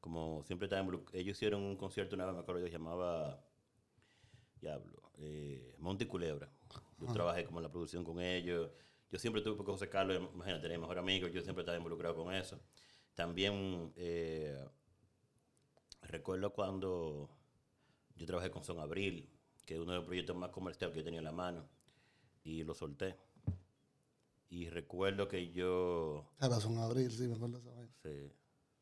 Como 0.00 0.42
siempre 0.46 0.66
estaba 0.66 0.80
involucrado. 0.80 1.18
Ellos 1.18 1.36
hicieron 1.36 1.62
un 1.62 1.76
concierto 1.76 2.14
una 2.16 2.24
vez, 2.24 2.34
me 2.34 2.40
acuerdo, 2.40 2.62
yo 2.62 2.68
llamaba 2.68 3.44
Diablo, 4.62 5.02
eh, 5.18 5.74
Monte 5.78 6.08
Culebra. 6.08 6.48
Yo 6.98 7.12
trabajé 7.12 7.44
como 7.44 7.58
en 7.58 7.64
la 7.64 7.70
producción 7.70 8.02
con 8.04 8.20
ellos. 8.20 8.70
Yo 9.16 9.20
siempre 9.20 9.40
tuve 9.40 9.56
con 9.56 9.64
José 9.64 9.88
Carlos, 9.88 10.20
imagínate, 10.34 10.66
era 10.66 10.74
mi 10.74 10.82
mejor 10.82 10.98
amigo, 10.98 11.26
yo 11.26 11.40
siempre 11.40 11.62
estaba 11.62 11.78
involucrado 11.78 12.14
con 12.14 12.34
eso. 12.34 12.60
También 13.14 13.90
eh, 13.96 14.62
recuerdo 16.02 16.52
cuando 16.52 17.30
yo 18.14 18.26
trabajé 18.26 18.50
con 18.50 18.62
Son 18.62 18.78
Abril, 18.78 19.26
que 19.64 19.72
es 19.72 19.80
uno 19.80 19.92
de 19.92 19.98
los 20.00 20.06
proyectos 20.06 20.36
más 20.36 20.50
comerciales 20.50 20.92
que 20.92 21.00
yo 21.00 21.04
tenía 21.04 21.20
en 21.20 21.24
la 21.24 21.32
mano, 21.32 21.66
y 22.44 22.62
lo 22.62 22.74
solté. 22.74 23.16
Y 24.48 24.68
recuerdo 24.70 25.28
que 25.28 25.52
yo, 25.52 26.24
Claro, 26.38 26.60
son 26.60 26.78
abril, 26.78 27.10
sí, 27.10 27.28
me 27.28 27.34
acuerdo 27.34 27.58
esa 27.58 27.70
vaina. 27.72 27.92
sí, 28.02 28.32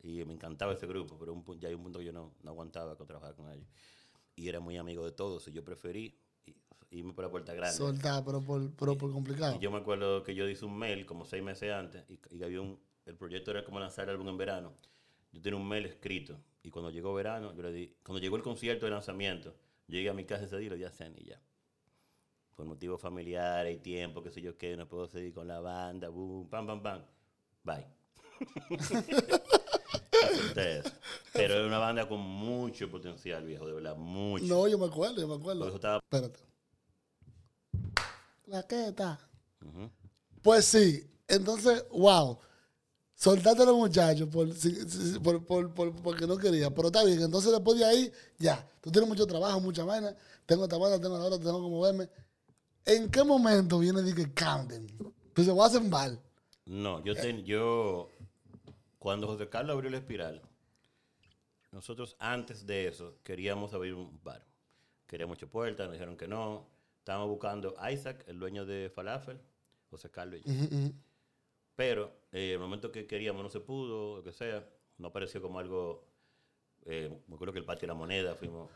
y 0.03 0.25
me 0.25 0.33
encantaba 0.33 0.73
ese 0.73 0.87
grupo, 0.87 1.17
pero 1.17 1.33
un 1.33 1.43
ya 1.59 1.67
hay 1.69 1.73
un 1.75 1.83
punto 1.83 1.99
que 1.99 2.05
yo 2.05 2.13
no, 2.13 2.35
no 2.43 2.49
aguantaba 2.51 2.95
con 2.97 3.07
trabajar 3.07 3.35
con 3.35 3.51
ellos. 3.51 3.67
Y 4.35 4.47
era 4.49 4.59
muy 4.59 4.77
amigo 4.77 5.05
de 5.05 5.11
todos, 5.11 5.47
y 5.47 5.51
yo 5.53 5.63
preferí 5.63 6.19
irme 6.91 7.13
por 7.13 7.25
la 7.25 7.31
puerta 7.31 7.53
grande. 7.53 7.75
Soltar, 7.75 8.23
pero 8.23 8.41
por, 8.41 8.71
pero 8.75 8.97
por 8.97 9.11
complicado. 9.11 9.55
Y 9.55 9.59
yo 9.59 9.71
me 9.71 9.77
acuerdo 9.77 10.23
que 10.23 10.35
yo 10.35 10.47
hice 10.47 10.65
un 10.65 10.77
mail 10.77 11.05
como 11.05 11.25
seis 11.25 11.43
meses 11.43 11.71
antes 11.71 12.03
y, 12.09 12.19
y 12.31 12.43
había 12.43 12.61
un, 12.61 12.79
el 13.05 13.15
proyecto 13.15 13.51
era 13.51 13.63
como 13.63 13.79
lanzar 13.79 14.05
el 14.05 14.11
álbum 14.11 14.29
en 14.29 14.37
verano. 14.37 14.73
Yo 15.31 15.41
tenía 15.41 15.57
un 15.57 15.67
mail 15.67 15.85
escrito 15.85 16.39
y 16.63 16.71
cuando 16.71 16.89
llegó 16.89 17.13
verano, 17.13 17.53
yo 17.53 17.61
le 17.61 17.71
di, 17.71 17.93
cuando 18.03 18.19
llegó 18.19 18.35
el 18.37 18.41
concierto 18.41 18.85
de 18.85 18.91
lanzamiento, 18.91 19.55
llegué 19.87 20.09
a 20.09 20.13
mi 20.13 20.25
casa 20.25 20.45
ese 20.45 20.57
día 20.57 20.67
y 20.67 20.69
le 20.71 20.77
di 20.77 20.83
a 20.83 20.89
Zen 20.89 21.13
y 21.17 21.25
ya. 21.25 21.39
Por 22.55 22.65
motivos 22.65 23.01
familiares 23.01 23.75
y 23.75 23.79
tiempo, 23.79 24.23
qué 24.23 24.31
sé 24.31 24.41
yo 24.41 24.57
qué, 24.57 24.77
no 24.77 24.87
puedo 24.87 25.07
seguir 25.07 25.33
con 25.33 25.47
la 25.47 25.59
banda, 25.59 26.09
boom, 26.09 26.49
pam, 26.49 26.65
pam, 26.65 26.81
pam. 26.81 27.01
Bye. 27.63 27.85
Pero 31.33 31.53
era 31.53 31.67
una 31.67 31.79
banda 31.79 32.07
con 32.07 32.21
mucho 32.21 32.89
potencial, 32.89 33.45
viejo, 33.45 33.67
de 33.67 33.73
verdad, 33.73 33.97
mucho. 33.97 34.45
No, 34.45 34.67
yo 34.67 34.79
me 34.79 34.85
acuerdo, 34.85 35.21
yo 35.21 35.27
me 35.27 35.35
acuerdo. 35.35 35.67
estaba... 35.67 35.99
Espérate. 36.09 36.39
La 38.47 38.63
que 38.63 38.87
está. 38.89 39.19
Ujú. 39.65 39.89
Pues 40.41 40.65
sí. 40.65 41.09
Entonces, 41.27 41.85
wow. 41.91 42.37
Soltaste 43.15 43.63
a 43.63 43.65
los 43.65 43.77
muchachos 43.77 44.27
por, 44.29 44.49
por, 45.23 45.45
por- 45.45 45.73
por- 45.73 45.95
porque 46.03 46.27
no 46.27 46.37
quería. 46.37 46.69
Pero 46.73 46.87
está 46.87 47.03
bien. 47.03 47.21
Entonces, 47.21 47.51
después 47.51 47.79
de 47.79 47.85
ahí, 47.85 48.11
ya. 48.37 48.67
Tú 48.81 48.91
tienes 48.91 49.07
mucho 49.09 49.25
trabajo, 49.25 49.59
mucha 49.59 49.83
vaina. 49.83 50.15
Tengo 50.45 50.65
esta 50.65 50.77
banda, 50.77 50.99
tengo 50.99 51.17
la 51.17 51.23
otra, 51.25 51.39
tengo 51.39 51.63
que 51.63 51.69
moverme. 51.69 52.09
¿En 52.85 53.09
qué 53.09 53.23
momento 53.23 53.79
viene 53.79 54.01
de 54.03 54.13
que 54.13 54.31
Camden? 54.33 54.85
Pues 55.33 55.47
se 55.47 55.53
va 55.53 55.63
a 55.63 55.67
hacer 55.67 55.81
mal. 55.81 56.21
No, 56.65 57.03
yo, 57.03 57.15
ten- 57.15 57.43
yo 57.45 58.09
cuando 58.99 59.27
José 59.27 59.49
Carlos 59.49 59.73
abrió 59.73 59.89
la 59.89 59.97
espiral, 59.97 60.41
nosotros 61.71 62.15
antes 62.19 62.65
de 62.65 62.87
eso 62.87 63.17
queríamos 63.23 63.73
abrir 63.73 63.93
un 63.93 64.19
bar. 64.23 64.45
Queríamos 65.07 65.37
ocho 65.37 65.49
puertas, 65.49 65.85
nos 65.87 65.93
dijeron 65.93 66.17
que 66.17 66.27
no. 66.27 66.67
Estábamos 67.05 67.29
buscando 67.29 67.75
a 67.77 67.91
Isaac, 67.91 68.23
el 68.25 68.39
dueño 68.39 68.65
de 68.65 68.89
Falafel, 68.89 69.39
José 69.91 70.09
Carlos 70.09 70.41
y 70.43 70.49
yo. 70.49 70.89
Pero 71.75 72.11
eh, 72.31 72.53
el 72.53 72.59
momento 72.59 72.91
que 72.91 73.05
queríamos 73.05 73.43
no 73.43 73.49
se 73.51 73.59
pudo, 73.59 74.17
lo 74.17 74.23
que 74.23 74.31
sea, 74.31 74.67
no 74.97 75.13
pareció 75.13 75.39
como 75.39 75.59
algo. 75.59 76.03
eh, 76.83 77.15
me 77.27 77.35
acuerdo 77.35 77.53
que 77.53 77.59
el 77.59 77.65
patio 77.65 77.81
de 77.81 77.87
la 77.89 77.93
moneda 77.93 78.33
fuimos 78.33 78.71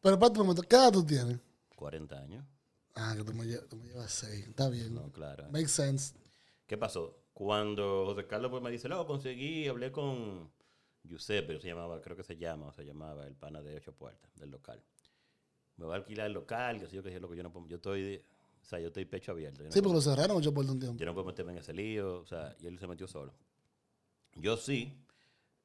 Pero 0.00 0.14
espérate 0.14 0.38
un 0.38 0.46
momento. 0.46 0.62
¿Qué 0.62 0.76
edad 0.76 0.92
tú 0.92 1.04
tienes? 1.04 1.40
40 1.74 2.16
años. 2.16 2.44
Ah, 2.94 3.14
que 3.16 3.24
tú 3.24 3.34
me, 3.34 3.44
llevas, 3.44 3.68
tú 3.68 3.74
me 3.74 3.86
llevas 3.86 4.12
seis. 4.12 4.46
Está 4.46 4.68
bien. 4.68 4.94
No, 4.94 5.10
claro. 5.10 5.50
Makes 5.50 5.70
sense. 5.70 6.14
¿Qué 6.68 6.76
pasó? 6.76 7.18
Cuando 7.32 8.04
José 8.06 8.28
Carlos 8.28 8.52
pues, 8.52 8.62
me 8.62 8.70
dice, 8.70 8.86
luego 8.86 9.08
conseguí, 9.08 9.66
hablé 9.66 9.90
con 9.90 10.52
Giuseppe, 11.02 11.58
se 11.58 11.66
llamaba, 11.66 12.00
creo 12.00 12.16
que 12.16 12.22
se 12.22 12.36
llama, 12.36 12.66
o 12.68 12.72
se 12.72 12.84
llamaba 12.84 13.26
el 13.26 13.34
pana 13.34 13.60
de 13.60 13.74
ocho 13.74 13.92
puertas 13.92 14.32
del 14.36 14.52
local. 14.52 14.80
Me 15.76 15.84
va 15.86 15.94
a 15.94 15.96
alquilar 15.98 16.26
el 16.26 16.32
local, 16.32 16.80
que 16.80 16.86
sé 16.86 16.96
yo, 16.96 17.02
que 17.02 17.14
es 17.14 17.20
lo 17.20 17.28
que 17.28 17.36
yo 17.36 17.42
no 17.42 17.52
puedo, 17.52 17.66
yo 17.68 17.76
estoy, 17.76 18.02
de- 18.02 18.24
o 18.62 18.64
sea, 18.64 18.80
yo 18.80 18.88
estoy 18.88 19.04
pecho 19.04 19.32
abierto. 19.32 19.58
Yo 19.58 19.66
no 19.66 19.72
Sí, 19.72 19.80
puedo- 19.80 19.94
porque 19.94 20.06
lo 20.08 20.14
cerraron 20.16 20.36
ocho 20.38 20.52
por 20.54 20.64
un 20.64 20.78
tiempo. 20.80 20.98
yo 20.98 21.06
no 21.06 21.14
puedo 21.14 21.26
meterme 21.26 21.52
en 21.52 21.58
ese 21.58 21.72
lío, 21.72 22.20
o 22.20 22.26
sea, 22.26 22.56
y 22.60 22.66
él 22.66 22.78
se 22.78 22.86
metió 22.86 23.06
solo. 23.06 23.32
Yo 24.34 24.56
sí, 24.56 24.92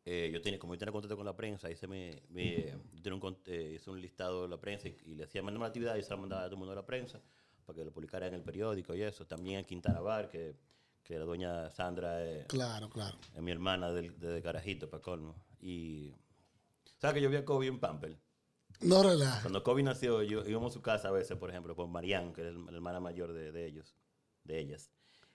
eh, 0.05 0.29
yo 0.33 0.41
tenía, 0.41 0.59
como 0.59 0.73
yo 0.73 0.79
tenía 0.79 0.91
contacto 0.91 1.15
con 1.17 1.25
la 1.25 1.35
prensa, 1.35 1.69
hice, 1.69 1.87
mi, 1.87 2.11
mi- 2.29 2.65
yo 2.93 3.01
tenía 3.01 3.19
un, 3.19 3.37
eh, 3.45 3.73
hice 3.75 3.89
un 3.89 3.99
listado 4.01 4.43
de 4.43 4.49
la 4.49 4.59
prensa 4.59 4.87
y, 4.87 4.97
y 5.05 5.15
le 5.15 5.23
hacía 5.25 5.41
mandar 5.41 5.61
la 5.61 5.67
actividad 5.67 5.95
y 5.95 6.03
se 6.03 6.09
la 6.09 6.17
mandaba 6.17 6.41
a 6.41 6.45
todo 6.45 6.53
el 6.55 6.59
mundo 6.59 6.71
de 6.71 6.75
la 6.77 6.85
prensa 6.85 7.21
para 7.65 7.77
que 7.77 7.85
lo 7.85 7.91
publicara 7.91 8.27
en 8.27 8.33
el 8.33 8.43
periódico 8.43 8.93
y 8.95 9.01
eso. 9.01 9.25
También 9.25 9.59
en 9.59 9.65
Quintana 9.65 9.99
Bar, 10.01 10.29
que, 10.29 10.55
que 11.03 11.17
la 11.19 11.25
doña 11.25 11.69
Sandra 11.71 12.23
es, 12.25 12.45
Claro, 12.47 12.89
claro. 12.89 13.17
es 13.33 13.41
mi 13.41 13.51
hermana 13.51 13.91
del, 13.91 14.17
de 14.19 14.41
Carajito, 14.41 14.89
para 14.89 15.01
colmo. 15.01 15.35
Y, 15.59 16.13
¿sabes 16.97 17.15
que 17.15 17.21
yo 17.21 17.29
vi 17.29 17.35
a 17.37 17.45
Kobe 17.45 17.67
en 17.67 17.79
Pamper? 17.79 18.17
No 18.81 19.03
relajes. 19.03 19.41
Cuando 19.41 19.63
Kobe 19.63 19.83
nació, 19.83 20.23
yo, 20.23 20.45
íbamos 20.47 20.71
a 20.71 20.73
su 20.73 20.81
casa 20.81 21.09
a 21.09 21.11
veces, 21.11 21.37
por 21.37 21.49
ejemplo, 21.49 21.75
con 21.75 21.91
Marianne, 21.91 22.33
que 22.33 22.47
es 22.47 22.53
la 22.55 22.71
hermana 22.71 22.99
mayor 22.99 23.33
de, 23.33 23.51
de 23.51 23.65
ellos, 23.67 23.95
de 24.43 24.59
ellas. 24.59 24.89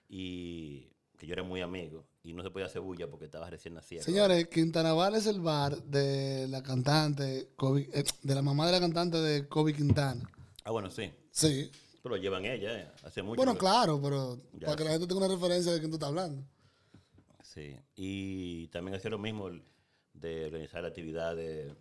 Y 0.09 0.89
que 1.17 1.25
yo 1.25 1.33
era 1.33 1.43
muy 1.43 1.61
amigo 1.61 2.05
y 2.23 2.33
no 2.33 2.43
se 2.43 2.51
podía 2.51 2.67
hacer 2.67 2.81
bulla 2.81 3.09
porque 3.09 3.25
estaba 3.25 3.49
recién 3.49 3.73
nacido. 3.73 4.03
Señores, 4.03 4.47
Quintanaval 4.49 5.15
es 5.15 5.25
el 5.25 5.39
bar 5.41 5.81
de 5.83 6.47
la 6.47 6.61
cantante, 6.61 7.49
Kobe- 7.57 7.89
eh, 7.93 8.03
de 8.21 8.35
la 8.35 8.41
mamá 8.41 8.65
de 8.67 8.73
la 8.73 8.79
cantante 8.79 9.17
de 9.17 9.47
Kobe 9.47 9.73
Quintana. 9.73 10.29
Ah, 10.63 10.71
bueno, 10.71 10.91
sí. 10.91 11.11
Sí. 11.31 11.71
Pero 12.03 12.15
lo 12.15 12.21
llevan 12.21 12.45
ella, 12.45 12.79
eh, 12.79 12.91
hace 13.03 13.21
mucho. 13.23 13.37
Bueno, 13.37 13.57
claro, 13.57 13.99
pero 14.01 14.39
para 14.61 14.75
que 14.75 14.83
la 14.83 14.91
gente 14.91 15.07
tenga 15.07 15.25
una 15.25 15.33
referencia 15.33 15.71
de 15.71 15.79
quién 15.79 15.89
tú 15.89 15.95
estás 15.95 16.09
hablando. 16.09 16.43
Sí. 17.43 17.75
Y 17.95 18.67
también 18.67 18.95
hacía 18.95 19.09
lo 19.09 19.17
mismo 19.17 19.49
de 20.13 20.45
organizar 20.45 20.81
la 20.83 20.89
actividad 20.89 21.35
de 21.35 21.73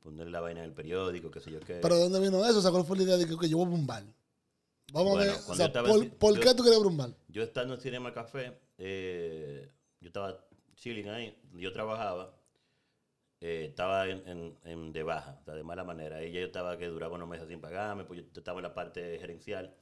poner 0.00 0.28
la 0.28 0.40
vaina 0.40 0.60
en 0.60 0.66
el 0.66 0.72
periódico, 0.72 1.30
qué 1.30 1.40
sé 1.40 1.50
yo 1.50 1.60
qué. 1.60 1.78
Pero 1.80 1.96
¿de 1.96 2.02
dónde 2.02 2.20
vino 2.20 2.44
eso? 2.44 2.58
O 2.58 2.62
sea, 2.62 2.70
¿cuál 2.70 2.84
fue 2.84 2.96
la 2.96 3.02
idea 3.04 3.16
de 3.16 3.26
que 3.26 3.48
yo 3.48 3.58
voy 3.58 3.66
a 3.66 3.70
un 3.70 3.86
bar? 3.86 4.02
Vamos 4.92 5.12
Bueno, 5.12 5.32
a 5.32 5.34
ver, 5.36 5.44
o 5.46 5.54
sea, 5.54 5.72
¿por, 5.72 6.02
en- 6.02 6.10
por 6.10 6.34
yo- 6.34 6.40
qué 6.40 6.54
tú 6.54 6.64
querías 6.64 6.96
bar? 6.96 7.10
Yo 7.28 7.42
estando 7.42 7.74
en 7.74 7.80
Cinema 7.80 8.12
Café, 8.12 8.58
eh, 8.78 9.70
yo 10.00 10.06
estaba 10.08 10.44
chilling 10.74 11.08
ahí, 11.08 11.36
yo 11.54 11.72
trabajaba, 11.72 12.34
eh, 13.40 13.66
estaba 13.68 14.08
en, 14.08 14.26
en- 14.28 14.58
en 14.64 14.92
de 14.92 15.02
baja, 15.02 15.38
o 15.40 15.44
sea, 15.44 15.54
de 15.54 15.62
mala 15.62 15.84
manera. 15.84 16.20
Ella 16.20 16.40
yo 16.40 16.46
estaba 16.46 16.76
que 16.76 16.86
duraba 16.88 17.14
unos 17.14 17.28
meses 17.28 17.48
sin 17.48 17.60
pagarme, 17.60 18.04
pues 18.04 18.20
yo 18.20 18.26
estaba 18.34 18.58
en 18.58 18.64
la 18.64 18.74
parte 18.74 19.18
gerencial 19.18 19.74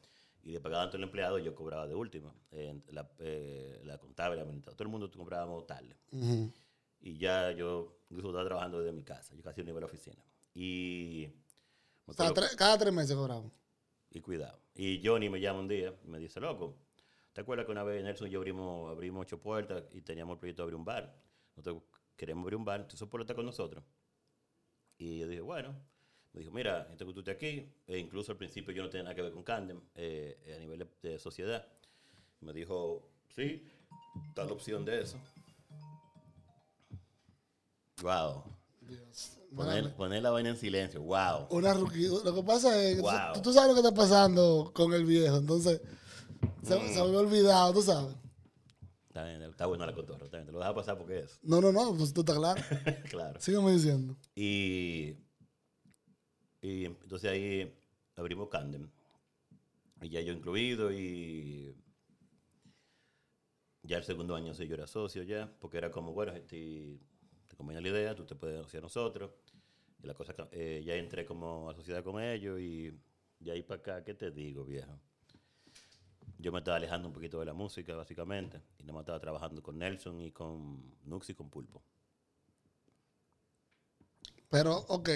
y 0.43 0.51
le 0.51 0.61
pagaban 0.61 0.89
todo 0.89 0.99
el 0.99 1.05
empleado 1.05 1.39
y 1.39 1.45
yo 1.45 1.55
cobraba 1.55 1.87
de 1.87 1.95
última. 1.95 2.33
Eh, 2.53 2.79
la, 2.91 3.09
eh, 3.21 3.81
la 3.85 3.99
contable, 3.99 4.37
la 4.37 4.43
administradora, 4.43 4.77
todo 4.77 4.85
el 4.87 4.91
mundo 4.93 5.11
cobrábamos 5.11 5.67
tarde. 5.67 5.97
Ujú. 6.13 6.53
Y 7.01 7.19
ya 7.19 7.53
yo 7.53 7.99
incluso 8.11 8.29
estaba 8.31 8.45
trabajando 8.47 8.79
desde 8.81 8.93
mi 8.93 9.03
casa, 9.05 9.35
yo 9.35 9.43
casi 9.43 9.63
no 9.63 9.71
iba 9.71 9.79
a 9.79 9.81
la 9.83 9.87
oficina. 9.87 10.23
Y... 10.55 11.29
O 12.07 12.13
sea, 12.13 12.33
tres- 12.33 12.57
cada 12.57 12.79
tres 12.79 12.93
meses 12.93 13.15
cobramos. 13.17 13.53
y 14.11 14.21
cuidado. 14.21 14.59
Y 14.75 15.01
Johnny 15.07 15.29
me 15.29 15.41
llama 15.41 15.61
un 15.61 15.69
día 15.69 15.95
y 16.05 16.09
me 16.09 16.19
dice, 16.19 16.41
loco, 16.41 16.77
¿te 17.33 17.41
acuerdas 17.43 17.67
que 17.67 17.73
una 17.73 17.83
vez 17.83 18.03
Nelson 18.03 18.29
y 18.29 18.31
yo 18.31 18.39
abrimos, 18.39 18.91
abrimos 18.91 19.23
ocho 19.23 19.39
puertas 19.41 19.85
y 19.93 20.01
teníamos 20.01 20.35
el 20.35 20.39
proyecto 20.41 20.63
de 20.63 20.65
abrir 20.65 20.77
un 20.77 20.85
bar? 20.85 21.15
Nosotros 21.55 21.83
queremos 22.17 22.43
abrir 22.45 22.57
un 22.57 22.65
bar, 22.65 22.89
¿tú 22.89 22.97
soportas 22.97 23.37
con 23.37 23.45
nosotros? 23.47 23.85
Y 24.97 25.19
yo 25.21 25.29
dije, 25.29 25.41
bueno. 25.43 25.75
Me 26.33 26.41
dijo, 26.41 26.53
mira, 26.53 26.87
esto 26.93 27.07
que 27.07 27.13
tú 27.15 27.21
estés 27.21 27.37
aquí, 27.37 27.73
e 27.87 27.99
incluso 27.99 28.33
al 28.33 28.39
principio 28.39 28.73
yo 28.75 28.83
no 28.83 28.91
tenía 28.91 29.05
nada 29.05 29.15
que 29.15 29.23
ver 29.23 29.33
con 29.33 29.43
Candem 29.43 29.81
eh, 29.95 30.39
eh, 30.45 30.55
a 30.55 30.59
nivel 30.59 30.79
de, 30.79 30.87
de 31.11 31.19
sociedad. 31.19 31.67
Me 32.41 32.53
dijo, 32.53 33.11
sí, 33.35 33.67
está 34.29 34.45
la 34.45 34.53
opción 34.53 34.85
de 34.85 35.01
eso. 35.03 35.19
Wow. 38.03 38.45
Dios. 38.81 39.33
Poner, 39.55 39.95
poner 39.97 40.23
la 40.23 40.31
vaina 40.31 40.51
en 40.51 40.57
silencio, 40.57 41.03
wow. 41.03 41.47
Una. 41.51 41.75
Lo 41.75 41.89
que 41.89 42.43
pasa 42.45 42.81
es 42.83 42.97
que 42.97 43.03
tú- 43.03 43.09
Wow. 43.09 43.33
tú, 43.35 43.43
tú 43.43 43.53
sabes 43.53 43.69
lo 43.69 43.75
que 43.75 43.81
está 43.89 43.95
pasando 43.95 44.71
con 44.75 44.93
el 44.93 45.05
viejo, 45.05 45.37
entonces 45.37 45.81
se, 46.63 46.77
Mm. 46.79 46.89
se 46.89 47.01
había 47.01 47.19
olvidado, 47.19 47.73
tú 47.73 47.83
sabes. 47.83 48.15
Está, 49.09 49.25
bien, 49.25 49.43
está 49.43 49.67
bueno 49.67 49.85
la 49.87 49.95
cotorra, 49.95 50.25
está 50.27 50.37
bien, 50.37 50.47
te 50.47 50.53
lo 50.53 50.59
dejas 50.59 50.75
pasar 50.75 50.97
porque 50.99 51.21
es. 51.21 51.39
No, 51.43 51.61
no, 51.61 51.73
no, 51.73 51.95
pues 51.97 52.13
tú 52.13 52.21
estás 52.21 52.37
claro. 52.37 52.61
claro. 53.11 53.41
Sígueme 53.41 53.73
diciendo. 53.73 54.17
Y, 54.37 55.15
y 56.61 56.85
entonces 56.85 57.31
ahí 57.31 57.75
abrimos 58.17 58.49
Candem. 58.49 58.89
Y 60.03 60.11
ya 60.11 60.21
yo 60.21 60.33
incluido 60.33 60.93
y 60.93 61.75
ya 63.83 63.97
el 63.97 64.05
segundo 64.05 64.37
año 64.37 64.55
sí 64.55 64.69
yo 64.69 64.75
era 64.75 64.87
socio 64.87 65.23
ya, 65.25 65.51
porque 65.59 65.79
era 65.79 65.91
como, 65.91 66.13
bueno, 66.13 66.33
este, 66.35 67.01
te 67.18 67.18
conviene 67.59 67.83
la 67.83 67.89
idea, 67.89 68.15
tú 68.15 68.25
te 68.25 68.35
puedes 68.35 68.59
asociar 68.61 68.83
a 68.83 68.87
nosotros. 68.87 69.33
Y 70.03 70.07
la 70.07 70.15
cosa, 70.15 70.33
eh, 70.53 70.83
ya 70.87 70.95
entré 70.95 71.27
como 71.27 71.69
a 71.69 71.75
sociedad 71.75 72.03
con 72.03 72.23
ellos 72.23 72.59
y 72.61 72.91
de 73.41 73.51
ahí 73.51 73.63
para 73.63 73.81
acá, 73.81 74.05
¿qué 74.05 74.15
te 74.15 74.31
digo, 74.31 74.65
viejo? 74.65 74.99
Yo 76.39 76.53
me 76.53 76.59
estaba 76.59 76.77
alejando 76.77 77.09
un 77.09 77.15
poquito 77.15 77.41
de 77.41 77.47
la 77.47 77.53
música, 77.53 77.95
básicamente, 77.97 78.63
y 78.79 78.85
no 78.85 78.93
me 78.93 79.01
estaba 79.01 79.19
trabajando 79.19 79.61
con 79.61 79.77
Nelson 79.77 80.21
y 80.23 80.31
con 80.31 80.95
Nux 81.05 81.29
y 81.31 81.35
con 81.35 81.51
Pulpo. 81.51 81.83
Pero, 84.49 84.77
ok. 84.89 85.09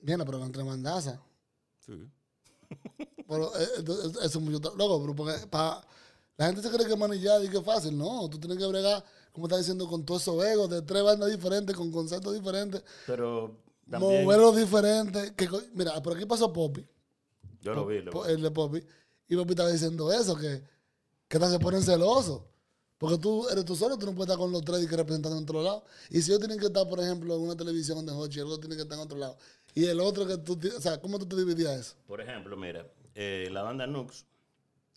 Viene, 0.00 0.24
pero 0.24 0.44
entre 0.44 0.62
mandaza. 0.62 1.20
Sí. 1.80 2.08
Pero 3.26 3.54
eh, 3.56 3.64
eh, 3.78 3.82
eso 4.22 4.38
es 4.38 4.40
mucho 4.40 4.58
loco, 4.76 5.00
pero 5.02 5.14
porque 5.16 5.46
pa- 5.48 5.84
la 6.36 6.46
gente 6.46 6.62
se 6.62 6.70
cree 6.70 6.86
que 6.86 6.96
manillar 6.96 7.44
y 7.44 7.48
que 7.48 7.58
es 7.58 7.64
fácil. 7.64 7.98
No, 7.98 8.28
tú 8.30 8.38
tienes 8.38 8.58
que 8.58 8.66
bregar, 8.66 9.04
como 9.38 9.46
está 9.46 9.56
diciendo, 9.56 9.86
con 9.88 10.04
todos 10.04 10.22
esos 10.22 10.44
egos 10.44 10.68
de 10.68 10.82
tres 10.82 11.02
bandas 11.02 11.30
diferentes, 11.30 11.74
con 11.76 11.90
conceptos 11.92 12.34
diferentes, 12.34 12.82
Pero 13.06 13.56
también... 13.88 14.26
diferentes. 14.56 15.30
Que, 15.32 15.48
mira, 15.74 16.02
por 16.02 16.16
aquí 16.16 16.26
pasó 16.26 16.52
Poppy, 16.52 16.84
Yo 17.60 17.72
lo 17.74 17.86
vi, 17.86 18.02
lo 18.02 18.10
po- 18.10 18.24
vi. 18.24 18.32
el 18.32 18.42
de 18.42 18.50
Poppy, 18.50 18.84
y 19.28 19.36
Poppy 19.36 19.50
estaba 19.50 19.70
diciendo 19.70 20.12
eso, 20.12 20.36
que, 20.36 20.62
que 21.28 21.38
se 21.38 21.58
ponen 21.58 21.82
celosos. 21.82 22.42
Porque 22.98 23.16
tú 23.16 23.48
eres 23.48 23.64
tú 23.64 23.76
solo, 23.76 23.96
tú 23.96 24.06
no 24.06 24.12
puedes 24.12 24.26
estar 24.28 24.38
con 24.38 24.50
los 24.50 24.64
tres 24.64 24.82
y 24.82 24.88
que 24.88 24.96
representan 24.96 25.30
en 25.32 25.44
otro 25.44 25.62
lado. 25.62 25.84
Y 26.10 26.20
si 26.20 26.32
ellos 26.32 26.40
tienen 26.40 26.58
que 26.58 26.66
estar, 26.66 26.88
por 26.88 26.98
ejemplo, 26.98 27.36
en 27.36 27.42
una 27.42 27.56
televisión 27.56 28.04
de 28.04 28.10
Hochi, 28.10 28.40
el 28.40 28.46
otro 28.46 28.58
tiene 28.58 28.74
que 28.74 28.82
estar 28.82 28.98
en 28.98 29.04
otro 29.04 29.16
lado. 29.16 29.38
Y 29.72 29.84
el 29.84 30.00
otro 30.00 30.26
que 30.26 30.36
tú, 30.38 30.58
o 30.76 30.80
sea, 30.80 31.00
¿cómo 31.00 31.16
tú 31.16 31.26
te 31.26 31.36
dividías 31.36 31.78
eso? 31.78 31.94
Por 32.08 32.20
ejemplo, 32.20 32.56
mira, 32.56 32.84
eh, 33.14 33.48
la 33.52 33.62
banda 33.62 33.86
Nux, 33.86 34.24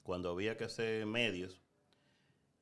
cuando 0.01 0.32
había 0.32 0.58
que 0.58 0.63
hacer 0.63 1.06
medios, 1.06 1.62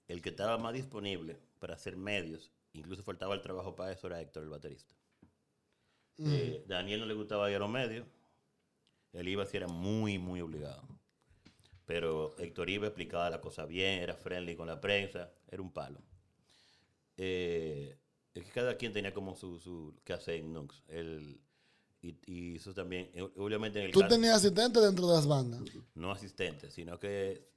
el 0.10 0.22
que 0.22 0.30
estaba 0.30 0.58
más 0.58 0.74
disponible 0.74 1.39
para 1.60 1.76
hacer 1.76 1.95
medios, 1.98 2.52
incluso 2.74 3.04
faltaba 3.04 3.36
el 3.36 3.41
trabajo 3.41 3.76
para 3.76 3.91
eso, 3.91 4.08
era 4.08 4.19
Héctor, 4.22 4.43
el 4.43 4.50
baterista. 4.50 4.95
Eh, 6.17 6.63
Daniel 6.67 7.02
no 7.02 7.06
le 7.06 7.13
gustaba 7.13 7.50
ir 7.50 7.56
a 7.58 7.60
los 7.60 7.69
medios, 7.69 8.06
él 9.13 9.28
iba 9.28 9.45
si 9.45 9.58
era 9.58 9.67
muy, 9.67 10.17
muy 10.17 10.41
obligado. 10.41 10.88
Pero 11.86 12.36
Héctor 12.38 12.69
iba, 12.69 12.88
explicaba 12.88 13.30
la 13.30 13.41
cosa 13.41 13.65
bien, 13.65 14.02
era 14.02 14.15
friendly 14.15 14.56
con 14.56 14.67
la 14.67 14.80
prensa, 14.80 15.32
era 15.50 15.62
un 15.62 15.72
palo. 15.72 16.00
Eh, 17.17 17.98
es 18.34 18.43
que 18.45 18.52
cada 18.52 18.78
quien 18.78 18.93
tenía 18.93 19.13
como 19.13 19.36
su, 19.36 19.60
su 19.60 19.95
que 20.04 20.13
hacer 20.13 20.36
en 20.36 20.54
Nux. 20.54 20.84
El, 20.88 21.41
y, 22.02 22.15
y 22.26 22.56
eso 22.58 22.74
también, 22.74 23.10
eh, 23.13 23.22
obviamente 23.38 23.80
en 23.80 23.86
el 23.86 23.91
Tú 23.91 24.00
caso- 24.02 24.15
tenías 24.15 24.36
asistentes 24.36 24.82
dentro 24.84 25.08
de 25.08 25.13
las 25.15 25.28
bandas. 25.28 25.62
no 25.95 26.12
asistente, 26.12 26.69
sino 26.72 27.00
que 27.00 27.50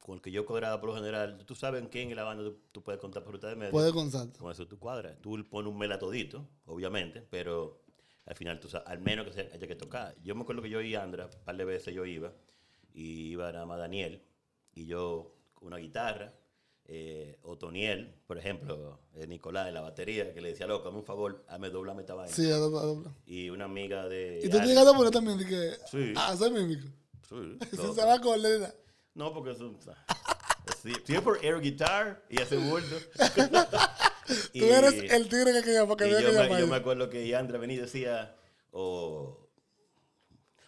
con 0.00 0.14
el 0.16 0.20
que 0.22 0.30
yo 0.32 0.44
cuadraba 0.46 0.80
por 0.80 0.90
lo 0.90 0.96
general, 0.96 1.44
tú 1.46 1.54
sabes 1.54 1.82
en 1.82 1.88
quién 1.88 2.10
en 2.10 2.16
la 2.16 2.24
banda 2.24 2.42
tú, 2.42 2.58
tú 2.72 2.82
puedes 2.82 3.00
contar 3.00 3.22
por 3.22 3.34
ruta 3.34 3.48
de 3.48 3.54
medio. 3.56 3.70
Puedes 3.70 3.92
contar. 3.92 4.28
Con 4.38 4.50
eso 4.50 4.66
tú 4.66 4.78
cuadras. 4.78 5.16
Tú 5.20 5.38
pones 5.48 5.70
un 5.70 5.78
mela 5.78 5.98
todito, 5.98 6.48
obviamente, 6.66 7.20
pero 7.30 7.82
al 8.26 8.34
final 8.34 8.58
tú 8.60 8.68
sabes, 8.68 8.88
al 8.88 8.98
menos 9.00 9.26
que 9.26 9.32
se 9.32 9.40
haya 9.52 9.66
que 9.66 9.76
tocar. 9.76 10.16
Yo 10.22 10.34
me 10.34 10.42
acuerdo 10.42 10.62
que 10.62 10.70
yo 10.70 10.80
y 10.80 10.94
Andra, 10.94 11.26
un 11.26 11.44
par 11.44 11.56
de 11.56 11.64
veces 11.64 11.94
yo 11.94 12.04
iba, 12.06 12.32
y 12.92 13.28
iba 13.32 13.52
nada 13.52 13.66
más 13.66 13.78
Daniel, 13.78 14.22
y 14.74 14.86
yo 14.86 15.36
con 15.54 15.68
una 15.68 15.76
guitarra, 15.76 16.34
eh, 16.86 17.38
Otoniel, 17.42 18.14
por 18.26 18.36
ejemplo, 18.38 18.98
eh, 19.14 19.26
Nicolás 19.26 19.68
en 19.68 19.74
la 19.74 19.80
batería, 19.80 20.32
que 20.34 20.40
le 20.40 20.48
decía, 20.48 20.66
loco, 20.66 20.88
hazme 20.88 20.98
un 21.00 21.04
favor, 21.04 21.44
hazme 21.46 21.70
doblame 21.70 22.00
esta 22.00 22.14
vaina. 22.14 22.34
Sí, 22.34 22.50
a 22.50 22.56
dobla- 22.56 22.80
a 22.80 22.86
dobla. 22.86 23.14
Y 23.26 23.48
una 23.50 23.66
amiga 23.66 24.08
de... 24.08 24.40
Y 24.42 24.48
tú 24.48 24.56
Alex. 24.56 24.68
llegaste 24.68 24.90
a 24.90 24.96
poner 24.96 25.12
también 25.12 25.38
de 25.38 25.46
que. 25.46 25.72
Sí. 25.90 26.12
Ah, 26.16 26.30
hacer 26.32 26.50
mímico. 26.50 26.88
Sí, 27.28 27.58
Si 27.70 27.76
loco. 27.76 27.94
se 27.94 28.04
va 28.04 28.14
a 28.14 28.20
correr. 28.20 28.74
No, 29.14 29.32
porque 29.32 29.52
eso. 29.52 29.74
Si 31.04 31.14
es 31.14 31.20
por 31.20 31.44
air 31.44 31.60
guitar 31.60 32.24
y 32.28 32.40
hace 32.40 32.56
bulto. 32.56 32.96
Tú 34.52 34.64
eres 34.64 35.12
el 35.12 35.28
tigre 35.28 35.52
que 35.52 35.62
quería 35.62 35.86
porque 35.86 36.06
y 36.06 36.10
yo, 36.12 36.18
que 36.18 36.32
me, 36.32 36.60
yo 36.60 36.66
me 36.66 36.76
acuerdo 36.76 37.10
que 37.10 37.26
Yandra 37.26 37.58
venía 37.58 37.76
y 37.76 37.80
decía, 37.80 38.36
o. 38.70 39.48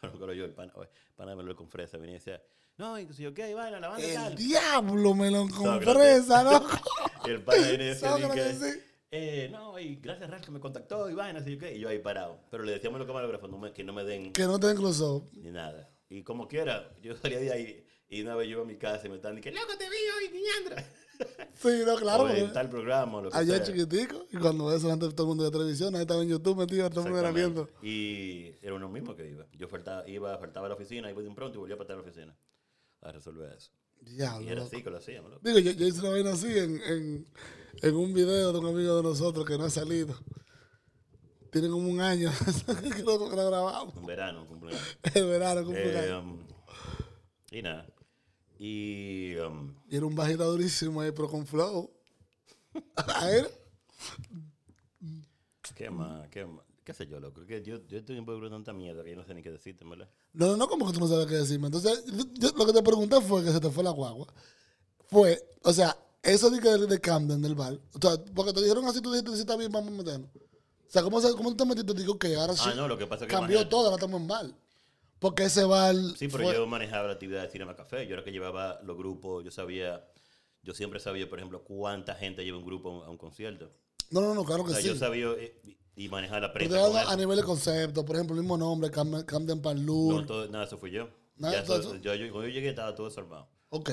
no 0.02 0.09
me 0.09 0.14
acuerdo 0.14 0.35
yo, 0.35 0.44
el 0.44 0.52
pana, 0.52 0.72
pana 1.16 1.37
me 1.37 1.42
lo 1.44 1.55
con 1.55 1.68
fresa, 1.68 1.96
venía 1.96 2.16
y 2.16 2.18
decía, 2.18 2.42
no, 2.78 2.98
y 2.98 3.07
si 3.12 3.22
yo 3.22 3.33
qué, 3.33 3.55
vaina, 3.55 3.78
la 3.78 3.88
banda 3.88 4.05
El 4.05 4.14
tal. 4.14 4.37
diablo 4.37 5.11
con 5.11 5.50
Sócrates. 5.50 5.94
fresa, 5.94 6.42
¿no? 6.42 6.66
Y 7.26 7.31
el 7.31 7.42
pana 7.42 7.59
venía 7.68 7.87
y 7.87 7.88
decía, 7.90 8.16
que, 8.35 8.83
eh, 9.12 9.49
no, 9.53 9.78
y 9.78 9.97
gracias 9.97 10.28
Ralph 10.30 10.45
que 10.45 10.51
me 10.51 10.59
contactó 10.59 11.09
y 11.09 11.14
vaina, 11.14 11.38
así 11.40 11.53
yo 11.53 11.59
qué, 11.59 11.76
y 11.76 11.80
yo 11.80 11.88
ahí 11.88 11.99
parado. 11.99 12.40
Pero 12.51 12.64
le 12.64 12.72
decíamos 12.72 12.97
a 12.97 12.99
los 13.01 13.07
camarógrafos 13.07 13.49
no 13.51 13.59
me- 13.59 13.72
que 13.72 13.84
no 13.84 13.93
me 13.93 14.05
den 14.05 14.32
Que 14.32 14.45
no 14.45 14.59
te 14.59 14.66
den 14.68 14.76
close 14.76 15.05
ni 15.34 15.51
nada. 15.51 15.88
Y 16.09 16.22
como 16.24 16.49
quiera, 16.49 16.90
yo 17.01 17.14
salía 17.16 17.38
de 17.38 17.53
ahí 17.53 17.86
y 18.12 18.22
una 18.22 18.34
vez 18.36 18.46
yo 18.48 18.52
iba 18.56 18.62
a 18.62 18.66
mi 18.66 18.76
casa 18.76 19.06
y 19.06 19.10
me 19.10 19.16
estaban 19.16 19.36
diciendo, 19.36 19.60
loco, 19.60 19.76
te 19.78 19.84
vi 19.88 19.96
hoy, 20.36 20.42
Yandra. 20.64 20.84
Sí, 21.54 21.68
no, 21.86 21.94
claro. 21.96 22.24
o 22.24 22.28
en 22.30 22.52
tal 22.52 22.68
programa, 22.68 23.20
lo 23.22 23.30
que 23.30 23.36
Allá 23.36 23.58
sea. 23.58 23.62
chiquitico. 23.66 24.26
Y 24.32 24.38
cuando 24.38 24.74
eso 24.74 24.90
antes 24.90 25.14
todo 25.14 25.26
el 25.26 25.28
mundo 25.28 25.44
de 25.44 25.52
televisión, 25.52 25.94
ahí 25.94 26.00
estaba 26.02 26.20
en 26.22 26.28
YouTube 26.30 26.56
metido, 26.58 26.90
todo 26.90 27.00
el 27.02 27.06
mundo 27.12 27.20
era 27.20 27.30
viendo. 27.30 27.68
Y 27.80 28.52
era 28.60 28.74
uno 28.74 28.88
mismo 28.88 29.14
que 29.14 29.28
iba. 29.30 29.46
Yo 29.52 29.68
faltaba, 29.68 30.08
iba, 30.08 30.36
faltaba 30.38 30.66
a 30.66 30.70
la 30.70 30.74
oficina, 30.74 31.08
iba 31.10 31.22
de 31.22 31.28
un 31.28 31.36
pronto 31.36 31.58
y 31.58 31.60
volvía 31.60 31.74
a 31.76 31.78
faltar 31.78 31.94
a 31.94 32.00
la 32.00 32.02
oficina 32.08 32.36
a 33.02 33.12
resolver 33.12 33.52
eso. 33.56 33.70
Diablo. 34.00 34.42
Y 34.42 34.46
era 34.48 34.56
loco. 34.62 34.66
así 34.74 34.82
que 34.82 34.90
lo 34.90 34.96
hacíamos. 34.96 35.30
loco. 35.30 35.42
Digo, 35.44 35.58
yo, 35.60 35.70
yo 35.72 35.86
hice 35.86 36.00
una 36.00 36.10
vaina 36.10 36.32
así 36.32 36.58
en, 36.58 36.82
en, 36.82 37.26
en 37.82 37.94
un 37.94 38.12
video 38.12 38.52
de 38.52 38.58
un 38.58 38.66
amigo 38.66 38.96
de 38.96 39.02
nosotros 39.04 39.46
que 39.46 39.56
no 39.56 39.64
ha 39.64 39.70
salido. 39.70 40.16
Tiene 41.52 41.68
como 41.68 41.88
un 41.88 42.00
año 42.00 42.32
que 42.96 43.02
lo, 43.04 43.28
grabamos. 43.28 43.94
Un 43.94 44.06
verano, 44.06 44.44
cumpleaños. 44.48 44.98
El 45.14 45.26
verano, 45.26 45.72
Eh, 45.72 45.98
año. 46.08 46.20
um, 46.20 46.46
y 47.52 47.62
nada. 47.62 47.86
Y 48.64 49.34
um, 49.38 49.74
Y 49.90 49.96
era 49.96 50.06
un 50.06 50.14
bajista 50.14 50.44
durísimo 50.44 51.00
ahí, 51.00 51.10
pero 51.10 51.28
con 51.28 51.44
flow. 51.44 51.90
A 52.96 53.28
él. 53.28 53.48
¿qué 55.74 55.90
más? 55.90 56.28
¿Qué 56.28 56.44
más? 56.46 56.64
¿Qué 56.84 56.94
sé 56.94 57.08
yo, 57.08 57.18
loco? 57.18 57.44
Que 57.44 57.60
yo, 57.60 57.84
yo 57.88 57.98
estoy 57.98 58.16
involucrado 58.16 58.54
en 58.54 58.62
tanta 58.62 58.72
mierda 58.72 59.02
que 59.02 59.10
yo 59.10 59.16
no 59.16 59.24
sé 59.24 59.34
ni 59.34 59.42
qué 59.42 59.50
decirte, 59.50 59.84
¿verdad? 59.84 60.08
No, 60.32 60.46
no, 60.46 60.56
no, 60.56 60.68
como 60.68 60.86
que 60.86 60.92
tú 60.92 61.00
no 61.00 61.08
sabes 61.08 61.26
qué 61.26 61.34
decirme. 61.34 61.66
Entonces, 61.66 62.04
yo- 62.34 62.52
lo 62.56 62.64
que 62.66 62.72
te 62.72 62.82
pregunté 62.84 63.20
fue 63.20 63.42
que 63.44 63.50
se 63.50 63.58
te 63.58 63.68
fue 63.68 63.82
la 63.82 63.90
guagua. 63.90 64.28
fue, 65.08 65.44
o 65.64 65.72
sea, 65.72 65.96
eso 66.22 66.48
de, 66.48 66.60
que 66.60 66.68
de, 66.68 66.86
de 66.86 67.00
Camden, 67.00 67.42
del 67.42 67.56
bar. 67.56 67.80
O 67.94 67.98
sea, 68.00 68.16
porque 68.32 68.52
te 68.52 68.60
dijeron 68.62 68.84
así, 68.86 69.00
tú 69.00 69.10
dijiste, 69.12 69.34
sí, 69.34 69.40
está 69.40 69.56
bien, 69.56 69.72
vamos 69.72 69.92
a 69.92 69.96
meternos. 69.96 70.30
O 70.34 70.90
sea, 70.92 71.02
¿cómo, 71.02 71.20
cómo 71.20 71.56
te 71.56 71.64
metiste? 71.64 71.94
Digo 71.94 72.16
que 72.16 72.36
ahora 72.36 72.54
sí. 72.54 72.62
Ah, 72.66 72.74
no, 72.74 72.86
lo 72.86 72.96
que 72.96 73.06
pasa 73.08 73.24
es 73.24 73.28
que 73.30 73.34
cambió 73.36 73.68
todo, 73.68 73.86
ahora 73.86 73.96
estamos 73.96 74.20
en 74.20 74.28
bar. 74.28 74.46
Porque 75.23 75.45
ese 75.45 75.64
bar. 75.64 75.95
Sí, 76.18 76.29
pero 76.29 76.45
fue- 76.45 76.55
yo 76.55 76.66
manejaba 76.66 77.07
la 77.07 77.12
actividad 77.14 77.43
de 77.43 77.49
Cinema 77.51 77.75
Café. 77.75 78.07
Yo 78.07 78.12
era 78.14 78.23
que 78.25 78.33
llevaba 78.33 78.81
los 78.83 78.97
grupos, 78.99 79.43
yo 79.45 79.51
sabía, 79.51 80.05
yo 80.62 80.75
siempre 80.75 81.01
sabía, 81.01 81.29
por 81.31 81.39
ejemplo, 81.39 81.62
cuánta 81.64 82.14
gente 82.14 82.45
lleva 82.45 82.59
un 82.59 82.66
grupo 82.66 83.05
a 83.05 83.09
un, 83.09 83.16
concierto. 83.16 83.70
No, 84.11 84.20
no, 84.20 84.35
no, 84.35 84.45
claro 84.45 84.64
O 84.64 84.66
que 84.66 84.73
sea, 84.73 84.83
sí. 84.83 84.89
yo 84.89 84.97
sabía 84.97 85.29
eh, 85.39 85.59
y, 85.95 86.05
y 86.05 86.09
manejar 86.11 86.43
la 86.43 86.53
Pero 86.53 86.68
prensa. 86.68 86.89
con 86.91 87.01
eso. 87.01 87.09
a 87.09 87.16
nivel 87.16 87.37
de 87.39 87.43
concepto, 87.45 88.05
por 88.05 88.16
ejemplo, 88.16 88.35
el 88.37 88.43
mismo 88.43 88.59
nombre, 88.59 88.91
Cam- 88.91 89.25
Camden 89.25 89.62
Parlour. 89.62 90.14
No, 90.23 90.27
todo- 90.27 90.49
nada, 90.49 90.64
eso 90.64 90.77
fui 90.77 90.91
yo. 90.91 91.09
Nada, 91.37 91.61
eso- 91.62 91.77
eso- 91.81 91.97
yo, 91.97 92.14
yo- 92.14 92.31
cuando 92.31 92.49
yo 92.49 92.53
llegué 92.55 92.68
estaba 92.68 92.95
todo 92.95 93.09
desarmado. 93.09 93.49
ok. 93.70 93.91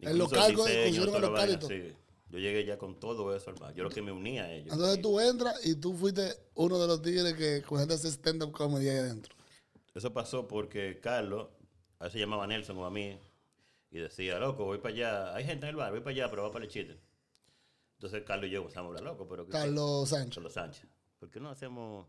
El 0.00 0.18
local, 0.18 0.52
consiguieron 0.54 1.14
el 1.14 1.20
local 1.22 1.30
y 1.30 1.52
vaina, 1.52 1.58
todo. 1.60 1.70
sí. 1.70 1.92
Yo 2.28 2.38
llegué 2.40 2.64
ya 2.66 2.76
con 2.76 2.98
todo 2.98 3.34
eso 3.34 3.48
armado. 3.50 3.72
Yo 3.74 3.84
lo 3.84 3.90
que 3.90 4.02
me 4.02 4.10
unía 4.10 4.44
a 4.44 4.52
ellos. 4.52 4.72
Entonces 4.72 5.00
tú 5.00 5.20
entras 5.20 5.64
y 5.64 5.76
tú 5.76 5.94
fuiste 5.94 6.34
uno 6.56 6.78
de 6.80 6.86
los 6.88 7.00
tigres 7.00 7.32
que 7.34 7.62
cogiste 7.62 7.94
ese 7.94 8.08
stand-up 8.08 8.50
comedy 8.50 8.88
ahí 8.88 8.96
adentro. 8.98 9.34
Eso 9.94 10.12
pasó 10.12 10.46
porque 10.48 10.98
Carlos, 11.00 11.48
a 11.98 12.04
veces 12.04 12.20
llamaba 12.20 12.44
a 12.44 12.46
Nelson 12.46 12.76
o 12.78 12.84
a 12.86 12.90
mí 12.90 13.16
y 13.90 13.98
decía, 13.98 14.38
loco, 14.38 14.64
voy 14.64 14.78
para 14.78 14.94
allá. 14.94 15.34
Hay 15.34 15.44
gente 15.44 15.66
en 15.66 15.70
el 15.70 15.76
bar, 15.76 15.90
voy 15.92 16.00
para 16.00 16.10
allá, 16.10 16.30
pero 16.30 16.42
va 16.42 16.50
para 16.50 16.64
el 16.64 16.70
chiste. 16.70 17.00
Entonces 17.98 18.22
Carlos 18.26 18.48
y 18.48 18.50
yo 18.50 18.60
empezamos 18.62 18.88
a 18.94 18.98
hablar, 18.98 19.12
loco, 19.12 19.26
pero... 19.28 19.46
¿qué- 19.46 19.52
Carlos 19.52 20.08
Sánchez. 20.08 20.34
Carlos 20.34 20.52
Sánchez. 20.52 20.88
¿Por 21.20 21.30
qué 21.30 21.38
no 21.40 21.48
hacemos 21.48 22.06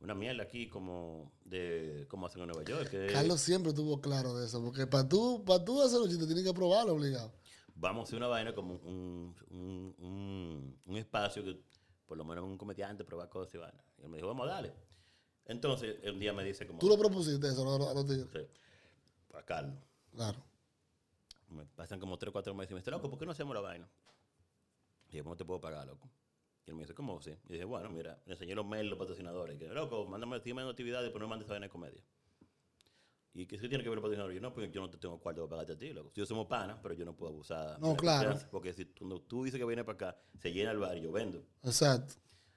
una 0.00 0.14
mierda 0.14 0.42
aquí 0.42 0.68
como 0.68 1.32
de 1.44 2.06
cómo 2.08 2.26
hacen 2.26 2.40
en 2.42 2.48
Nueva 2.48 2.64
York? 2.64 2.88
Que 2.90 3.06
Carlos 3.12 3.40
siempre 3.40 3.72
tuvo 3.74 4.00
claro 4.00 4.34
de 4.34 4.46
eso, 4.46 4.62
porque 4.64 4.86
para 4.86 5.06
tú, 5.08 5.44
para 5.44 5.62
tú 5.64 5.82
hacer 5.82 5.98
los 6.00 6.08
chistes 6.08 6.26
tienes 6.26 6.44
que 6.44 6.54
probarlo 6.54 6.94
obligado. 6.94 7.32
Vamos 7.74 8.00
a 8.00 8.04
hacer 8.04 8.16
una 8.16 8.28
vaina 8.28 8.54
como 8.54 8.74
un, 8.76 9.34
un, 9.50 9.94
un- 9.98 10.80
un 10.86 10.96
espacio 10.96 11.44
que 11.44 11.60
por 12.06 12.16
lo 12.16 12.24
menos 12.24 12.44
un 12.44 12.56
comediante 12.56 13.04
prueba 13.04 13.28
cosas 13.28 13.54
y 13.54 13.58
vaina. 13.58 13.84
Y 13.98 14.02
él 14.02 14.08
me 14.08 14.16
dijo, 14.16 14.28
vamos 14.28 14.48
a 14.48 14.52
darle. 14.52 14.72
Entonces, 15.46 15.96
un 16.04 16.18
día 16.18 16.32
me 16.32 16.44
dice 16.44 16.66
como... 16.66 16.78
Tú 16.78 16.88
lo 16.88 16.98
propusiste 16.98 17.48
eso 17.48 17.62
a 17.62 17.78
los, 17.78 17.88
a 17.88 18.06
tigres. 18.06 18.28
Sí, 18.32 18.40
a 19.34 19.42
Carlos. 19.42 19.78
Claro. 20.12 20.42
Me 21.48 21.64
pasan 21.64 22.00
como 22.00 22.18
3 22.18 22.30
o 22.30 22.32
4 22.32 22.54
meses 22.54 22.70
y 22.72 22.74
me 22.74 22.80
dice, 22.80 22.90
loco, 22.90 23.08
¿por 23.08 23.18
qué 23.18 23.26
no 23.26 23.32
hacemos 23.32 23.54
la 23.54 23.60
vaina? 23.60 23.88
Y 25.08 25.16
yo, 25.16 25.22
¿cómo 25.22 25.36
te 25.36 25.44
puedo 25.44 25.60
pagar, 25.60 25.86
loco? 25.86 26.10
Y 26.66 26.70
él 26.70 26.76
me 26.76 26.82
dice, 26.82 26.94
¿cómo 26.94 27.20
sí? 27.22 27.30
Y 27.48 27.52
dije, 27.52 27.64
bueno, 27.64 27.88
mira, 27.90 28.20
le 28.26 28.32
enseñé 28.32 28.56
los 28.56 28.66
mails, 28.66 28.90
los 28.90 28.98
patrocinadores. 28.98 29.56
Que, 29.56 29.68
loco, 29.68 30.04
mándame, 30.06 30.40
dime 30.40 30.62
una 30.62 30.72
actividad 30.72 31.00
y 31.00 31.04
después 31.04 31.20
no 31.20 31.26
me 31.26 31.30
mandes 31.30 31.46
esa 31.46 31.54
vaina 31.54 31.66
de 31.66 31.70
comedia. 31.70 32.02
¿Y 33.34 33.46
qué 33.46 33.58
qué 33.58 33.68
tiene 33.68 33.84
que 33.84 33.90
ver 33.90 33.98
el 33.98 34.02
patrocinador? 34.02 34.32
Yo, 34.32 34.40
no, 34.40 34.52
porque 34.52 34.70
yo 34.70 34.80
no 34.80 34.90
te 34.90 34.96
tengo 34.96 35.20
cuarto 35.20 35.42
para 35.42 35.62
pagarte 35.62 35.74
a 35.74 35.78
ti, 35.78 35.92
loco. 35.92 36.10
Yo 36.14 36.26
somos 36.26 36.46
panas, 36.48 36.78
pero 36.82 36.94
yo 36.94 37.04
no 37.04 37.14
puedo 37.14 37.32
abusar. 37.32 37.78
No, 37.78 37.94
claro. 37.94 38.36
Porque 38.50 38.72
si 38.72 38.86
tú, 38.86 39.20
tú 39.20 39.44
dices 39.44 39.60
que 39.60 39.66
vienes 39.66 39.84
para 39.84 39.94
acá, 39.94 40.20
se 40.40 40.52
llena 40.52 40.72
el 40.72 40.78
bar 40.78 40.96
y 40.96 41.02
yo 41.02 41.12
vendo. 41.12 41.46
Exacto. 41.62 42.14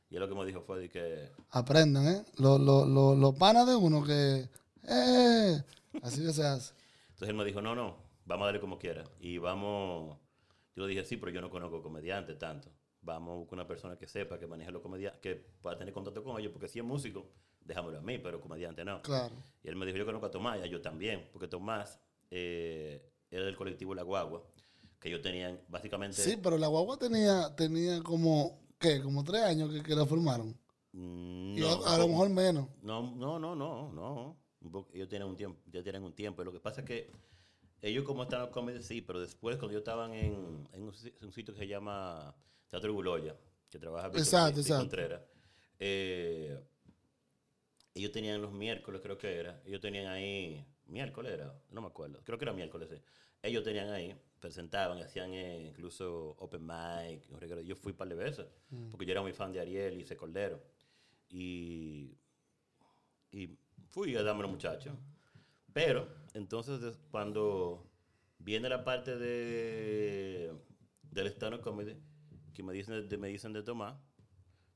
Y 0.09 0.15
él 0.15 0.21
lo 0.21 0.27
que 0.29 0.35
me 0.35 0.45
dijo 0.45 0.61
fue 0.61 0.79
de 0.79 0.89
que, 0.89 1.29
Aprendan, 1.51 2.07
¿eh? 2.07 2.23
Los 2.37 2.59
los- 2.59 2.87
los- 2.87 3.17
los 3.17 3.35
panas 3.35 3.67
de 3.67 3.75
uno 3.75 4.03
que. 4.03 4.49
¡Eh! 4.87 5.61
Así 6.01 6.23
que 6.25 6.33
se 6.33 6.43
hace. 6.45 6.73
Entonces 7.09 7.29
él 7.29 7.35
me 7.35 7.45
dijo, 7.45 7.61
no, 7.61 7.75
no, 7.75 7.97
vamos 8.25 8.43
a 8.43 8.45
darle 8.47 8.59
como 8.61 8.79
quiera. 8.79 9.03
Y 9.19 9.37
vamos, 9.37 10.17
yo 10.75 10.83
le 10.83 10.89
dije, 10.89 11.05
sí, 11.05 11.17
pero 11.17 11.31
yo 11.31 11.41
no 11.41 11.49
conozco 11.49 11.81
comediantes 11.83 12.37
tanto. 12.39 12.69
Vamos 13.01 13.33
a 13.33 13.35
buscar 13.37 13.53
una 13.55 13.67
persona 13.67 13.97
que 13.97 14.07
sepa, 14.07 14.39
que 14.39 14.47
maneje 14.47 14.71
los 14.71 14.81
comediantes, 14.81 15.21
que 15.21 15.35
pueda 15.35 15.77
tener 15.77 15.93
contacto 15.93 16.23
con 16.23 16.39
ellos, 16.39 16.51
porque 16.51 16.67
si 16.67 16.79
es 16.79 16.85
músico, 16.85 17.27
déjamelo 17.61 17.99
a 17.99 18.01
mí, 18.01 18.17
pero 18.19 18.41
comediante 18.41 18.83
no. 18.83 19.01
Claro. 19.01 19.33
Y 19.63 19.67
él 19.69 19.75
me 19.75 19.85
dijo, 19.85 19.97
yo 19.97 20.05
conozco 20.05 20.25
a 20.27 20.31
Tomás, 20.31 20.59
y 20.59 20.63
a 20.63 20.65
yo 20.65 20.81
también, 20.81 21.29
porque 21.31 21.47
Tomás 21.47 21.99
eh, 22.31 23.09
era 23.29 23.45
del 23.45 23.55
colectivo 23.55 23.93
La 23.95 24.03
Guagua, 24.03 24.43
que 24.99 25.09
ellos 25.09 25.21
tenían 25.21 25.59
básicamente... 25.69 26.21
Sí, 26.21 26.37
pero 26.41 26.57
la 26.57 26.67
guagua 26.67 26.97
tenía, 26.97 27.55
tenía 27.55 28.01
como, 28.03 28.59
¿qué? 28.79 29.01
Como 29.01 29.23
tres 29.23 29.43
años 29.43 29.71
que, 29.71 29.83
que 29.83 29.95
la 29.95 30.05
formaron. 30.05 30.57
mm, 30.93 31.57
Y 31.57 31.63
a, 31.63 31.97
lo 31.97 32.07
mejor 32.07 32.29
menos. 32.29 32.67
No, 32.81 33.15
no, 33.15 33.39
no, 33.39 33.55
no, 33.55 33.91
no. 33.91 34.37
Ellos 34.93 35.07
tienen 35.09 35.27
un 35.27 35.37
tiempo, 35.37 35.59
ya 35.71 35.81
tienen 35.83 36.03
un 36.03 36.13
tiempo. 36.13 36.43
Lo 36.43 36.51
que 36.51 36.59
pasa 36.59 36.81
es 36.81 36.87
que 36.87 37.11
ellos 37.81 38.03
como 38.03 38.23
están 38.23 38.43
en 38.45 38.51
comedy, 38.51 38.83
sí, 38.83 39.01
pero 39.01 39.19
después 39.21 39.57
cuando 39.57 39.71
ellos 39.71 39.81
estaban 39.81 40.13
en, 40.13 40.67
en 40.73 40.83
un, 40.83 40.93
si- 40.93 41.13
un 41.21 41.31
sitio 41.31 41.53
que 41.53 41.61
se 41.61 41.67
llama 41.67 42.35
Teatro 42.69 42.93
Guloya, 42.93 43.35
que 43.69 43.79
trabaja 43.79 44.07
Víctor- 44.09 44.21
Exacto, 44.21 44.59
exacto. 44.59 44.83
Contreras, 44.83 45.21
eh, 45.79 46.59
ellos 47.93 48.11
tenían 48.11 48.41
los 48.41 48.51
miércoles, 48.51 49.01
creo 49.01 49.17
que 49.17 49.35
era, 49.39 49.61
ellos 49.65 49.81
tenían 49.81 50.07
ahí, 50.07 50.65
miércoles 50.85 51.33
era, 51.33 51.53
no 51.71 51.81
me 51.81 51.87
acuerdo, 51.87 52.21
creo 52.23 52.37
que 52.37 52.45
era 52.45 52.53
miércoles, 52.53 52.89
sí. 52.91 53.01
Ellos 53.41 53.63
tenían 53.63 53.89
ahí, 53.89 54.15
presentaban, 54.39 55.01
hacían 55.01 55.33
eh, 55.33 55.67
incluso 55.67 56.35
open 56.39 56.65
mic, 56.65 57.27
yo 57.65 57.75
fui 57.75 57.91
un 57.91 57.97
par 57.97 58.09
de 58.09 58.15
veces, 58.15 58.47
porque 58.89 59.05
yo 59.05 59.11
era 59.11 59.21
muy 59.21 59.33
fan 59.33 59.51
de 59.51 59.59
Ariel 59.59 59.97
y 59.97 60.01
ese 60.01 60.15
Cordero. 60.15 60.61
Y 61.29 62.17
y 63.31 63.57
fui 63.89 64.15
a 64.15 64.23
darme 64.23 64.39
a 64.39 64.43
los 64.43 64.51
muchachos. 64.51 64.93
Pero, 65.73 66.07
entonces, 66.33 66.99
cuando 67.11 67.85
viene 68.39 68.69
la 68.69 68.83
parte 68.83 69.17
de, 69.17 70.53
del 71.03 71.27
stand-up 71.27 71.61
comedy, 71.61 71.95
que 72.53 72.63
me 72.63 72.73
dicen 72.73 73.07
de, 73.07 73.17
me 73.17 73.27
dicen 73.27 73.53
de 73.53 73.63
Tomás, 73.63 73.95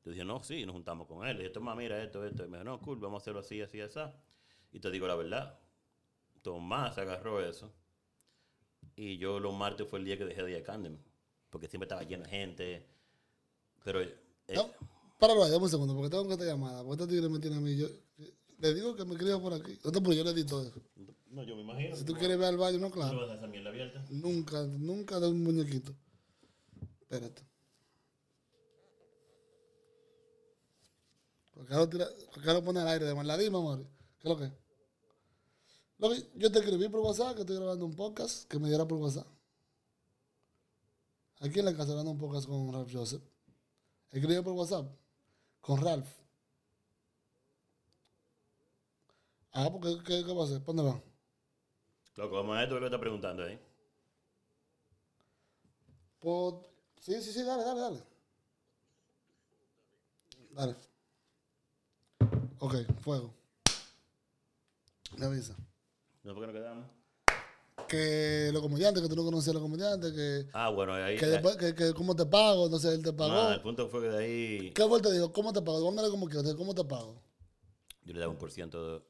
yo 0.05 0.11
dije, 0.11 0.25
no, 0.25 0.43
sí, 0.43 0.65
nos 0.65 0.73
juntamos 0.73 1.07
con 1.07 1.25
él. 1.25 1.37
Le 1.37 1.43
dije, 1.43 1.53
Tomás, 1.53 1.77
mira 1.77 2.01
esto, 2.03 2.25
esto. 2.25 2.45
Y 2.45 2.47
me 2.47 2.57
dijo, 2.57 2.65
no, 2.65 2.79
cool, 2.81 2.99
vamos 2.99 3.21
a 3.21 3.23
hacerlo 3.23 3.39
así, 3.39 3.61
así, 3.61 3.81
así. 3.81 3.99
Y 4.71 4.79
te 4.79 4.91
digo 4.91 5.07
la 5.07 5.15
verdad, 5.15 5.59
Tomás 6.41 6.97
agarró 6.97 7.43
eso. 7.43 7.73
Y 8.95 9.17
yo 9.17 9.39
los 9.39 9.53
martes 9.55 9.87
fue 9.87 9.99
el 9.99 10.05
día 10.05 10.17
que 10.17 10.25
dejé 10.25 10.43
de 10.43 10.51
ir 10.51 10.57
a 10.57 10.63
Candem, 10.63 10.97
porque 11.49 11.67
siempre 11.67 11.85
estaba 11.85 12.03
lleno 12.03 12.23
de 12.23 12.29
gente. 12.29 12.87
Pero... 13.83 14.01
eh, 14.01 14.15
No, 14.53 14.69
páralo 15.19 15.43
ahí, 15.43 15.51
dame 15.51 15.63
un 15.63 15.69
segundo, 15.69 15.95
porque 15.95 16.09
tengo 16.09 16.27
que 16.27 16.33
esta 16.33 16.45
llamada. 16.45 16.83
Porque 16.83 17.03
este 17.03 17.15
tigre 17.15 17.29
me 17.29 17.39
tiene 17.39 17.57
a 17.57 17.59
mí. 17.59 17.75
Yo, 17.75 17.87
le 18.59 18.73
digo 18.73 18.95
que 18.95 19.03
me 19.05 19.13
escriba 19.13 19.39
por 19.41 19.53
aquí. 19.53 19.77
No, 19.83 19.91
pero 19.91 20.13
yo 20.13 20.23
le 20.23 20.33
di 20.33 20.45
todo 20.45 20.61
eso. 20.63 20.81
no, 21.31 21.43
yo 21.43 21.55
me 21.55 21.63
imagino. 21.63 21.95
Si 21.95 22.05
tú 22.05 22.13
quieres 22.13 22.37
ver 22.37 22.47
al 22.47 22.57
baño, 22.57 22.77
no, 22.79 22.87
¿Tú 22.87 22.93
claro. 22.93 23.19
vas 23.19 23.31
a 23.31 23.35
esa 23.35 23.47
mierda 23.47 23.69
abierta? 23.69 24.05
Nunca, 24.09 24.63
nunca 24.63 25.19
de 25.19 25.27
un 25.27 25.43
muñequito. 25.43 25.93
Espérate. 27.01 27.43
¿Por 31.53 31.67
qué 31.67 31.73
lo, 31.75 31.89
tira, 31.89 32.07
por 32.33 32.43
qué 32.43 32.53
lo 32.53 32.63
pone 32.63 32.79
al 32.79 32.87
aire 32.87 33.05
de 33.05 33.13
mal? 33.15 33.27
La 33.27 33.37
dime, 33.37 33.57
amor. 33.57 33.85
¿Qué 34.19 34.27
es 34.27 34.33
lo 34.33 34.37
que? 34.37 34.45
es? 34.45 34.51
Lo 35.97 36.09
que- 36.09 36.29
yo 36.35 36.51
te 36.51 36.59
escribí 36.59 36.89
por 36.89 36.99
WhatsApp 37.01 37.35
que 37.35 37.41
estoy 37.41 37.55
grabando 37.57 37.85
un 37.85 37.95
podcast 37.95 38.47
que 38.49 38.59
me 38.59 38.67
diera 38.67 38.87
por 38.87 38.97
WhatsApp. 38.99 39.27
Aquí 41.39 41.59
en 41.59 41.65
la 41.65 41.71
casa 41.73 41.87
grabando 41.87 42.11
un 42.11 42.17
podcast 42.17 42.47
con 42.47 42.71
Ralph 42.73 42.89
Joseph. 42.91 43.21
Escribí 44.11 44.41
por 44.41 44.53
WhatsApp 44.53 44.87
con 45.61 45.81
Ralph. 45.81 46.07
Ah, 49.51 49.69
porque 49.71 49.97
¿qué, 50.03 50.23
qué 50.25 50.33
va 50.33 50.41
a 50.41 50.45
hacer? 50.45 50.63
¿Para 50.63 50.77
¿Dónde 50.77 50.91
va? 50.91 51.03
Loco, 52.15 52.35
vamos 52.35 52.55
a 52.55 52.59
ver, 52.61 52.69
tú 52.69 52.79
lo 52.79 52.85
está 52.85 52.99
preguntando 52.99 53.43
ahí. 53.43 53.59
Pues, 56.19 56.55
sí, 57.01 57.21
sí, 57.21 57.31
sí, 57.33 57.43
dale, 57.43 57.63
dale, 57.63 57.81
dale. 57.81 58.03
Dale. 60.51 60.75
Ok, 62.59 62.75
fuego. 63.01 63.33
Me 65.17 65.25
avisa. 65.25 65.55
¿No 66.23 66.33
por 66.33 66.41
qué 66.45 66.47
nos 66.53 66.55
quedamos? 66.61 66.85
Que 67.87 68.49
los 68.53 68.61
comediantes, 68.61 69.01
que 69.03 69.09
tú 69.09 69.15
no 69.15 69.23
conocías 69.23 69.49
a 69.49 69.53
los 69.59 69.61
comediantes, 69.63 70.11
que, 70.13 70.47
Ah, 70.53 70.69
bueno, 70.69 70.93
ahí. 70.93 71.17
que, 71.17 71.25
ahí- 71.25 71.31
después, 71.31 71.57
que, 71.57 71.75
que 71.75 71.93
cómo 71.93 72.15
te 72.15 72.25
pago, 72.25 72.65
entonces 72.65 72.93
él 72.93 73.03
te 73.03 73.11
pagó. 73.13 73.33
Ah, 73.33 73.53
el 73.55 73.61
punto 73.61 73.87
fue 73.89 74.01
que 74.01 74.07
de 74.07 74.17
ahí 74.23 74.71
¿Qué 74.71 74.87
fue? 74.87 75.01
Te 75.01 75.11
digo, 75.11 75.31
¿cómo 75.33 75.51
te 75.51 75.61
pago? 75.61 75.81
Como 75.83 76.27
quieras, 76.29 76.53
¿cómo 76.55 76.73
te 76.73 76.83
pago? 76.85 77.21
yo 78.05 78.13
le 78.13 78.19
daba 78.19 78.31
un 78.31 78.37
por 78.37 78.51
ciento. 78.51 78.99
de- 78.99 79.03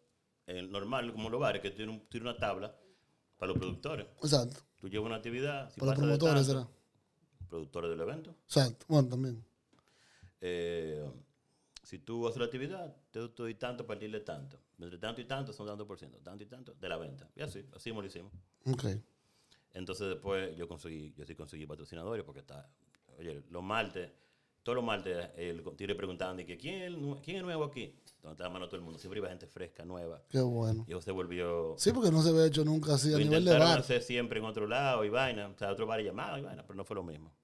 el 0.45 0.69
normal, 0.71 1.11
como 1.13 1.29
los 1.29 1.39
bares, 1.39 1.61
que 1.61 1.71
tiene, 1.71 1.91
un- 1.91 2.07
tiene 2.09 2.29
una 2.29 2.37
tabla 2.37 2.75
para 3.37 3.51
los 3.53 3.57
productores. 3.59 4.05
Exacto. 4.21 4.59
Tú 4.79 4.87
llevas 4.89 5.05
una 5.07 5.15
actividad. 5.15 5.71
Si 5.71 5.79
Para 5.79 5.91
los 5.93 5.99
promotores 5.99 6.45
será. 6.45 6.67
Productores 7.49 7.89
del 7.91 8.01
evento. 8.01 8.35
Exacto. 8.45 8.85
Bueno, 8.89 9.07
también. 9.07 9.43
Eh, 10.41 11.09
si 11.83 11.99
tú 11.99 12.27
haces 12.27 12.39
la 12.39 12.45
actividad, 12.45 12.93
te 13.13 13.43
doy 13.43 13.55
tanto, 13.55 13.85
partirle 13.85 14.21
tanto. 14.21 14.59
Entre 14.79 14.97
tanto 14.97 15.21
y 15.21 15.25
tanto 15.25 15.53
son 15.53 15.67
tanto 15.67 15.85
por 15.85 15.99
ciento, 15.99 16.17
tanto 16.17 16.43
y 16.43 16.47
tanto 16.47 16.73
de 16.73 16.89
la 16.89 16.97
venta. 16.97 17.29
Y 17.35 17.41
así, 17.41 17.63
así 17.73 17.91
lo 17.91 18.03
hicimos. 18.03 18.33
Ok. 18.65 18.85
Entonces 19.73 20.09
después 20.09 20.55
yo 20.57 20.67
conseguí, 20.67 21.13
yo 21.15 21.25
sí 21.25 21.35
conseguí 21.35 21.65
patrocinadores 21.65 22.25
porque 22.25 22.41
está, 22.41 22.69
oye, 23.17 23.43
los 23.49 23.63
martes, 23.63 24.11
todos 24.63 24.75
los 24.77 24.83
martes 24.83 25.29
el 25.37 25.63
tigre 25.75 25.93
preguntaban 25.95 26.37
de 26.37 26.45
que 26.45 26.57
¿quién 26.57 27.15
quién 27.21 27.37
es 27.37 27.43
nuevo 27.43 27.65
aquí? 27.65 27.95
Donde 28.21 28.33
estaba 28.33 28.49
mano 28.49 28.67
todo 28.67 28.77
el 28.77 28.83
mundo, 28.83 28.97
siempre 28.97 29.19
iba 29.19 29.29
gente 29.29 29.45
fresca, 29.47 29.85
nueva. 29.85 30.23
Qué 30.29 30.41
bueno. 30.41 30.85
Y 30.87 30.91
eso 30.91 31.01
se 31.01 31.11
volvió, 31.11 31.75
Sí, 31.77 31.91
porque 31.91 32.11
no 32.11 32.21
se 32.21 32.31
ve 32.31 32.47
hecho 32.47 32.65
nunca 32.65 32.95
así 32.95 33.13
a 33.13 33.17
nivel 33.17 33.45
de 33.45 33.57
bar. 33.57 33.79
hacer 33.79 34.01
siempre 34.01 34.39
en 34.39 34.45
otro 34.45 34.67
lado 34.67 35.05
y 35.05 35.09
vaina, 35.09 35.47
o 35.47 35.57
sea, 35.57 35.71
otro 35.71 35.85
bar 35.85 36.01
y 36.01 36.05
llamado 36.05 36.37
y 36.37 36.41
vaina, 36.41 36.63
pero 36.65 36.75
no 36.75 36.83
fue 36.83 36.95
lo 36.95 37.03
mismo. 37.03 37.35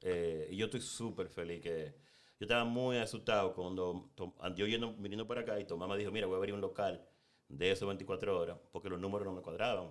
Eh, 0.00 0.48
y 0.50 0.56
yo 0.56 0.66
estoy 0.66 0.80
súper 0.80 1.28
feliz 1.28 1.60
que, 1.60 1.94
yo 2.40 2.44
estaba 2.46 2.64
muy 2.64 2.96
asustado 2.98 3.54
cuando, 3.54 4.10
yo 4.56 4.66
yendo, 4.66 4.94
viniendo 4.94 5.26
para 5.26 5.40
acá 5.42 5.58
y 5.60 5.64
Tomás 5.66 5.88
me 5.88 5.96
dijo, 5.98 6.10
mira, 6.12 6.26
voy 6.26 6.34
a 6.34 6.38
abrir 6.38 6.54
un 6.54 6.60
local 6.60 7.04
de 7.48 7.70
esos 7.72 7.86
24 7.88 8.38
horas, 8.38 8.58
porque 8.72 8.88
los 8.88 9.00
números 9.00 9.26
no 9.26 9.32
me 9.32 9.42
cuadraban. 9.42 9.90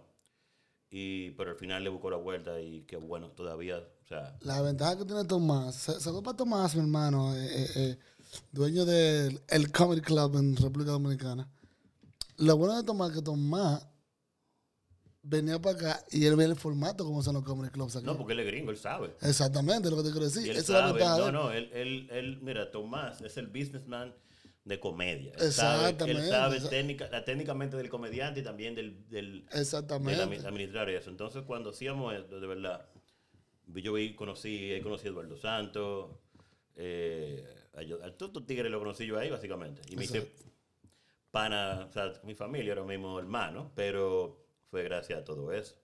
Y, 0.89 1.31
pero 1.31 1.51
al 1.51 1.57
final 1.57 1.83
le 1.83 1.89
buscó 1.89 2.09
la 2.09 2.15
vuelta 2.17 2.61
y 2.61 2.83
que 2.83 2.95
bueno, 2.95 3.29
todavía, 3.31 3.77
o 3.79 4.07
sea, 4.07 4.37
La 4.41 4.61
ventaja 4.61 4.97
que 4.97 5.03
tiene 5.05 5.25
Tomás, 5.25 5.75
sa- 5.75 5.99
saludos 5.99 6.23
para 6.23 6.37
Tomás, 6.37 6.75
mi 6.75 6.81
hermano, 6.81 7.35
eh, 7.35 7.45
eh, 7.49 7.67
eh, 7.75 7.97
dueño 8.53 8.85
del 8.85 9.41
el 9.49 9.71
Comedy 9.73 9.99
Club 9.99 10.37
en 10.37 10.55
República 10.55 10.91
Dominicana. 10.91 11.49
Lo 12.37 12.55
bueno 12.55 12.77
de 12.77 12.83
Tomás 12.83 13.09
es 13.09 13.15
que 13.17 13.21
Tomás 13.21 13.85
venía 15.27 15.59
para 15.59 15.75
acá 15.75 16.05
y 16.11 16.25
él 16.25 16.35
ve 16.35 16.45
el 16.45 16.55
formato 16.55 17.03
como 17.05 17.21
son 17.21 17.35
los 17.35 17.43
Comedy 17.43 17.69
Clubs 17.69 17.95
aquí. 17.95 18.05
no, 18.05 18.17
porque 18.17 18.33
él 18.33 18.39
es 18.39 18.45
gringo, 18.47 18.71
él 18.71 18.77
sabe. 18.77 19.15
Exactamente, 19.21 19.89
lo 19.89 19.97
que 19.97 20.03
te 20.03 20.11
quiero 20.11 20.25
decir. 20.25 20.45
Y 20.45 20.49
él 20.49 20.57
Esa 20.57 20.61
es 20.89 20.97
la 20.97 20.99
sabe, 20.99 21.31
no, 21.31 21.31
no, 21.31 21.51
él, 21.51 21.69
él, 21.73 22.07
él, 22.11 22.39
mira, 22.41 22.71
Tomás 22.71 23.21
es 23.21 23.37
el 23.37 23.47
businessman 23.47 24.15
de 24.63 24.79
comedia. 24.79 25.33
Él 25.39 25.51
sabe, 25.51 25.83
él 25.83 25.89
Exactamente, 25.89 26.29
sabe 26.29 26.59
técnica, 26.61 27.09
la- 27.09 27.23
técnicamente 27.23 27.77
del 27.77 27.89
comediante 27.89 28.39
y 28.41 28.43
también 28.43 28.75
del, 28.75 29.07
del, 29.09 29.45
del 29.45 29.59
Exactamente. 29.59 30.23
admi- 30.23 30.45
administrar 30.45 30.89
eso. 30.89 31.09
Entonces, 31.09 31.43
cuando 31.43 31.69
hacíamos 31.71 32.13
esto, 32.13 32.39
de 32.39 32.47
verdad, 32.47 32.89
yo 33.67 33.93
vi, 33.93 34.13
conocí, 34.15 34.71
he 34.73 34.81
conocido 34.81 35.09
a 35.09 35.23
Eduardo 35.23 35.37
Santos, 35.37 36.11
eh, 36.75 37.45
a, 37.75 37.79
a 38.05 38.11
todos 38.11 38.29
estos 38.29 38.45
tigres 38.45 38.71
lo 38.71 38.79
conocí 38.79 39.05
yo 39.05 39.17
ahí, 39.17 39.29
básicamente. 39.29 39.81
Y 39.89 39.95
me 39.95 40.03
hice 40.05 40.31
pana, 41.31 41.85
o 41.89 41.91
sea, 41.91 42.13
mi 42.23 42.33
familia 42.35 42.73
ahora 42.73 42.85
mismo 42.85 43.19
hermano, 43.19 43.71
pero 43.75 44.46
fue 44.69 44.83
gracias 44.83 45.19
a 45.19 45.23
todo 45.23 45.51
eso. 45.51 45.75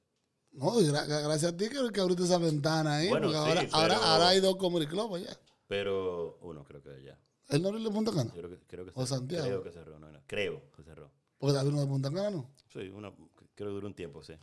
No, 0.51 0.71
gra- 0.81 1.05
gracias 1.07 1.53
a 1.53 1.57
ti 1.57 1.67
que, 1.69 1.91
que 1.91 1.99
abriste 2.01 2.23
esa 2.23 2.37
ventana 2.37 2.97
ahí. 2.97 3.09
Bueno, 3.09 3.29
sí, 3.29 3.35
ahora, 3.35 3.61
pero- 3.61 3.75
ahora, 3.75 3.95
ahora 3.97 4.27
hay 4.29 4.39
dos 4.39 4.55
Comedy 4.57 4.85
Clubs 4.87 5.15
allá. 5.15 5.37
Pero 5.67 6.37
uno 6.41 6.63
creo 6.63 6.81
que 6.83 7.01
ya. 7.03 7.19
¿Él 7.49 7.61
no 7.61 7.69
el 7.69 7.83
de 7.83 7.89
Punta 7.89 8.11
Cana? 8.11 8.31
Yo 8.35 8.41
creo 8.41 8.49
que, 8.49 8.59
creo 8.67 8.85
que 8.85 8.91
O 8.91 9.05
cerró. 9.05 9.17
Santiago. 9.19 9.45
Creo 9.45 9.63
que 9.63 9.71
cerró, 9.71 9.99
no, 9.99 10.11
no, 10.11 10.19
creo 10.27 10.71
que 10.71 10.83
cerró. 10.83 11.11
Porque 11.37 11.57
había 11.57 11.71
uno 11.71 11.81
de 11.81 11.87
Punta 11.87 12.09
Cana, 12.09 12.29
¿no? 12.29 12.51
Sí, 12.71 12.87
una, 12.89 13.11
creo 13.55 13.69
que 13.69 13.73
duró 13.73 13.87
un 13.87 13.93
tiempo, 13.95 14.21
sí. 14.23 14.33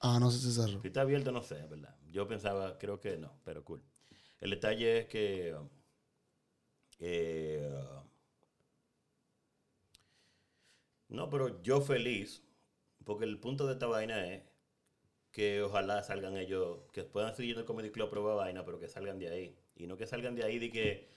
Ah, 0.00 0.18
no 0.20 0.30
sé 0.30 0.38
si 0.38 0.52
cerró. 0.52 0.80
Si 0.80 0.86
está 0.86 1.00
abierto, 1.00 1.32
no 1.32 1.42
sé, 1.42 1.54
¿verdad? 1.66 1.96
Yo 2.10 2.28
pensaba, 2.28 2.78
creo 2.78 3.00
que 3.00 3.16
no, 3.16 3.32
pero 3.44 3.64
cool. 3.64 3.82
El 4.40 4.50
detalle 4.50 4.98
es 5.00 5.06
que. 5.08 5.56
eh, 6.98 7.84
no, 11.08 11.28
pero 11.30 11.62
yo 11.62 11.80
feliz, 11.80 12.42
porque 13.06 13.24
el 13.24 13.38
punto 13.38 13.66
de 13.66 13.74
esta 13.74 13.86
vaina 13.86 14.26
es 14.26 14.42
que 15.30 15.62
ojalá 15.62 16.02
salgan 16.02 16.36
ellos, 16.36 16.78
que 16.92 17.04
puedan 17.04 17.34
seguir 17.34 17.54
en 17.54 17.60
el 17.60 17.64
Comedy 17.64 17.90
Club 17.90 18.12
a 18.28 18.34
vaina, 18.34 18.64
pero 18.64 18.78
que 18.80 18.88
salgan 18.88 19.18
de 19.18 19.28
ahí. 19.28 19.56
Y 19.76 19.86
no 19.86 19.96
que 19.96 20.06
salgan 20.06 20.34
de 20.34 20.42
ahí 20.44 20.58
de 20.58 20.70
que, 20.72 21.08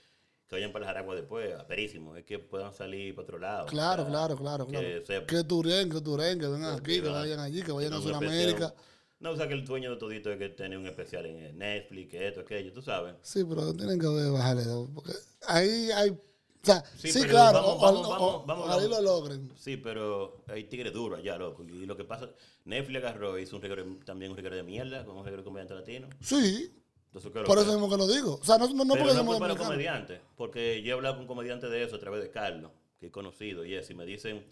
que 0.46 0.56
vayan 0.56 0.72
para 0.72 0.84
el 0.84 0.88
Jaragua 0.88 1.14
después, 1.16 1.52
aperísimo, 1.54 2.14
es 2.16 2.24
que 2.24 2.38
puedan 2.38 2.72
salir 2.72 3.14
para 3.14 3.24
otro 3.24 3.38
lado. 3.38 3.66
Claro, 3.66 4.02
o 4.02 4.04
sea, 4.06 4.12
claro, 4.12 4.36
claro, 4.36 4.66
que 4.66 4.72
claro. 4.72 5.04
sepan. 5.04 5.26
Que 5.26 5.44
turen, 5.44 5.90
que 5.90 6.00
turen, 6.00 6.38
que 6.38 6.46
vengan 6.46 6.78
aquí, 6.78 7.00
que 7.00 7.08
va- 7.08 7.20
vayan 7.20 7.40
allí, 7.40 7.62
que 7.62 7.72
vayan 7.72 7.92
a 7.94 8.00
Sudamérica. 8.00 8.74
No, 9.18 9.32
o 9.32 9.36
sea 9.36 9.48
que 9.48 9.54
el 9.54 9.66
sueño 9.66 9.90
de 9.90 9.96
todito 9.96 10.30
es 10.30 10.38
que 10.38 10.48
tener 10.50 10.78
un 10.78 10.86
especial 10.86 11.26
en 11.26 11.58
Netflix, 11.58 12.10
que 12.10 12.28
esto, 12.28 12.40
aquello, 12.40 12.72
tú 12.72 12.80
sabes. 12.80 13.16
Sí, 13.22 13.44
pero 13.44 13.74
tienen 13.74 13.98
que 13.98 14.06
bajarle. 14.06 14.62
Porque 14.94 15.12
ahí 15.46 15.90
hay. 15.90 16.18
O 16.62 16.66
sea, 16.66 16.84
sí, 16.96 17.10
claro, 17.24 17.58
vamos, 17.62 17.76
o- 17.76 17.80
vamos, 17.80 18.06
o- 18.20 18.44
vamos, 18.46 18.64
ojalá 18.66 18.86
lo 18.88 19.00
logren. 19.00 19.50
Sí, 19.56 19.76
pero 19.78 20.42
hay 20.46 20.64
tigres 20.64 20.92
duros 20.92 21.18
allá, 21.18 21.38
loco. 21.38 21.62
Y 21.64 21.86
lo 21.86 21.96
que 21.96 22.04
pasa, 22.04 22.28
Netflix 22.66 22.98
agarró, 23.02 23.38
hizo 23.38 23.56
un 23.56 23.62
regalo, 23.62 23.84
también 24.04 24.30
un 24.30 24.36
regalo 24.36 24.56
de 24.56 24.62
mierda, 24.62 25.04
con 25.06 25.16
un 25.16 25.24
regalo 25.24 25.42
de 25.42 25.44
comediante 25.44 25.74
latino. 25.74 26.08
Sí, 26.20 26.70
Entonces, 27.06 27.32
¿qué 27.32 27.38
es 27.38 27.42
lo 27.42 27.46
por 27.48 27.58
eso 27.58 27.68
es? 27.68 27.72
mismo 27.72 27.88
que 27.88 27.96
lo 27.96 28.06
digo. 28.06 28.38
O 28.40 28.44
sea, 28.44 28.58
no, 28.58 28.68
no, 28.68 28.84
no 28.84 28.94
porque 28.94 29.04
no 29.04 29.14
somos 29.14 29.56
comediantes, 29.56 30.20
porque 30.36 30.82
yo 30.82 30.90
he 30.90 30.92
hablado 30.92 31.16
con 31.16 31.26
comediantes 31.26 31.70
de 31.70 31.82
eso 31.82 31.96
a 31.96 31.98
través 31.98 32.20
de 32.22 32.30
Carlos, 32.30 32.70
que 32.98 33.06
he 33.06 33.10
conocido, 33.10 33.64
y 33.64 33.74
es, 33.74 33.88
y 33.88 33.94
me 33.94 34.04
dicen 34.04 34.44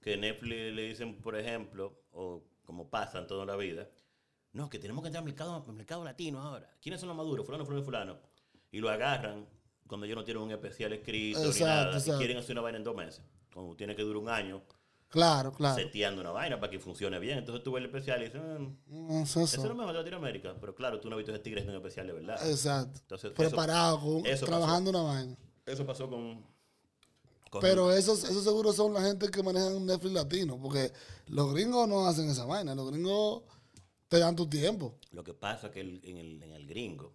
que 0.00 0.16
Netflix 0.16 0.72
le 0.72 0.82
dicen, 0.82 1.20
por 1.20 1.36
ejemplo, 1.36 2.04
o 2.12 2.44
como 2.64 2.88
pasan 2.88 3.26
toda 3.26 3.44
la 3.44 3.56
vida, 3.56 3.88
no, 4.52 4.70
que 4.70 4.78
tenemos 4.78 5.02
que 5.02 5.08
entrar 5.08 5.22
al 5.22 5.26
mercado, 5.26 5.64
al 5.66 5.74
mercado 5.74 6.04
latino 6.04 6.40
ahora. 6.40 6.70
¿Quiénes 6.80 7.00
son 7.00 7.08
los 7.08 7.16
maduros? 7.16 7.44
Fulano, 7.44 7.64
fulano 7.64 7.82
y 7.82 7.84
fulano. 7.84 8.18
Y 8.70 8.78
lo 8.78 8.88
agarran 8.88 9.46
cuando 9.86 10.06
ellos 10.06 10.16
no 10.16 10.24
tienen 10.24 10.42
un 10.42 10.50
especial 10.50 10.92
escrito 10.92 11.40
ni 11.52 11.60
nada, 11.60 11.92
exacto. 11.92 12.18
quieren 12.18 12.36
hacer 12.38 12.52
una 12.52 12.62
vaina 12.62 12.78
en 12.78 12.84
dos 12.84 12.96
meses. 12.96 13.22
Como 13.52 13.74
tiene 13.76 13.94
que 13.96 14.02
durar 14.02 14.18
un 14.22 14.28
año 14.28 14.62
Claro, 15.08 15.52
claro. 15.52 15.76
seteando 15.76 16.20
una 16.20 16.30
vaina 16.32 16.58
para 16.58 16.70
que 16.70 16.78
funcione 16.80 17.18
bien. 17.18 17.38
Entonces 17.38 17.62
tú 17.62 17.72
ves 17.72 17.80
el 17.80 17.86
especial 17.86 18.20
y 18.20 18.24
dices, 18.26 18.40
"Mm, 18.42 19.06
No, 19.08 19.22
eso, 19.22 19.40
eso 19.42 19.62
es 19.62 19.68
lo 19.68 19.74
mejor 19.74 19.92
de 19.92 19.98
Latinoamérica. 20.00 20.54
Pero 20.60 20.74
claro, 20.74 21.00
tú 21.00 21.08
no 21.08 21.14
has 21.14 21.18
visto 21.18 21.32
ese 21.32 21.40
tigre 21.42 21.62
en 21.62 21.70
un 21.70 21.76
especial 21.76 22.06
de 22.08 22.12
verdad. 22.12 22.50
Exacto. 22.50 22.98
Entonces, 23.02 23.30
Preparado, 23.32 24.00
con- 24.00 24.26
eso 24.26 24.44
pasó. 24.44 24.46
trabajando 24.46 24.90
una 24.90 25.02
vaina. 25.02 25.36
Eso 25.64 25.86
pasó 25.86 26.10
con... 26.10 26.44
con- 27.50 27.60
Pero 27.60 27.92
esos, 27.92 28.24
esos 28.24 28.42
seguros 28.44 28.74
son 28.76 28.92
la 28.92 29.00
gente 29.02 29.30
que 29.30 29.42
manejan 29.42 29.86
Netflix 29.86 30.12
latino, 30.12 30.60
porque 30.60 30.92
los 31.28 31.52
gringos 31.54 31.88
no 31.88 32.06
hacen 32.06 32.28
esa 32.28 32.44
vaina. 32.44 32.74
Los 32.74 32.90
gringos 32.90 33.44
te 34.08 34.18
dan 34.18 34.34
tu 34.36 34.48
tiempo. 34.48 34.98
Lo 35.12 35.22
que 35.24 35.32
pasa 35.34 35.68
es 35.68 35.72
que 35.72 35.80
el- 35.80 36.00
en, 36.04 36.16
el, 36.18 36.42
en 36.42 36.52
el 36.52 36.66
gringo 36.66 37.14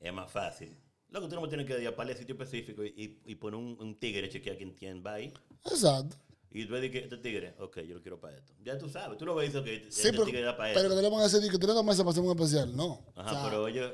es 0.00 0.12
más 0.12 0.30
fácil. 0.32 0.76
Lo 1.14 1.20
que 1.20 1.28
tú 1.28 1.40
no 1.40 1.48
tienes 1.48 1.64
que 1.66 1.80
ir 1.80 1.86
a 1.88 2.02
el 2.02 2.16
sitio 2.16 2.34
específico 2.34 2.84
y, 2.84 2.88
y, 2.88 3.32
y 3.32 3.34
poner 3.36 3.54
un, 3.60 3.76
un 3.80 3.94
tigre, 4.00 4.28
chequear 4.28 4.56
quién, 4.56 4.72
quién 4.74 5.00
va 5.06 5.14
ahí. 5.14 5.32
Exacto. 5.64 6.16
Y 6.50 6.66
tú 6.66 6.72
ves 6.72 6.90
que 6.90 6.98
este 6.98 7.18
tigre, 7.18 7.54
ok, 7.60 7.80
yo 7.82 7.94
lo 7.94 8.02
quiero 8.02 8.20
para 8.20 8.36
esto. 8.36 8.52
Ya 8.64 8.76
tú 8.76 8.88
sabes, 8.88 9.16
tú 9.16 9.24
lo 9.24 9.36
ves 9.36 9.44
y 9.54 9.58
dices, 9.60 9.60
ok, 9.62 9.92
Sí, 9.92 10.00
este 10.00 10.10
pero, 10.10 10.24
tigre 10.24 10.40
da 10.42 10.56
para 10.56 10.70
pero 10.74 10.80
esto. 10.86 10.90
que 10.90 10.96
te 10.96 11.02
le 11.02 11.08
van 11.10 11.20
a 11.20 11.22
decir 11.22 11.40
que 11.52 11.58
tiene 11.58 11.72
dos 11.74 11.84
meses 11.84 12.00
para 12.00 12.10
hacer 12.10 12.22
un 12.24 12.30
especial. 12.30 12.76
No. 12.76 13.06
Ajá, 13.14 13.30
O 13.30 13.34
sea, 13.34 13.44
pero 13.44 13.68
ellos, 13.68 13.92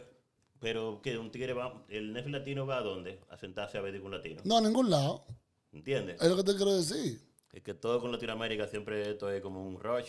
pero 0.60 1.00
que 1.02 1.18
un 1.18 1.30
tigre 1.30 1.52
va, 1.52 1.84
el 1.90 2.12
Netflix 2.14 2.32
latino 2.38 2.66
va 2.66 2.78
a 2.78 2.82
dónde? 2.82 3.20
A 3.28 3.36
sentarse 3.36 3.76
a 3.76 3.82
ver 3.82 3.94
con 3.98 4.06
un 4.06 4.12
latino. 4.12 4.40
No, 4.44 4.56
a 4.56 4.60
ningún 4.62 4.88
lado. 4.88 5.26
¿Entiendes? 5.72 6.20
Es 6.22 6.28
lo 6.28 6.36
que 6.36 6.44
te 6.44 6.56
quiero 6.56 6.74
decir. 6.74 7.20
Es 7.52 7.62
que 7.62 7.74
todo 7.74 8.00
con 8.00 8.10
Latinoamérica 8.12 8.66
siempre 8.66 9.10
esto 9.10 9.30
es 9.30 9.42
como 9.42 9.62
un 9.66 9.78
rush 9.78 10.08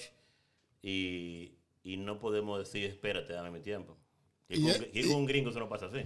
y, 0.82 1.58
y 1.84 1.98
no 1.98 2.20
podemos 2.20 2.60
decir, 2.60 2.86
espérate, 2.86 3.34
dame 3.34 3.52
mi 3.52 3.60
tiempo. 3.60 3.98
Y, 4.50 4.60
Y 4.60 4.62
con, 4.62 4.70
es- 4.72 4.88
y 4.94 5.08
con 5.08 5.16
un 5.18 5.26
gringo 5.26 5.50
eso 5.50 5.60
no 5.60 5.70
pasa 5.70 5.88
así, 5.88 6.06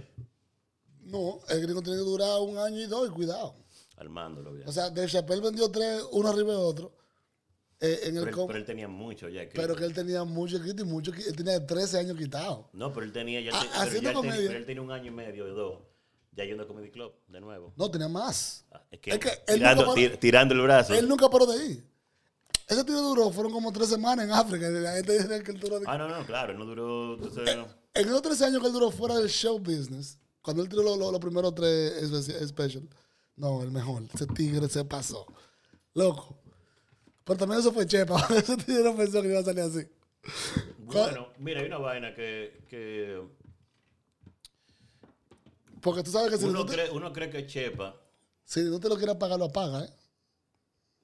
No, 1.06 1.40
el 1.48 1.60
gringo 1.62 1.82
tiene 1.82 1.98
que 1.98 2.04
durar 2.04 2.40
un 2.40 2.58
año 2.58 2.80
y 2.80 2.86
dos, 2.86 3.08
y 3.08 3.12
cuidado. 3.12 3.54
armándolo 3.96 4.52
bien. 4.52 4.68
O 4.68 4.72
sea, 4.72 4.90
Dave 4.90 5.08
Chappelle 5.08 5.40
vendió 5.40 5.70
tres, 5.70 6.02
uno 6.12 6.28
arriba 6.28 6.52
de 6.52 6.58
otro. 6.58 6.92
eh, 7.80 8.00
en 8.04 8.16
el 8.16 8.24
pero, 8.24 8.28
él, 8.28 8.34
com- 8.34 8.46
pero 8.46 8.58
él 8.58 8.64
tenía 8.64 8.88
mucho 8.88 9.28
ya. 9.28 9.42
escrito. 9.42 9.60
pero 9.62 9.76
que 9.76 9.84
él 9.84 9.92
tenía 9.94 10.24
mucho 10.24 10.62
quito 10.62 10.82
y 10.82 10.86
mucho 10.86 11.12
Él 11.12 11.36
tenía 11.36 11.64
13 11.66 11.98
años 11.98 12.16
quitado. 12.16 12.70
No, 12.72 12.90
pero 12.92 13.04
él 13.06 13.12
tenía 13.12 13.40
ya, 13.42 13.50
Ah, 13.54 13.60
pero 13.60 13.72
haciendo 13.82 13.90
ya 13.90 13.96
él 13.96 14.02
tenía- 14.02 14.14
comedia. 14.30 14.46
pero 14.48 14.58
él 14.60 14.66
tenía 14.66 14.82
un 14.82 14.90
año 14.92 15.06
y 15.06 15.10
medio 15.14 15.44
o 15.44 15.48
dos 15.48 15.78
ya 16.32 16.44
yendo 16.44 16.62
a 16.64 16.66
Comedy 16.66 16.90
Club 16.90 17.12
de 17.28 17.40
nuevo. 17.40 17.72
No, 17.76 17.90
tenía 17.90 18.08
más. 18.08 18.64
Ah, 18.72 18.82
Es 18.90 18.98
que, 19.00 19.10
Es 19.10 19.18
que 19.18 19.28
él 19.28 19.54
tirando, 19.58 19.82
nunca 19.82 19.94
paró- 19.94 19.94
tir- 20.10 20.18
tirando 20.18 20.54
el 20.54 20.60
brazo. 20.62 20.94
Él 20.94 21.06
nunca 21.08 21.28
paró 21.30 21.46
de 21.46 21.64
ir. 21.66 21.84
Ese 22.68 22.82
tiro 22.84 23.00
duró, 23.02 23.30
fueron 23.30 23.52
como 23.52 23.70
tres 23.72 23.88
semanas 23.90 24.24
en 24.24 24.32
África. 24.32 24.68
La 24.68 24.92
gente 24.94 25.12
dice 25.12 25.42
que 25.44 25.50
él 25.52 25.60
duró. 25.60 25.80
Ah, 25.86 25.96
no, 25.98 26.08
no, 26.08 26.26
claro, 26.26 26.52
él 26.52 26.58
no 26.58 26.64
duró. 26.64 27.14
entonces, 27.14 27.46
En 27.94 28.06
esos 28.08 28.22
13 28.22 28.44
años 28.46 28.60
que 28.60 28.66
él 28.66 28.72
duró 28.72 28.90
fuera 28.90 29.16
del 29.18 29.28
show 29.28 29.58
business, 29.58 30.18
cuando 30.46 30.62
él 30.62 30.68
tiró 30.68 30.84
los 30.84 30.96
lo, 30.96 31.10
los 31.10 31.20
primeros 31.20 31.56
tres 31.56 32.08
special, 32.46 32.88
no, 33.34 33.64
el 33.64 33.72
mejor. 33.72 34.04
Ese 34.14 34.28
tigre 34.28 34.68
se 34.68 34.84
pasó. 34.84 35.26
Loco. 35.92 36.38
Pero 37.24 37.36
también 37.36 37.58
eso 37.58 37.72
fue 37.72 37.84
chepa. 37.84 38.24
Ese 38.30 38.56
tigre 38.56 38.84
no 38.84 38.94
pensó 38.94 39.22
que 39.22 39.28
iba 39.28 39.40
a 39.40 39.42
salir 39.42 39.64
así. 39.64 39.88
bueno, 40.78 41.32
mira, 41.38 41.62
hay 41.62 41.66
una 41.66 41.78
vaina 41.78 42.14
que, 42.14 42.62
que 42.68 43.20
Porque 45.80 46.04
tú 46.04 46.12
sabes 46.12 46.30
que 46.30 46.38
si 46.38 46.44
uno, 46.44 46.60
no, 46.60 46.66
te, 46.66 46.74
cree, 46.74 46.90
uno 46.92 47.12
cree 47.12 47.28
que 47.28 47.44
Chepa. 47.44 47.96
si 48.44 48.62
no 48.62 48.78
te 48.78 48.88
lo 48.88 48.96
quiere 48.96 49.16
pagar, 49.16 49.40
lo 49.40 49.50
paga, 49.50 49.84
¿eh? 49.84 49.90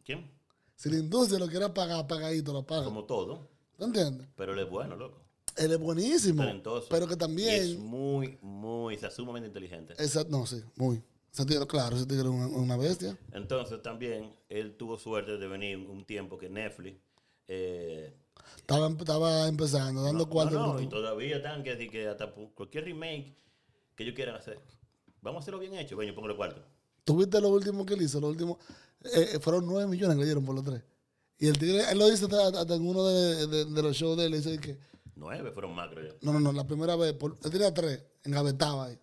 ¿Quién? 0.05 0.31
Si 0.77 0.89
la 0.89 0.99
industria 0.99 1.41
lo 1.41 1.49
quiere 1.49 1.69
pagar, 1.71 2.07
pagadito, 2.07 2.53
lo 2.53 2.65
paga. 2.65 2.85
Como 2.85 3.07
todo. 3.07 3.49
¿Tú 3.77 3.87
entiendes? 3.87 4.29
Pero 4.37 4.53
él 4.53 4.61
es 4.61 4.71
bueno, 4.71 4.95
loco. 4.95 5.22
Él 5.57 5.73
es 5.73 5.79
buenísimo. 5.79 6.43
Talentoso. 6.43 6.87
Pero 6.91 7.07
que 7.07 7.13
Y 7.13 7.15
es 7.15 7.19
también. 7.19 7.81
muy, 7.81 8.39
muy, 8.41 8.97
o 8.97 8.99
sea, 8.99 9.11
sumamente 9.11 9.49
inteligente. 9.49 9.95
Esa, 9.99 10.25
no, 10.25 10.47
sí, 10.47 10.63
muy. 10.77 11.03
Tigre, 11.47 11.67
claro, 11.67 11.97
ese 11.97 12.05
tigre 12.07 12.25
es 12.25 12.29
una, 12.29 12.47
una 12.47 12.77
bestia. 12.77 13.17
Entonces 13.33 13.81
también 13.83 14.35
él 14.51 14.77
tuvo 14.77 14.99
suerte 14.99 15.39
de 15.39 15.47
venir 15.49 15.79
un 15.79 16.05
tiempo 16.05 16.37
que 16.37 16.49
Netflix. 16.51 16.99
eh, 17.49 18.15
Estaba, 18.57 18.89
estaba 18.89 19.49
empezando, 19.49 20.03
dando 20.03 20.25
no, 20.25 20.31
cuartos. 20.31 20.55
no, 20.61 20.75
no, 20.75 20.81
y 20.81 20.89
todavía 20.89 21.37
están 21.37 21.63
que, 21.63 21.71
decir 21.75 21.91
que 21.91 22.07
hasta 22.09 22.31
cualquier 22.55 22.85
remake 22.85 23.35
que 23.97 24.03
ellos 24.05 24.15
quieran 24.15 24.37
hacer, 24.37 24.61
vamos 25.23 25.41
a 25.41 25.43
hacerlo 25.43 25.59
bien 25.61 25.75
hecho. 25.75 25.97
Bueno, 25.97 26.11
yo 26.13 26.15
pongo 26.15 26.29
el 26.31 26.37
cuarto. 26.37 26.63
¿Tuviste 27.05 27.41
lo 27.41 27.49
último 27.49 27.85
que 27.87 27.95
él 27.95 28.03
hizo? 28.03 28.21
Lo 28.21 28.29
último, 28.29 28.59
eh, 29.15 29.39
fueron 29.41 29.67
9 29.67 29.89
millones 29.89 30.15
que 30.17 30.21
le 30.21 30.27
dieron 30.27 30.45
por 30.45 30.55
los 30.55 30.65
tres. 30.65 30.83
Y 31.39 31.49
el 31.49 31.59
tigre, 31.59 31.83
él 31.91 31.99
lo 31.99 32.09
dice 32.09 32.25
hasta, 32.27 32.61
hasta 32.61 32.75
en 32.75 32.87
uno 32.87 33.05
de, 33.07 33.47
de- 33.47 33.65
de 33.65 33.83
los 33.83 33.97
shows 33.97 34.17
de 34.19 34.27
él, 34.27 34.33
dice 34.33 34.59
que, 34.59 34.79
Nueve 35.15 35.51
fueron 35.53 35.75
más, 35.75 35.91
creo 35.91 36.09
yo. 36.09 36.19
no, 36.23 36.33
no, 36.33 36.41
no, 36.41 36.53
la 36.53 36.67
primera 36.67 36.97
vez, 36.97 37.13
por, 37.13 37.37
él 37.45 37.51
tenía 37.51 37.73
tres, 37.73 38.03
engavetaba 38.25 38.87
ahí. 38.87 38.99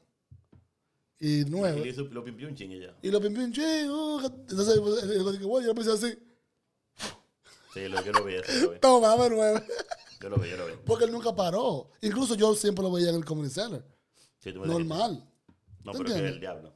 Y 1.20 1.42
Y 1.42 1.46
nueve. 1.46 1.88
hizo 1.88 2.04
lo 2.06 2.24
pimpió 2.24 2.48
un 2.48 2.56
ching 2.56 2.72
y 2.72 2.80
ya. 2.80 2.96
Y 3.02 3.12
lo 3.12 3.20
pimpió 3.22 3.44
un 3.44 3.52
chingo. 3.52 4.22
Entonces, 4.22 4.80
pues, 4.80 5.04
él 5.04 5.10
dijo, 5.18 5.32
que, 5.32 5.46
bueno, 5.46 5.74
yo 5.74 5.82
hice 5.82 5.92
así. 5.92 6.18
Sí, 7.74 7.88
lo, 7.88 8.04
yo 8.04 8.12
lo 8.14 8.30
yo 8.30 8.72
vi. 8.72 8.80
Toma, 8.80 9.10
dame 9.10 9.30
nueve. 9.30 9.64
Yo 10.22 10.30
lo 10.30 10.38
vi, 10.38 10.50
yo 10.50 10.58
lo. 10.58 10.84
Porque 10.86 11.06
él 11.06 11.12
nunca 11.12 11.36
paró. 11.36 11.92
Incluso 12.02 12.36
yo 12.36 12.56
siempre 12.56 12.84
lo 12.84 12.92
veía 12.92 13.10
en 13.10 13.16
el 13.16 13.26
Comedy 13.26 13.50
Center. 13.50 13.86
Sí, 14.40 14.52
tú 14.52 14.60
me 14.60 14.68
dijiste. 14.68 14.84
Normal. 14.90 15.30
No, 15.84 15.92
¿Te 15.92 15.98
pero 16.00 16.10
que 16.10 16.16
es 16.16 16.32
el 16.34 16.40
diablo. 16.40 16.74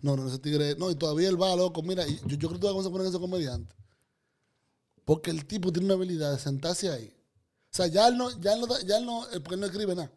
No, 0.00 0.16
no, 0.16 0.26
ese 0.28 0.38
tigre. 0.38 0.74
No, 0.76 0.90
y 0.90 0.94
todavía 0.94 1.28
él 1.28 1.40
va, 1.40 1.54
loco. 1.54 1.82
Mira, 1.82 2.06
y 2.06 2.16
yo, 2.26 2.36
yo 2.36 2.48
creo 2.48 2.52
que 2.52 2.58
tú 2.66 2.74
vas 2.74 2.86
a 2.86 2.90
poner 2.90 3.06
ese 3.06 3.18
comediante. 3.20 3.74
Porque 5.04 5.30
el 5.30 5.44
tipo 5.46 5.72
tiene 5.72 5.86
una 5.86 5.94
habilidad 5.94 6.32
de 6.32 6.38
sentarse 6.38 6.88
ahí, 6.88 7.14
sea, 7.74 7.86
ya 7.86 8.08
él 8.08 8.16
no, 8.18 8.30
ya 8.40 8.52
él 8.54 8.60
no, 8.60 8.80
ya 8.80 8.96
él 8.98 9.06
no, 9.06 9.24
eh, 9.30 9.40
porque 9.40 9.54
él 9.54 9.60
no 9.60 9.66
escribe 9.66 9.94
nada. 9.94 10.12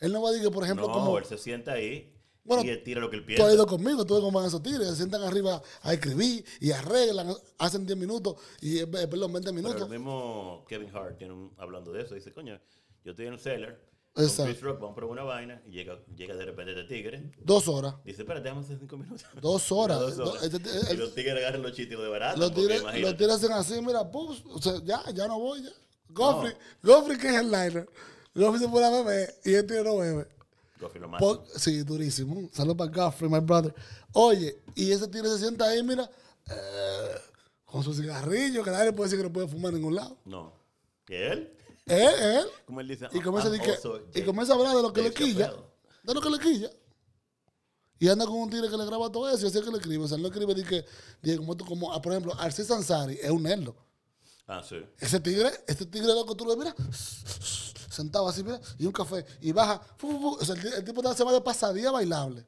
Él 0.00 0.12
no 0.12 0.22
va 0.22 0.30
a 0.30 0.32
decir 0.32 0.46
que, 0.48 0.52
por 0.54 0.64
ejemplo, 0.64 0.86
no, 0.88 0.92
como 0.92 1.18
él 1.18 1.24
se 1.24 1.38
sienta 1.38 1.72
ahí 1.72 2.12
Bueno, 2.44 2.64
y 2.64 2.68
él 2.70 2.82
tira 2.82 3.00
lo 3.00 3.08
que 3.10 3.16
él 3.16 3.22
tú 3.22 3.26
piensa. 3.28 3.46
has 3.46 3.54
ido 3.54 3.66
conmigo, 3.66 4.04
tú 4.04 4.14
ves 4.14 4.22
cómo 4.22 4.38
van 4.38 4.48
esos 4.48 4.62
tigres, 4.62 4.88
se 4.88 4.96
sientan 4.96 5.22
arriba 5.22 5.62
a 5.82 5.92
escribir 5.92 6.44
y 6.60 6.72
arreglan, 6.72 7.34
hacen 7.58 7.86
10 7.86 7.98
minutos 7.98 8.36
y, 8.60 8.78
eh, 8.78 8.86
perdón, 8.86 9.32
20 9.32 9.40
Pero 9.40 9.52
minutos. 9.52 9.82
el 9.82 9.88
mismo 9.90 10.64
Kevin 10.68 10.90
Hart 10.94 11.18
tiene 11.18 11.32
un- 11.34 11.54
hablando 11.58 11.92
de 11.92 12.02
eso, 12.02 12.14
dice, 12.14 12.32
coño, 12.32 12.58
yo 13.04 13.10
estoy 13.12 13.26
en 13.26 13.38
cellar, 13.38 13.80
con 14.12 14.24
Exacto. 14.24 14.50
Chris 14.52 14.62
Rock, 14.62 14.80
vamos 14.80 14.94
probar 14.96 15.12
una 15.12 15.24
vaina, 15.24 15.62
y 15.66 15.72
llega, 15.72 15.98
llega 16.16 16.34
de 16.36 16.44
repente 16.44 16.72
este 16.72 16.84
tigre, 16.84 17.32
Dos 17.42 17.66
horas. 17.68 17.96
dice, 18.04 18.22
espérate, 18.22 18.44
déjame 18.44 18.62
hacer 18.64 18.78
cinco 18.78 18.96
minutos. 18.96 19.24
Dos 19.42 19.72
horas. 19.72 20.00
Dos 20.00 20.16
Do- 20.16 20.30
horas. 20.32 20.42
este- 20.44 20.56
este- 20.78 20.94
y 20.94 20.96
los 20.96 21.14
tigres 21.14 21.36
agarran 21.36 21.62
los 21.62 21.72
chistes 21.72 21.98
de 21.98 22.08
barato. 22.08 22.38
Los 22.40 22.52
tigres, 22.54 22.82
los 22.82 23.16
tigres 23.16 23.30
hacen 23.36 23.52
así, 23.52 23.80
mira, 23.82 24.10
pum, 24.10 24.36
o 24.50 24.60
sea, 24.62 24.80
ya, 24.84 25.02
ya 25.12 25.26
no 25.28 25.38
voy, 25.38 25.62
ya. 25.62 25.70
Goffrey, 26.14 26.52
Goffrey 26.82 27.18
que 27.18 27.28
es 27.28 27.34
el 27.36 27.50
liner. 27.50 27.88
Goffrey 28.34 28.60
se 28.62 28.68
pone 28.68 28.86
a 28.86 28.90
beber 28.90 29.34
y 29.44 29.54
el 29.54 29.66
tigre 29.66 29.84
no 29.84 29.98
bebe. 29.98 30.28
Goffrey 30.80 31.00
lo 31.00 31.08
mata. 31.08 31.24
Sí, 31.56 31.82
durísimo. 31.82 32.48
Saludos 32.52 32.76
para 32.76 32.90
Goffrey, 32.90 33.30
my 33.30 33.40
brother. 33.40 33.74
Oye, 34.12 34.62
y 34.74 34.90
ese 34.92 35.06
tigre 35.08 35.28
se 35.28 35.38
sienta 35.38 35.66
ahí, 35.66 35.82
mira, 35.82 36.08
eh, 36.50 37.14
con 37.64 37.82
su 37.82 37.92
cigarrillo, 37.94 38.62
que 38.62 38.70
nadie 38.70 38.92
puede 38.92 39.08
decir 39.10 39.18
que 39.18 39.28
no 39.28 39.32
puede 39.32 39.48
fumar 39.48 39.70
en 39.72 39.78
ningún 39.80 39.94
lado. 39.96 40.16
No. 40.24 40.52
¿Que 41.04 41.32
él? 41.32 41.56
Él, 41.86 42.08
él. 42.20 42.46
Como 42.66 42.80
él 42.80 42.88
dice, 42.88 43.06
Y 43.12 43.20
comienza, 43.20 43.48
a 43.48 43.52
"I'm 43.52 43.58
decir 43.60 43.64
que- 43.66 43.76
also 43.88 44.00
y 44.14 44.22
comienza 44.22 44.52
a 44.52 44.56
hablar 44.56 44.74
de 44.76 44.82
lo 44.82 44.92
que 44.92 45.02
le 45.02 45.12
quilla. 45.12 45.46
Chappelle". 45.48 45.62
De 46.04 46.14
lo 46.14 46.20
que 46.20 46.30
le 46.30 46.38
quilla. 46.38 46.70
Y 47.98 48.08
anda 48.08 48.26
con 48.26 48.34
un 48.36 48.50
tigre 48.50 48.68
que 48.68 48.76
le 48.76 48.84
graba 48.86 49.10
todo 49.10 49.28
eso 49.30 49.44
y 49.44 49.48
así 49.48 49.58
es 49.58 49.64
que 49.64 49.70
le 49.70 49.76
escribe. 49.78 50.04
O 50.04 50.08
sea, 50.08 50.16
él 50.16 50.22
no 50.22 50.28
escribe 50.28 50.54
de 50.54 50.64
que, 50.64 50.84
de 51.22 51.36
como, 51.38 51.56
tú- 51.56 51.64
como 51.64 51.92
ah, 51.92 52.00
por 52.02 52.12
ejemplo, 52.12 52.34
Arcis 52.38 52.70
Ansari 52.70 53.18
es 53.22 53.30
un 53.30 53.42
nerdo. 53.42 53.74
Ah, 54.46 54.62
sí. 54.62 54.76
Ese 54.98 55.20
tigre, 55.20 55.50
este 55.66 55.86
tigre 55.86 56.08
loco, 56.08 56.36
tú 56.36 56.44
lo 56.44 56.56
ves, 56.56 56.58
mira, 56.74 56.74
sentado 57.90 58.28
así, 58.28 58.42
mira, 58.44 58.60
y 58.78 58.86
un 58.86 58.92
café, 58.92 59.24
y 59.40 59.52
baja, 59.52 59.80
fu, 59.96 60.10
fu, 60.10 60.20
fu. 60.20 60.28
O 60.40 60.44
sea, 60.44 60.54
el, 60.54 60.60
ti- 60.62 60.68
el 60.76 60.84
tipo 60.84 61.14
se 61.14 61.24
va 61.24 61.32
de 61.32 61.40
pasadía 61.40 61.90
bailable. 61.90 62.46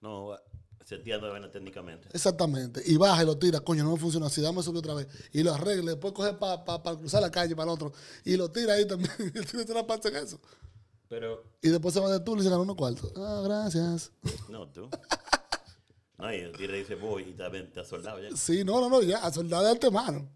No, 0.00 0.36
seteando 0.84 1.26
la 1.28 1.32
vaina 1.34 1.50
técnicamente. 1.50 2.08
Exactamente. 2.12 2.82
Y 2.84 2.96
baja 2.96 3.22
y 3.22 3.26
lo 3.26 3.38
tira, 3.38 3.60
coño, 3.60 3.84
no 3.84 3.92
me 3.92 3.98
funciona 3.98 4.26
así, 4.26 4.40
dame 4.42 4.62
subir 4.62 4.78
otra 4.78 4.94
vez. 4.94 5.06
Y 5.32 5.42
lo 5.42 5.54
arregla, 5.54 5.92
después 5.92 6.12
coge 6.12 6.34
para 6.34 6.96
cruzar 6.98 7.22
la 7.22 7.30
calle, 7.30 7.54
para 7.54 7.70
el 7.70 7.74
otro, 7.74 7.92
y 8.24 8.36
lo 8.36 8.50
tira 8.50 8.74
ahí 8.74 8.86
también. 8.86 9.10
Y 9.34 9.38
el 9.38 9.46
tigre 9.46 9.66
se 9.66 10.08
en 10.08 10.16
eso. 10.16 10.40
Pero, 11.08 11.42
Y 11.62 11.68
después 11.70 11.92
se 11.94 12.00
va 12.00 12.10
de 12.10 12.20
tú 12.20 12.36
y 12.36 12.42
se 12.42 12.48
gana 12.50 12.60
unos 12.62 12.76
cuartos. 12.76 13.12
Ah, 13.16 13.40
gracias. 13.44 14.12
no, 14.48 14.68
tú. 14.68 14.88
No, 16.18 16.32
y 16.32 16.36
el 16.36 16.52
tigre 16.52 16.78
dice, 16.78 16.94
voy, 16.94 17.22
y 17.22 17.32
también 17.32 17.64
está 17.64 17.84
soldado 17.84 18.20
ya. 18.20 18.36
Sí, 18.36 18.62
no, 18.64 18.78
no, 18.80 18.88
no, 18.90 19.00
ya, 19.02 19.18
a 19.18 19.32
soldado 19.32 19.64
de 19.64 19.70
antemano. 19.70 20.28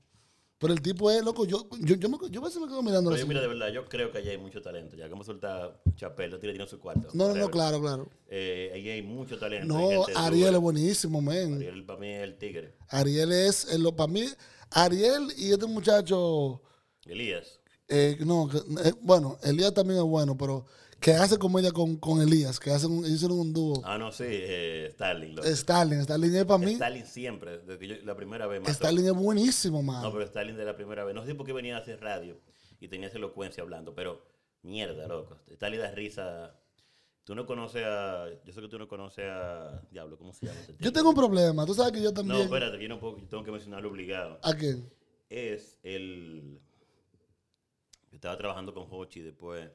Pero 0.64 0.72
el 0.72 0.80
tipo 0.80 1.10
es 1.10 1.22
loco, 1.22 1.44
yo, 1.44 1.68
yo, 1.78 1.94
yo, 1.96 2.08
me, 2.08 2.16
yo 2.30 2.40
a 2.40 2.44
veces 2.44 2.58
me 2.58 2.66
quedo 2.66 2.82
mirando 2.82 3.10
Pero 3.10 3.20
yo, 3.20 3.26
mira, 3.26 3.42
de 3.42 3.48
verdad, 3.48 3.68
yo 3.70 3.84
creo 3.86 4.10
que 4.10 4.16
allá 4.16 4.30
hay 4.30 4.38
mucho 4.38 4.62
talento. 4.62 4.96
Ya 4.96 5.10
como 5.10 5.22
soltar 5.22 5.78
Chapel, 5.94 6.30
los 6.30 6.40
tigres 6.40 6.54
tienen 6.54 6.66
su 6.70 6.80
cuarto. 6.80 7.08
No, 7.12 7.28
no, 7.28 7.34
no, 7.34 7.50
claro, 7.50 7.82
claro. 7.82 8.08
Eh, 8.30 8.70
ahí 8.72 8.88
hay 8.88 9.02
mucho 9.02 9.38
talento. 9.38 9.66
No, 9.66 10.06
Ariel 10.16 10.54
es 10.54 10.60
buenísimo, 10.60 11.20
men. 11.20 11.56
Ariel 11.56 11.84
para 11.84 11.98
mí 11.98 12.08
es 12.08 12.22
el 12.22 12.38
tigre. 12.38 12.74
Ariel 12.88 13.30
es, 13.32 13.78
lo 13.78 13.94
para 13.94 14.10
mí, 14.10 14.24
Ariel 14.70 15.28
y 15.36 15.52
este 15.52 15.66
muchacho, 15.66 16.62
Elías. 17.04 17.60
eh, 17.88 18.16
no, 18.20 18.48
que- 18.48 18.88
eh, 18.88 18.94
bueno, 19.02 19.36
Elías 19.42 19.74
también 19.74 19.98
es 20.00 20.06
bueno, 20.06 20.34
pero 20.34 20.64
que 21.04 21.12
hace 21.12 21.38
comedia 21.38 21.70
con, 21.70 21.96
con 21.96 22.22
Elías, 22.22 22.58
que 22.58 22.70
hacen 22.70 22.90
un, 22.90 23.04
hicieron 23.04 23.38
un 23.38 23.52
dúo. 23.52 23.82
Ah, 23.84 23.98
no, 23.98 24.10
sí, 24.10 24.24
eh, 24.26 24.88
Starling. 24.94 25.34
loco. 25.36 25.46
Stalin, 25.48 26.00
Stalin 26.00 26.34
es 26.34 26.44
para 26.46 26.58
mí, 26.58 26.72
Stalin 26.72 27.04
siempre, 27.06 27.58
desde 27.58 27.78
que 27.78 27.88
yo 27.88 27.96
la 28.04 28.16
primera 28.16 28.46
vez. 28.46 28.60
mató. 28.60 28.72
Stalin 28.72 29.04
es 29.06 29.12
buenísimo, 29.12 29.82
No, 29.82 29.82
man. 29.82 30.10
pero 30.12 30.24
Stalin 30.24 30.56
de 30.56 30.64
la 30.64 30.74
primera 30.74 31.04
vez. 31.04 31.14
No 31.14 31.24
sé 31.26 31.34
por 31.34 31.44
qué 31.44 31.52
venía 31.52 31.76
a 31.76 31.80
hacer 31.80 32.00
radio 32.00 32.40
y 32.80 32.88
tenía 32.88 33.08
esa 33.08 33.18
elocuencia 33.18 33.62
hablando, 33.62 33.94
pero 33.94 34.24
mierda, 34.62 35.06
loco. 35.06 35.40
Stalin 35.48 35.80
da 35.80 35.90
risa. 35.90 36.58
Tú 37.24 37.34
no 37.34 37.44
conoces 37.44 37.82
a. 37.84 38.26
Yo 38.46 38.52
sé 38.54 38.62
que 38.62 38.68
tú 38.68 38.78
no 38.78 38.88
conoces 38.88 39.26
a. 39.28 39.82
Diablo, 39.90 40.16
¿cómo 40.16 40.32
se 40.32 40.46
llama 40.46 40.58
este 40.60 40.74
Yo 40.78 40.90
tengo 40.90 41.10
un 41.10 41.14
problema, 41.14 41.66
tú 41.66 41.74
sabes 41.74 41.92
que 41.92 42.00
yo 42.02 42.10
No, 42.10 42.14
también... 42.14 42.40
espérate, 42.40 42.78
que 42.78 42.82
yo 42.84 42.88
no 42.88 42.98
puedo, 42.98 43.18
yo 43.18 43.28
tengo 43.28 43.44
que 43.44 43.50
mencionarlo 43.50 43.90
obligado. 43.90 44.38
¿A 44.42 44.54
quién? 44.54 44.90
Es 45.28 45.78
el. 45.82 46.60
Yo 48.10 48.16
estaba 48.16 48.36
trabajando 48.38 48.72
con 48.72 48.86
Hochi 48.90 49.20
después, 49.20 49.68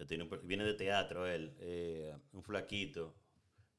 que 0.00 0.06
tiene 0.06 0.22
un 0.24 0.30
per- 0.30 0.40
viene 0.44 0.64
de 0.64 0.72
teatro 0.72 1.26
él, 1.26 1.54
eh, 1.60 2.14
un 2.32 2.42
flaquito. 2.42 3.14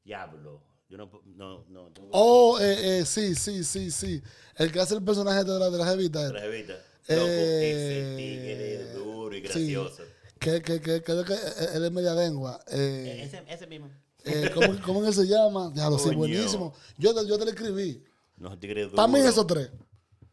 Diablo. 0.04 0.62
Yo 0.88 0.98
no. 0.98 1.10
No, 1.26 1.66
no. 1.68 1.88
tengo- 1.92 2.10
Oh, 2.12 2.60
eh, 2.60 3.00
eh, 3.00 3.06
sí, 3.06 3.34
sí, 3.34 3.64
sí, 3.64 3.90
sí. 3.90 4.22
El 4.56 4.72
que 4.72 4.80
hace 4.80 4.94
el 4.94 5.04
personaje 5.04 5.44
de 5.44 5.58
la, 5.58 5.70
de 5.72 5.78
la 5.80 5.86
jevita. 5.88 6.28
Otra 6.28 6.42
jevita. 6.42 6.74
Loco, 6.74 7.26
Eh, 7.28 7.72
ese 7.72 8.18
tigre 8.18 8.94
duro 8.94 9.36
y 9.36 9.40
sí. 9.40 9.44
gracioso. 9.48 10.04
Que, 10.38 10.62
que, 10.62 10.80
que, 10.80 11.02
que, 11.02 11.24
que 11.24 11.34
él 11.76 11.86
es 11.86 11.92
media 11.92 12.14
lengua. 12.14 12.60
Eh, 12.68 13.22
Ese, 13.26 13.44
ese 13.48 13.66
mismo. 13.68 13.90
eh, 14.26 14.52
¿cómo, 14.54 14.80
¿Cómo 14.86 15.06
él 15.06 15.14
se 15.14 15.26
llama? 15.26 15.72
Ya 15.76 15.90
lo 15.90 15.98
sé, 15.98 16.10
Coño. 16.10 16.18
buenísimo. 16.20 16.74
Yo, 17.00 17.14
te- 17.16 17.28
yo 17.28 17.38
te 17.40 17.46
lo 17.46 17.52
escribí. 17.52 18.04
No, 18.38 18.58
tigre 18.60 18.84
duro. 18.84 18.96
Para 18.96 19.08
mí 19.08 19.20
esos 19.20 19.48
tres. 19.48 19.70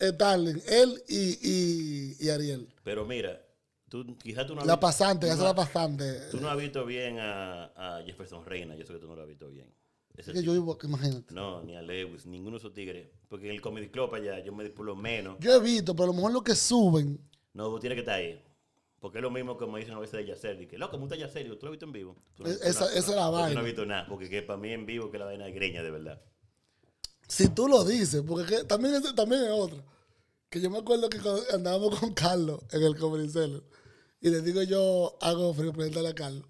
Starling, 0.00 0.62
él 0.68 1.02
y, 1.08 1.38
y, 1.42 2.16
y 2.20 2.28
Ariel. 2.30 2.68
Pero 2.84 3.04
mira, 3.06 3.40
tú 3.88 4.16
quizás 4.18 4.46
tú 4.46 4.54
no 4.54 4.60
has 4.60 4.66
La 4.66 4.78
pasante, 4.80 5.26
no 5.26 5.32
es 5.32 5.38
la 5.38 5.54
pasante. 5.54 6.20
Tú 6.30 6.40
no 6.40 6.48
has 6.48 6.56
visto 6.58 6.84
bien 6.84 7.18
a, 7.18 7.64
a 7.98 8.02
Jefferson 8.04 8.44
Reina, 8.44 8.74
yo 8.76 8.84
sé 8.84 8.92
que 8.92 8.98
tú 8.98 9.06
no 9.08 9.16
lo 9.16 9.22
has 9.22 9.28
visto 9.28 9.48
bien. 9.48 9.72
Es 10.16 10.26
que 10.26 10.42
yo 10.42 10.52
vivo, 10.52 10.76
imagínate. 10.82 11.32
No, 11.32 11.62
ni 11.62 11.76
a 11.76 11.82
Lewis, 11.82 12.26
ninguno 12.26 12.56
de 12.56 12.58
esos 12.58 12.72
tigres. 12.72 13.08
Porque 13.28 13.46
en 13.46 13.52
el 13.52 13.60
Comedy 13.60 13.88
Club 13.88 14.12
allá, 14.14 14.40
yo 14.40 14.52
me 14.52 14.68
por 14.70 14.84
lo 14.84 14.96
menos. 14.96 15.36
Yo 15.38 15.54
he 15.54 15.60
visto, 15.60 15.94
pero 15.94 16.04
a 16.04 16.06
lo 16.08 16.12
mejor 16.14 16.32
lo 16.32 16.42
que 16.42 16.56
suben. 16.56 17.20
No, 17.54 17.70
vos 17.70 17.80
tienes 17.80 17.94
que 17.96 18.00
estar 18.00 18.16
ahí. 18.16 18.42
Porque 18.98 19.18
es 19.18 19.22
lo 19.22 19.30
mismo 19.30 19.56
que 19.56 19.64
me 19.66 19.78
dicen 19.78 19.94
a 19.94 20.00
veces 20.00 20.14
de 20.14 20.26
Yacer. 20.26 20.66
Que 20.66 20.76
loco, 20.76 20.96
me 20.96 21.02
gusta 21.02 21.14
Yacer. 21.14 21.44
Digo, 21.44 21.56
¿tú 21.56 21.66
lo 21.66 21.70
has 21.70 21.74
visto 21.74 21.86
en 21.86 21.92
vivo? 21.92 22.16
No 22.38 22.46
Es- 22.46 22.54
visto 22.54 22.66
esa- 22.68 22.80
nada. 22.86 22.98
esa 22.98 23.10
es 23.10 23.16
la 23.16 23.30
vaina. 23.30 23.54
no 23.54 23.60
has 23.60 23.66
visto 23.66 23.86
nada. 23.86 24.06
Porque 24.08 24.28
que 24.28 24.42
para 24.42 24.58
mí 24.58 24.72
en 24.72 24.86
vivo 24.86 25.08
que 25.12 25.18
la 25.18 25.26
vaina 25.26 25.46
es 25.46 25.54
greña, 25.54 25.84
de 25.84 25.90
verdad. 25.92 26.20
Si 27.28 27.48
tú 27.48 27.68
lo 27.68 27.84
dices, 27.84 28.22
porque 28.26 28.56
que- 28.56 28.64
también, 28.64 28.94
es, 28.96 29.14
también 29.14 29.42
es 29.44 29.50
otro. 29.50 29.84
Que 30.50 30.60
yo 30.60 30.68
me 30.70 30.78
acuerdo 30.78 31.08
que 31.10 31.18
andábamos 31.52 32.00
con 32.00 32.12
Carlos 32.14 32.60
en 32.72 32.82
el 32.82 32.96
Comedy 32.96 33.28
Cellar, 33.28 33.62
y 34.20 34.30
le 34.30 34.42
digo 34.42 34.62
yo 34.62 35.16
a 35.20 35.32
Gofri, 35.32 35.70
preguntarle 35.70 36.08
a 36.08 36.14
Carlos. 36.14 36.44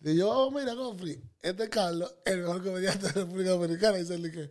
Digo 0.00 0.16
yo, 0.16 0.30
oh, 0.30 0.50
mira, 0.50 0.74
Gofri, 0.74 1.22
este 1.42 1.64
es 1.64 1.70
el 2.24 2.38
mejor 2.40 2.64
comediante 2.64 3.06
de 3.06 3.12
la 3.12 3.20
República 3.24 3.50
Dominicana. 3.50 3.98
Y 3.98 4.00
dice 4.00 4.14
él 4.14 4.32
que, 4.32 4.50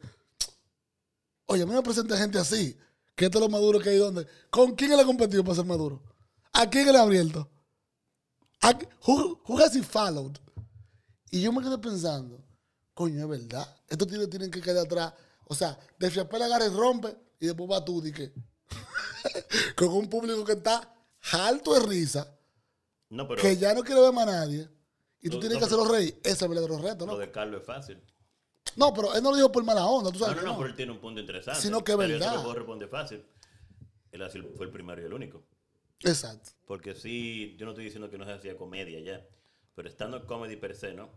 oye, 1.47 1.63
a 1.63 1.65
mí 1.65 1.73
me 1.73 1.81
presenta 1.81 2.17
gente 2.17 2.37
así, 2.37 2.77
que 3.15 3.25
esto 3.25 3.39
es 3.39 3.41
lo 3.41 3.49
maduro 3.49 3.79
que 3.79 3.89
hay 3.89 3.97
donde. 3.97 4.27
¿Con 4.49 4.75
quién 4.75 4.93
él 4.93 4.99
ha 4.99 5.05
competido 5.05 5.43
para 5.43 5.55
ser 5.55 5.65
maduro? 5.65 6.01
¿A 6.53 6.69
quién 6.69 6.87
él 6.87 6.95
ha 6.95 7.01
abierto? 7.01 7.49
¿A 8.61 8.77
who, 9.05 9.41
followed? 9.83 10.37
Y 11.31 11.41
yo 11.41 11.51
me 11.51 11.61
quedé 11.61 11.77
pensando, 11.77 12.43
coño, 12.93 13.21
es 13.21 13.27
verdad. 13.27 13.75
Estos 13.87 14.07
tigres 14.07 14.29
tienen 14.29 14.51
que 14.51 14.61
quedar 14.61 14.85
atrás. 14.85 15.13
O 15.45 15.55
sea, 15.55 15.77
de 15.97 16.11
Chappelle 16.11 16.45
agarra 16.45 16.65
y 16.65 16.69
rompe 16.69 17.15
y 17.39 17.47
después 17.47 17.69
va 17.69 17.83
tú, 17.83 18.01
di 18.01 18.11
que. 18.11 18.31
con 19.75 19.89
un 19.89 20.09
público 20.09 20.43
que 20.45 20.53
está 20.53 20.93
alto 21.33 21.73
de 21.73 21.85
risa, 21.87 22.37
No, 23.09 23.27
pero 23.27 23.41
que 23.41 23.57
ya 23.57 23.73
no 23.73 23.83
quiere 23.83 24.01
ver 24.01 24.13
más 24.13 24.27
a 24.27 24.31
nadie. 24.31 24.69
Y 25.21 25.29
tú 25.29 25.39
tienes 25.39 25.55
no, 25.55 25.59
que 25.59 25.65
hacerlo 25.65 25.85
reír. 25.91 26.19
Ese 26.23 26.31
es 26.33 26.41
el 26.41 26.47
verdadero 26.49 26.77
reto, 26.79 27.05
lo 27.05 27.13
¿no? 27.13 27.17
de 27.17 27.29
Carlos 27.31 27.61
es 27.61 27.67
fácil. 27.67 28.01
No, 28.75 28.93
pero 28.93 29.13
él 29.15 29.21
no 29.23 29.31
lo 29.31 29.35
dijo 29.35 29.51
por 29.51 29.63
mala 29.63 29.85
onda, 29.85 30.11
tú 30.11 30.19
No, 30.19 30.25
sabes. 30.25 30.37
no, 30.37 30.47
no, 30.47 30.51
no. 30.53 30.57
pero 30.59 30.69
él 30.69 30.75
tiene 30.75 30.91
un 30.91 30.99
punto 30.99 31.19
interesante. 31.19 31.59
Sino 31.61 31.83
que 31.83 31.91
es 31.91 31.97
yo 31.97 32.07
verdad. 32.07 32.31
que 32.35 32.39
puedo 32.39 32.53
responder 32.53 32.87
fácil. 32.89 33.25
Él 34.11 34.21
así 34.21 34.39
fue 34.55 34.65
el 34.67 34.71
primero 34.71 35.01
y 35.01 35.05
el 35.05 35.13
único. 35.13 35.43
Exacto. 36.01 36.51
Porque 36.65 36.95
sí, 36.95 37.55
yo 37.57 37.65
no 37.65 37.71
estoy 37.71 37.85
diciendo 37.85 38.09
que 38.09 38.17
no 38.17 38.25
se 38.25 38.31
hacía 38.31 38.55
comedia 38.57 38.99
ya. 39.01 39.25
Pero 39.75 39.89
estando 39.89 40.25
comedy 40.25 40.55
per 40.55 40.75
se, 40.75 40.93
¿no? 40.93 41.09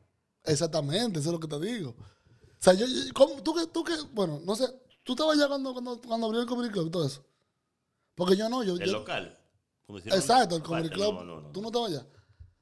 Exactamente, 0.45 1.21
eso 1.21 1.29
es 1.29 1.33
lo 1.33 1.41
que 1.41 1.47
te 1.49 1.61
digo. 1.61 1.91
O 1.91 2.65
sea, 2.65 2.73
yo, 2.75 2.87
yo- 2.87 3.13
¿cómo- 3.15 3.41
tú 3.43 3.55
que, 3.55 3.67
tú 3.69 3.85
que, 3.85 3.95
bueno, 4.13 4.41
no 4.45 4.57
sé, 4.57 4.67
tú 5.05 5.13
estabas 5.13 5.39
ya 5.39 5.47
cuando, 5.47 5.73
cuando, 5.73 6.01
cuando 6.01 6.27
abrió 6.27 6.41
el 6.43 6.49
Comedy 6.49 6.71
Club 6.71 6.89
y 6.89 6.91
todo 6.91 7.07
eso. 7.07 7.25
Porque 8.15 8.37
yo 8.37 8.49
no, 8.49 8.63
yo. 8.65 8.75
El 8.75 8.87
yo- 8.87 8.93
local. 8.93 9.39
Exacto, 9.99 10.57
el 10.57 10.63
Comedy 10.63 10.89
Club. 10.91 11.15
No, 11.15 11.25
no, 11.25 11.41
no. 11.43 11.51
¿Tú 11.53 11.61
no 11.63 11.69
estabas 11.69 11.91
allá? 11.93 12.07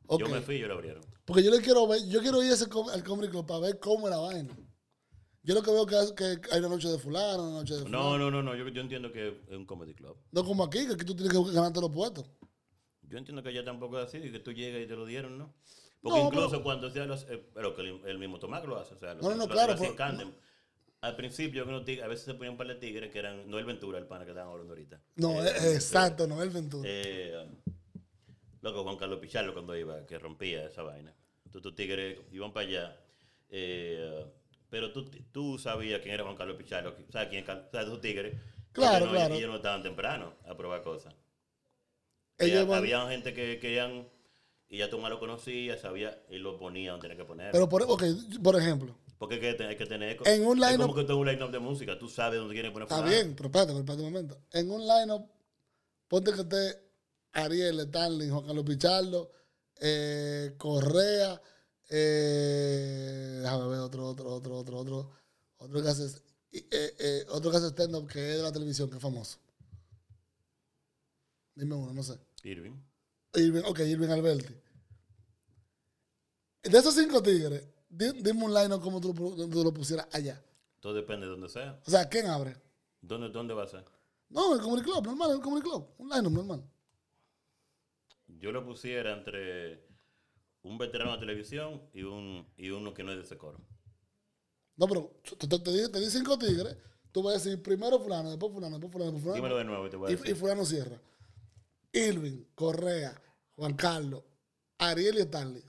Ok. 0.07 0.20
Yo 0.20 0.28
me 0.28 0.41
fui 0.41 0.57
y 0.57 0.59
yo 0.61 0.68
lo 0.68 0.74
abrieron. 0.74 1.03
Porque 1.24 1.43
yo 1.43 1.51
le 1.51 1.61
quiero 1.61 1.87
ver, 1.87 2.01
yo 2.09 2.20
quiero 2.20 2.43
ir 2.43 2.51
a 2.51 2.55
ese 2.55 2.68
com- 2.68 2.89
al 2.89 3.05
Comedy 3.05 3.28
Club 3.28 3.47
para 3.47 3.61
ver 3.61 3.78
cómo 3.78 4.09
es 4.09 4.11
la 4.14 4.18
vaina. 4.20 4.57
Yo 5.43 5.55
lo 5.55 5.62
que 5.62 5.70
veo 5.70 5.87
que, 5.87 5.99
es- 5.99 6.12
que 6.12 6.24
hay 6.53 6.59
una 6.59 6.68
noche 6.68 6.89
de 6.89 6.99
fulano, 6.99 7.43
una 7.49 7.59
noche 7.61 7.74
de 7.74 7.83
fulano. 7.83 7.99
No, 8.11 8.18
no, 8.18 8.31
no, 8.31 8.43
no. 8.43 8.55
Yo, 8.57 8.68
yo 8.68 8.81
entiendo 8.83 9.11
que 9.12 9.28
es 9.49 9.57
un 9.57 9.64
comedy 9.64 9.95
club. 9.95 10.16
No 10.33 10.45
como 10.45 10.64
aquí, 10.64 10.87
que 10.87 10.95
aquí 10.95 11.05
tú 11.05 11.14
tienes 11.14 11.33
que 11.33 11.53
ganarte 11.53 11.81
los 11.81 11.91
puestos. 11.91 12.28
Yo 13.03 13.18
entiendo 13.18 13.43
que 13.43 13.49
allá 13.49 13.64
tampoco 13.64 13.99
es 13.99 14.07
así, 14.07 14.20
que 14.31 14.39
tú 14.41 14.53
llegas 14.53 14.83
y 14.83 14.87
te 14.87 14.95
lo 14.97 15.07
dieron, 15.07 15.39
¿no? 15.39 15.55
Porque 16.03 16.18
No, 16.20 16.26
incluso 16.26 16.51
pero- 16.51 16.62
cuando 16.62 16.91
sea 16.91 17.07
los, 17.07 17.22
eh, 17.28 17.45
pero 17.55 17.74
que 17.74 17.83
el, 17.83 18.01
el 18.07 18.18
mismo 18.18 18.39
Tomás 18.39 18.64
lo 18.64 18.78
hace, 18.78 18.95
o 18.95 18.99
sea, 18.99 19.14
lo, 19.14 19.22
No, 19.22 19.31
no, 19.31 19.37
no, 19.37 19.47
lo- 19.47 19.53
claro, 19.53 19.68
lo 19.74 19.74
hacen 19.74 19.97
pero-. 19.97 20.33
Al 21.03 21.17
principio, 21.17 21.65
a 21.65 22.09
veces 22.09 22.25
se 22.27 22.35
ponían 22.35 22.53
un 22.53 22.59
par 22.59 22.67
de 22.67 22.75
tigres 22.75 23.11
que 23.11 23.19
eran 23.19 23.49
Noel 23.51 23.65
Ventura, 23.65 23.99
el 23.99 24.07
pana 24.07 24.25
que 24.25 24.33
estaban 24.33 24.51
hablando 24.53 24.73
ahorita. 24.75 25.01
No, 25.17 25.43
Eh, 25.43 25.49
eh, 25.49 25.75
exacto, 25.75 26.27
no 26.27 26.43
el 26.43 26.51
Ventura. 26.51 26.87
Eh, 26.87 27.47
loco, 28.61 28.83
Juan 28.85 28.97
Carlos 28.99 29.19
Pichardo 29.19 29.55
cuando 29.55 29.75
iba, 29.77 30.05
que 30.07 30.19
rompía 30.19 30.67
esa 30.67 30.83
vaina. 30.83 31.15
Tú, 31.51 31.61
tus 31.63 31.75
tigres 31.75 32.19
iban 32.33 32.53
para 32.53 32.67
allá. 32.69 32.97
eh, 33.49 34.27
pero 34.69 34.93
tú, 34.93 35.11
tú 35.33 35.59
sabías 35.59 36.01
quién 36.01 36.15
era 36.15 36.23
Juan 36.23 36.37
Carlos 36.37 36.57
Pichardo, 36.57 36.95
sabes 37.11 37.29
quién 37.31 37.45
sabes 37.47 37.87
tus 37.87 38.01
tigres. 38.01 38.37
Claro, 38.73 38.99
Ellos 38.99 39.09
no, 39.09 39.15
claro. 39.15 39.35
Ellos 39.35 39.51
no 39.51 39.57
estaban 39.57 39.83
temprano 39.83 40.35
a 40.47 40.57
probar 40.57 40.83
cosas. 40.83 41.13
Ellos 42.39 42.61
Ya 42.61 42.65
van- 42.67 42.79
había 42.79 43.09
gente 43.09 43.35
que 43.35 43.59
querían, 43.59 44.07
y 44.69 44.79
ya 44.79 44.89
tú 44.91 44.99
más 45.01 45.11
lo 45.11 45.19
conocías, 45.19 45.81
sabía, 45.81 46.23
y 46.31 46.39
lo 46.39 46.57
ponía 46.59 46.93
donde 46.93 47.09
tenía 47.09 47.21
que 47.23 47.27
poner. 47.27 47.51
Pero, 47.53 47.69
por, 47.69 47.83
ok, 47.83 48.05
por 48.43 48.55
ejemplo, 48.61 48.95
Porque 49.21 49.35
hay 49.35 49.55
que, 49.55 49.64
hay 49.64 49.77
que 49.77 49.85
tener... 49.85 50.16
En 50.25 50.47
un 50.47 50.64
Es 50.64 50.79
como 50.79 50.95
que 50.95 51.05
tú 51.05 51.18
un 51.18 51.27
line-up 51.27 51.51
de 51.51 51.59
música, 51.59 51.99
tú 51.99 52.09
sabes 52.09 52.41
dónde 52.41 52.55
que 52.55 52.71
poner 52.71 52.89
está 52.89 53.03
bien, 53.03 53.35
pero 53.37 53.49
espérate, 53.49 53.73
pero 53.73 53.81
espérate 53.81 54.03
un 54.03 54.12
momento. 54.12 54.41
En 54.51 54.71
un 54.71 54.81
line-up, 54.81 55.29
ponte 56.09 56.33
que 56.33 56.41
esté 56.41 56.83
Ariel, 57.33 57.81
Stanley, 57.81 58.31
Juan 58.31 58.47
Carlos 58.47 58.64
Pichardo, 58.64 59.31
eh, 59.79 60.55
Correa, 60.57 61.39
eh, 61.91 63.41
déjame 63.43 63.68
ver 63.68 63.81
otro, 63.81 64.07
otro, 64.07 64.31
otro, 64.33 64.57
otro, 64.57 64.79
otro, 64.79 65.11
otro 65.59 65.83
que 65.83 65.89
hace, 65.91 66.07
eh, 66.53 66.95
eh, 66.99 67.27
otro 67.29 67.51
que 67.51 67.59
hace 67.59 67.68
stand-up 67.68 68.09
que 68.09 68.31
es 68.31 68.37
de 68.39 68.43
la 68.43 68.53
televisión, 68.53 68.89
que 68.89 68.97
es 68.97 69.03
famoso. 69.03 69.37
Dime 71.55 71.75
uno, 71.75 71.93
no 71.93 72.03
sé. 72.03 72.18
Irving. 72.43 72.73
Irving, 73.35 73.64
ok, 73.66 73.81
Irving 73.81 74.09
Alberti. 74.09 74.57
De 76.62 76.79
esos 76.79 76.95
cinco 76.95 77.23
tigres, 77.23 77.64
dime 77.91 78.45
un 78.45 78.55
line 78.55 78.80
como 78.80 79.01
tú, 79.01 79.09
lo 79.09 79.14
pu- 79.14 79.51
tú 79.51 79.64
lo 79.64 79.72
pusieras 79.74 80.09
allá. 80.12 80.43
Todo 80.80 80.95
depende 80.95 81.26
de 81.26 81.32
donde 81.32 81.49
sea. 81.49 81.78
O 81.86 81.91
sea, 81.91 82.09
¿quién 82.09 82.26
abre? 82.26 82.57
¿Dónde, 83.03 83.28
dónde 83.30 83.53
va 83.55 83.64
a 83.64 83.68
ser? 83.68 83.84
No, 84.28 84.55
el 84.55 84.61
Comedy 84.62 84.82
Club, 84.82 85.05
normal, 85.05 85.32
el 85.32 85.41
Comedy 85.41 85.62
Club. 85.62 85.88
Un 85.99 86.09
line 86.09 86.22
normal. 86.30 86.64
Yo 88.28 88.53
lo 88.53 88.64
pusiera 88.64 89.12
entre 89.12 89.86
un 90.62 90.78
veterano 90.78 91.12
de 91.12 91.18
televisión 91.18 91.82
y, 91.93 92.03
un, 92.05 92.47
y 92.57 92.70
uno 92.70 92.95
que 92.95 93.03
no 93.03 93.11
es 93.12 93.18
de 93.18 93.24
ese 93.24 93.36
coro. 93.36 93.61
No, 94.76 94.86
pero 94.86 95.20
te, 95.38 95.47
te- 95.49 95.59
te 95.59 95.70
di, 95.72 95.91
te 95.91 95.99
di 96.01 96.07
cinco 96.11 96.38
tigres. 96.38 96.76
Tú 97.12 97.22
vas 97.22 97.34
a 97.34 97.38
decir 97.38 97.61
primero 97.62 97.99
fulano, 97.99 98.30
después 98.30 98.53
fulano, 98.53 98.78
después 98.78 98.93
fulano, 98.93 99.12
después 99.12 99.34
Dímelo 99.34 99.55
fulano. 99.55 99.59
de 99.59 99.64
nuevo 99.64 99.86
y 99.86 99.91
te 99.91 99.97
voy 99.97 100.09
a 100.09 100.12
Y, 100.12 100.16
decir. 100.16 100.30
y 100.30 100.34
fulano 100.38 100.64
cierra. 100.64 101.01
Irving, 101.93 102.45
Correa, 102.55 103.20
Juan 103.57 103.74
Carlos, 103.74 104.22
Ariel 104.78 105.16
y 105.18 105.22
Stanley. 105.22 105.64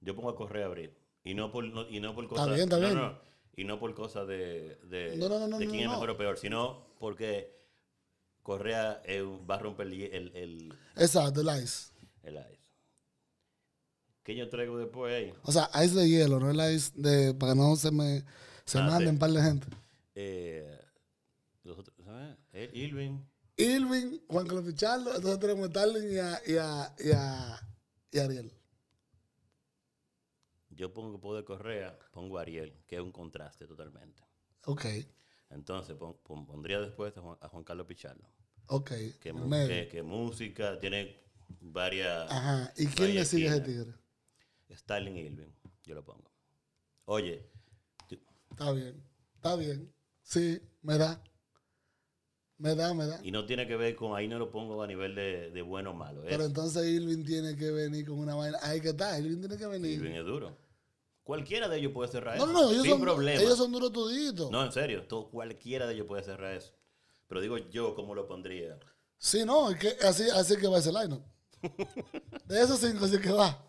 Yo 0.00 0.16
pongo 0.16 0.30
a 0.30 0.34
Correa 0.34 0.64
a 0.64 0.68
abrir. 0.68 0.96
Y 1.24 1.34
no 1.34 1.50
por, 1.52 1.64
no- 1.64 1.88
y 1.88 2.00
no 2.00 2.14
por 2.14 2.26
cosas... 2.28 2.48
bien, 2.48 2.60
está 2.62 2.76
no, 2.78 2.86
bien. 2.86 2.94
no, 2.96 3.18
y 3.56 3.64
no 3.64 3.78
por 3.78 3.94
cosas 3.94 4.26
de, 4.26 4.76
de, 4.84 5.18
quién 5.58 5.74
es 5.80 5.88
mejor 5.88 6.10
o 6.10 6.16
peor, 6.16 6.38
sino 6.38 6.86
porque 6.98 7.54
Correa 8.42 9.02
eh, 9.04 9.22
va 9.48 9.56
a 9.56 9.58
romper 9.58 9.86
el, 9.88 10.02
el, 10.02 10.36
el, 10.36 10.74
Exacto, 10.96 11.40
el 11.42 11.62
ice. 11.62 11.92
el 12.22 12.34
ice. 12.36 12.60
¿Qué 14.24 14.36
yo 14.36 14.48
traigo 14.48 14.78
después 14.78 15.12
ahí? 15.14 15.34
O 15.42 15.52
sea, 15.52 15.68
ice 15.84 15.94
de 15.96 16.08
hielo, 16.08 16.38
no 16.40 16.50
el 16.50 16.74
ice 16.74 16.92
de. 16.94 17.34
para 17.34 17.52
que 17.52 17.58
no 17.58 17.74
se 17.76 17.90
me. 17.90 18.24
Se 18.64 18.78
Ah, 18.78 18.82
manden 18.82 19.08
sí. 19.08 19.12
un 19.14 19.18
par 19.18 19.30
de 19.32 19.42
gente. 19.42 19.66
Eh, 20.14 20.80
los 21.64 21.78
otros, 21.78 21.96
¿sabes? 22.04 22.36
Eh, 22.52 22.70
Irving. 22.74 23.18
Irving, 23.56 24.18
Juan 24.28 24.46
Carlos 24.46 24.64
Pichardo, 24.64 25.14
entonces 25.14 25.38
tenemos 25.40 25.64
a 25.64 25.66
Stanley 25.66 26.14
y 26.14 26.18
a, 26.18 26.40
y 26.46 26.56
a, 26.56 26.94
y 26.98 27.10
a, 27.12 27.60
y 28.12 28.18
a 28.18 28.24
Ariel. 28.24 28.52
Yo 30.74 30.92
pongo 30.92 31.20
poder 31.20 31.44
Correa, 31.44 31.98
pongo 32.12 32.38
Ariel, 32.38 32.72
que 32.86 32.96
es 32.96 33.02
un 33.02 33.12
contraste 33.12 33.66
totalmente. 33.66 34.22
Ok, 34.66 34.86
Entonces 35.50 35.96
pon- 35.96 36.16
pon- 36.22 36.46
pondría 36.46 36.80
después 36.80 37.16
a 37.16 37.20
Juan, 37.20 37.38
a 37.40 37.48
Juan 37.48 37.64
Carlos 37.64 37.86
Pichardo. 37.86 38.26
ok. 38.68 38.92
Que, 39.20 40.02
música, 40.02 40.78
tiene 40.78 41.20
varias... 41.60 42.30
Ajá. 42.30 42.72
¿Y 42.76 42.86
quién 42.86 43.14
le 43.14 43.24
sigue 43.24 43.48
ese 43.48 43.60
tigre? 43.60 43.94
Stalin 44.68 45.16
Irving, 45.16 45.52
yo 45.84 45.94
lo 45.94 46.04
pongo. 46.04 46.30
Oye, 47.04 47.50
Está 48.50 48.72
bien, 48.72 49.02
está 49.34 49.56
bien. 49.56 49.92
Sí, 50.22 50.60
me 50.82 50.96
da. 50.98 51.22
Me 52.62 52.76
da, 52.76 52.94
me 52.94 53.06
da. 53.06 53.18
y 53.24 53.32
no 53.32 53.44
tiene 53.44 53.66
que 53.66 53.74
ver 53.76 53.96
con, 53.96 54.14
ahí 54.16 54.28
no 54.28 54.38
lo 54.38 54.48
pongo 54.50 54.80
a 54.82 54.86
nivel 54.86 55.16
de, 55.16 55.50
de 55.50 55.62
bueno 55.62 55.90
o 55.90 55.94
malo. 55.94 56.22
es- 56.22 56.28
Pero 56.30 56.44
entonces 56.44 56.86
Irving 56.86 57.24
tiene 57.24 57.56
que 57.56 57.72
venir 57.72 58.06
con 58.06 58.20
una 58.20 58.36
vaina. 58.36 58.56
Ahí 58.62 58.80
que 58.80 58.90
está, 58.90 59.18
Irving 59.18 59.40
tiene 59.40 59.56
que 59.56 59.66
venir. 59.66 59.92
Irving 59.98 60.12
es 60.14 60.24
duro. 60.24 60.56
Cualquiera 61.24 61.68
de 61.68 61.78
ellos 61.78 61.90
puede 61.92 62.08
cerrar 62.10 62.36
No, 62.38 62.44
eso. 62.44 62.52
no, 62.52 62.62
no, 62.62 62.70
ellos 62.70 62.82
sin 62.82 62.90
son, 62.92 63.00
problema. 63.00 63.40
ellos 63.42 63.58
son 63.58 63.72
duros 63.72 63.92
toditos. 63.92 64.48
No, 64.52 64.64
en 64.64 64.70
serio, 64.70 65.04
todo, 65.08 65.28
cualquiera 65.28 65.86
de 65.88 65.94
ellos 65.94 66.06
puede 66.06 66.22
cerrar 66.22 66.54
eso. 66.54 66.72
Pero 67.26 67.40
digo 67.40 67.58
yo 67.58 67.96
cómo 67.96 68.14
lo 68.14 68.28
pondría. 68.28 68.78
Sí, 69.18 69.44
no, 69.44 69.68
es 69.70 69.78
que 69.78 69.96
así, 70.06 70.24
así 70.32 70.56
que 70.56 70.68
va 70.68 70.78
ese 70.78 70.92
line 70.92 71.20
De 72.46 72.60
esos 72.62 72.78
cinco 72.78 73.06
sí 73.08 73.18
que 73.18 73.30
va. 73.32 73.60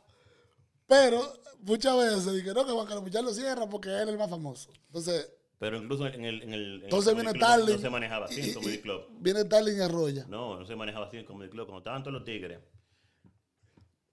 Pero 0.87 1.21
muchas 1.61 1.95
veces 1.97 2.33
dije, 2.33 2.53
no, 2.53 2.63
que 2.65 2.71
Juan 2.71 2.85
Carlos 2.85 3.03
Pichardo 3.05 3.29
lo 3.29 3.33
cierra 3.33 3.67
porque 3.67 3.89
él 3.89 4.01
es 4.03 4.07
el 4.09 4.17
más 4.17 4.29
famoso. 4.29 4.71
Entonces, 4.87 5.31
Pero 5.59 5.77
incluso 5.77 6.05
en 6.07 6.13
el, 6.13 6.15
en 6.15 6.25
el, 6.25 6.41
en 6.43 6.53
el 6.53 6.83
entonces 6.83 7.13
viene 7.15 7.31
Club. 7.31 7.69
No 7.69 7.77
se 7.77 7.89
manejaba 7.89 8.25
así 8.25 8.41
en 8.41 8.49
y- 8.49 8.53
Comedy 8.53 8.77
Club. 8.81 9.05
Viene 9.19 9.41
Starling 9.41 9.77
y 9.77 9.81
arrolla. 9.81 10.25
No, 10.27 10.59
no 10.59 10.65
se 10.65 10.75
manejaba 10.75 11.05
así 11.07 11.17
en 11.17 11.25
Comedy 11.25 11.49
Club. 11.49 11.65
Como 11.67 11.77
estaban 11.79 12.03
todos 12.03 12.13
los 12.15 12.23
tigres. 12.25 12.59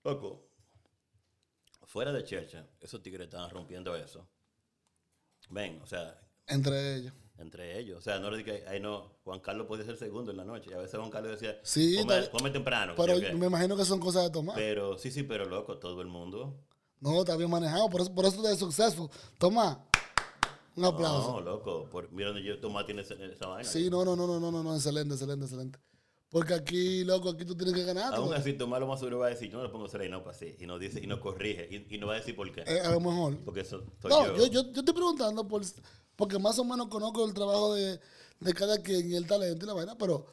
Loco. 0.05 0.47
Fuera 1.87 2.13
de 2.13 2.23
Checha, 2.23 2.69
esos 2.81 3.03
tigres 3.03 3.25
estaban 3.25 3.51
rompiendo 3.51 3.97
eso. 3.97 4.29
Ven, 5.49 5.81
o 5.83 5.87
sea, 5.87 6.21
Entre 6.47 6.95
ellos. 6.95 7.13
entre 7.39 7.79
ellos. 7.81 7.99
O 7.99 8.01
sea, 8.01 8.21
no 8.21 8.31
le 8.31 8.39
dije, 8.39 8.65
ahí 8.69 8.79
no, 8.79 9.19
Juan 9.25 9.41
Carlos 9.41 9.67
podía 9.67 9.85
ser 9.85 9.97
segundo 9.97 10.31
en 10.31 10.37
la 10.37 10.45
noche. 10.45 10.71
Y 10.71 10.75
a 10.75 10.79
veces 10.79 10.97
Juan 11.01 11.11
Carlos 11.11 11.33
decía, 11.33 11.59
Sí, 11.65 11.99
come, 12.31 12.51
temprano. 12.51 12.95
Pero 12.97 13.19
me 13.37 13.47
imagino 13.47 13.77
que 13.77 13.85
son 13.85 13.99
cosas 13.99 14.23
de 14.25 14.31
tomar. 14.31 14.55
Pero, 14.55 14.97
sí, 14.99 15.11
sí, 15.11 15.25
pero 15.25 15.47
loco, 15.47 15.79
todo 15.79 16.01
el 16.01 16.07
mundo. 16.07 16.65
No, 17.01 17.21
está 17.21 17.37
bien 17.37 17.51
manejado. 17.51 17.89
Por 17.91 18.03
eso, 18.03 18.15
por 18.15 18.25
eso 18.27 18.49
es 18.49 18.59
successful. 18.59 19.09
Toma. 19.39 19.85
Un 20.89 20.95
aplauso. 20.95 21.33
No, 21.33 21.41
loco. 21.41 21.89
Por, 21.91 22.11
mira 22.13 22.29
donde 22.29 22.43
yo, 22.45 22.59
Tomás 22.61 22.87
tiene 22.87 23.03
esa, 23.03 23.15
esa 23.15 23.47
vaina. 23.47 23.69
Sí, 23.69 23.89
no, 23.91 24.05
no, 24.05 24.17
no, 24.17 24.27
no, 24.27 24.39
no, 24.41 24.51
no, 24.51 24.63
no, 24.63 24.75
excelente, 24.75 25.15
excelente, 25.15 25.45
excelente. 25.45 25.79
Porque 26.29 26.55
aquí, 26.55 27.03
loco, 27.05 27.31
aquí 27.31 27.45
tú 27.45 27.57
tienes 27.57 27.75
que 27.75 27.83
ganar. 27.85 28.15
Aún 28.15 28.33
así, 28.33 28.53
lo 28.57 28.67
más 28.69 29.01
seguro 29.01 29.19
va 29.19 29.27
a 29.27 29.31
decir, 29.31 29.51
yo 29.51 29.59
no 29.59 29.65
le 29.65 29.69
pongo 29.71 29.89
cera 29.89 30.05
y 30.05 30.09
no 30.09 30.23
para 30.23 30.37
así. 30.37 30.55
Y 30.61 30.67
nos 30.67 30.79
dice, 30.79 31.01
y 31.03 31.07
nos 31.09 31.19
corrige. 31.19 31.69
Y, 31.71 31.95
y 31.95 31.99
nos 31.99 32.09
va 32.09 32.15
a 32.15 32.19
decir 32.19 32.37
por 32.37 32.51
qué. 32.53 32.63
Eh, 32.67 32.81
a 32.81 32.93
lo 32.93 33.01
mejor. 33.01 33.37
Porque 33.45 33.61
eso 33.63 33.83
soy 34.01 34.11
No, 34.11 34.27
yo. 34.27 34.37
yo, 34.37 34.47
yo, 34.47 34.73
yo 34.73 34.79
estoy 34.81 34.95
preguntando 34.95 35.47
por, 35.49 35.63
porque 36.15 36.39
más 36.39 36.57
o 36.61 36.65
menos 36.65 36.87
conozco 36.87 37.25
el 37.27 37.35
trabajo 37.35 37.75
de, 37.75 37.99
de 38.39 38.55
cada 38.55 38.81
quien 38.81 39.11
y 39.11 39.17
el 39.17 39.27
talento 39.27 39.65
y 39.65 39.69
la 39.69 39.75
vaina, 39.75 39.99
pero 39.99 40.25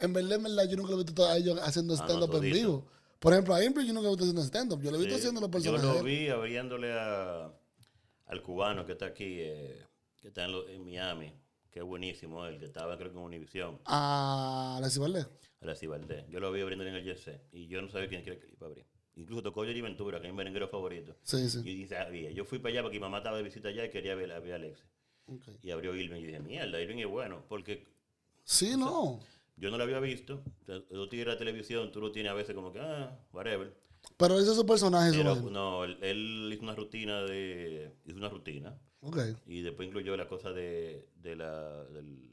en 0.00 0.12
verdad, 0.12 0.32
en 0.32 0.42
verdad, 0.42 0.64
yo 0.68 0.76
nunca 0.76 0.90
lo 0.90 1.00
he 1.00 1.04
visto 1.04 1.24
a 1.24 1.36
ellos 1.36 1.58
haciendo 1.62 1.94
Ah, 1.94 1.98
no, 1.98 2.04
stand-up 2.04 2.34
en 2.44 2.52
vivo. 2.52 2.86
Por 3.20 3.32
ejemplo, 3.32 3.54
a 3.54 3.64
Impri 3.64 3.86
yo 3.86 3.92
nunca 3.94 4.08
lo 4.08 4.14
he 4.14 4.16
visto 4.16 4.24
haciendo 4.24 4.42
stand-up. 4.42 4.82
Yo 4.82 4.90
lo 4.90 4.96
he 4.96 5.00
visto 5.00 5.14
Sí, 5.14 5.20
haciendo 5.20 5.40
los 5.40 5.48
Yo 5.48 5.52
personajes. 5.52 5.86
lo 5.86 5.92
de 5.94 5.98
él. 6.00 6.04
vi 6.04 6.28
abriéndole 6.30 6.92
a, 6.92 7.52
al 8.26 8.42
cubano 8.42 8.84
que 8.84 8.92
está 8.92 9.06
aquí, 9.06 9.36
eh, 9.38 9.86
que 10.24 10.28
está 10.28 10.46
en, 10.46 10.52
lo- 10.52 10.66
en 10.66 10.82
Miami, 10.86 11.30
que 11.70 11.80
es 11.80 11.84
buenísimo, 11.84 12.46
el 12.46 12.58
que 12.58 12.64
estaba 12.64 12.96
creo 12.96 13.12
que 13.12 13.18
en 13.18 13.24
Univision, 13.24 13.78
A 13.84 14.78
la 14.80 14.88
Cibalde. 14.88 15.26
a 15.60 15.66
la 15.66 15.74
Cibaldé. 15.74 16.24
Yo 16.30 16.40
lo 16.40 16.50
vi 16.50 16.62
abriéndole 16.62 16.88
en 16.88 16.96
el 16.96 17.04
Jesse 17.04 17.42
y 17.52 17.66
yo 17.66 17.82
no 17.82 17.90
sabía 17.90 18.08
quién 18.08 18.22
quiere 18.22 18.38
que 18.38 18.46
iba 18.50 18.66
a 18.66 18.70
abrir. 18.70 18.86
Incluso 19.16 19.42
tocó 19.42 19.64
Jerry 19.64 19.82
Ventura, 19.82 20.18
que 20.18 20.28
es 20.28 20.32
mi 20.32 20.36
merenguero 20.38 20.66
favorito. 20.68 21.14
Sí, 21.22 21.46
sí. 21.50 21.60
Y 21.68 21.86
sabía, 21.86 22.30
yo 22.30 22.46
fui 22.46 22.58
para 22.58 22.70
allá 22.72 22.82
porque 22.82 22.96
mi 22.96 23.02
mamá 23.02 23.18
estaba 23.18 23.36
de 23.36 23.42
visita 23.42 23.68
allá 23.68 23.84
y 23.84 23.90
quería 23.90 24.14
ver, 24.14 24.28
ver 24.40 24.52
a 24.52 24.56
Alexis. 24.56 24.86
Y 25.62 25.70
abrió 25.72 25.94
Irving 25.94 26.20
y 26.22 26.26
dije, 26.26 26.40
mierda, 26.40 26.80
Irving 26.80 26.98
es 27.00 27.06
bueno, 27.06 27.44
porque 27.46 27.86
Sí, 28.44 28.76
no. 28.78 29.20
yo 29.56 29.70
no 29.70 29.76
lo 29.76 29.84
había 29.84 30.00
visto. 30.00 30.42
Tú 30.88 31.06
tienes 31.08 31.26
la 31.28 31.36
televisión, 31.36 31.92
tú 31.92 32.00
lo 32.00 32.10
tienes 32.12 32.32
a 32.32 32.34
veces 32.34 32.54
como 32.54 32.72
que, 32.72 32.80
ah, 32.80 33.18
whatever. 33.30 33.76
Pero 34.16 34.38
ese 34.38 34.50
es 34.52 34.56
su 34.56 34.64
personaje. 34.64 35.12
Pero 35.16 35.34
no, 35.36 35.84
él, 35.84 35.98
él 36.02 36.50
hizo 36.52 36.62
una 36.62 36.74
rutina 36.74 37.22
de. 37.22 37.90
Hizo 38.06 38.16
una 38.18 38.28
rutina. 38.30 38.78
Ok. 39.04 39.18
Y 39.46 39.60
después 39.62 39.86
incluyó 39.88 40.16
la 40.16 40.26
cosa 40.26 40.50
de, 40.52 41.08
de 41.16 41.36
la, 41.36 41.84
del, 41.84 42.30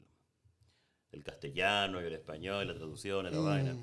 del 1.10 1.22
castellano 1.22 2.00
y 2.02 2.06
el 2.06 2.14
español, 2.14 2.66
las 2.66 2.76
traducciones, 2.76 3.32
la 3.32 3.40
Mm. 3.40 3.44
vaina. 3.44 3.76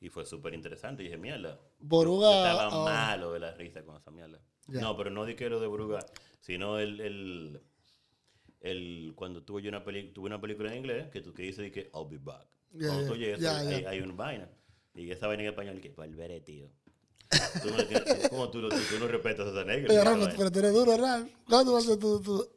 Y 0.00 0.08
fue 0.08 0.24
súper 0.26 0.54
interesante. 0.54 1.02
Y 1.02 1.06
dije, 1.06 1.18
mierda. 1.18 1.60
Boruga, 1.78 2.30
estaba 2.50 2.66
ah. 2.66 2.84
malo 2.84 3.32
de 3.32 3.40
la 3.40 3.52
risa 3.54 3.82
con 3.84 3.96
esa 3.96 4.10
mierda. 4.10 4.40
Ya. 4.68 4.80
No, 4.80 4.96
pero 4.96 5.10
no 5.10 5.24
di 5.24 5.34
que 5.34 5.48
lo 5.48 5.60
de 5.60 5.66
Boruga, 5.66 6.04
sino 6.40 6.78
el. 6.78 7.00
el, 7.00 7.62
el 8.60 9.12
cuando 9.14 9.42
tuve 9.42 9.62
yo 9.62 9.68
una, 9.68 9.84
peli, 9.84 10.12
tuve 10.12 10.26
una 10.26 10.40
película 10.40 10.70
en 10.72 10.78
inglés 10.78 11.08
que 11.10 11.20
tú 11.20 11.32
que 11.32 11.42
dice 11.42 11.62
de 11.62 11.70
que 11.70 11.90
I'll 11.94 12.08
be 12.08 12.18
back. 12.18 12.46
Ya, 12.72 12.88
cuando 12.88 13.12
tú 13.14 13.16
ya, 13.18 13.58
hay, 13.58 13.84
hay 13.84 14.00
una 14.00 14.14
vaina. 14.14 14.48
Y 14.94 15.10
esa 15.10 15.26
vaina 15.26 15.42
en 15.44 15.50
español 15.50 15.80
que 15.80 15.90
volveré, 15.90 16.40
tío. 16.40 16.70
Tú 17.62 17.70
no 17.70 17.84
tienes- 17.86 18.28
¿Cómo 18.30 18.48
tú, 18.50 18.68
tú, 18.68 18.76
tú 18.76 18.98
no 19.00 19.08
respetas 19.08 19.46
a 19.46 19.50
esa 19.50 19.64
negra? 19.64 19.90
Oye, 19.92 20.04
Rafa, 20.04 20.34
pero 20.36 20.52
tú 20.52 20.58
eres 20.60 20.72
duro, 20.72 20.96
Rafa. 20.96 21.26
¿Cuándo 21.48 21.72
vas 21.72 21.88
a 21.88 21.96
tu, 21.98 22.20
tu- 22.20 22.48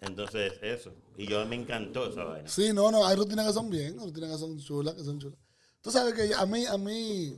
Entonces, 0.00 0.54
eso. 0.62 0.92
Y 1.16 1.26
yo 1.26 1.44
me 1.46 1.56
encantó 1.56 2.10
esa 2.10 2.24
vaina. 2.24 2.48
Sí, 2.48 2.72
no, 2.72 2.90
no, 2.90 3.06
hay 3.06 3.16
rutinas 3.16 3.46
que 3.46 3.52
son 3.52 3.70
bien, 3.70 3.98
rutinas 3.98 4.30
que 4.32 4.38
son 4.38 4.58
chulas, 4.58 4.94
que 4.94 5.04
son 5.04 5.18
chulas. 5.20 5.38
Tú 5.80 5.90
sabes 5.90 6.14
que 6.14 6.34
a 6.34 6.44
mí, 6.46 6.66
a 6.66 6.76
mí, 6.76 7.36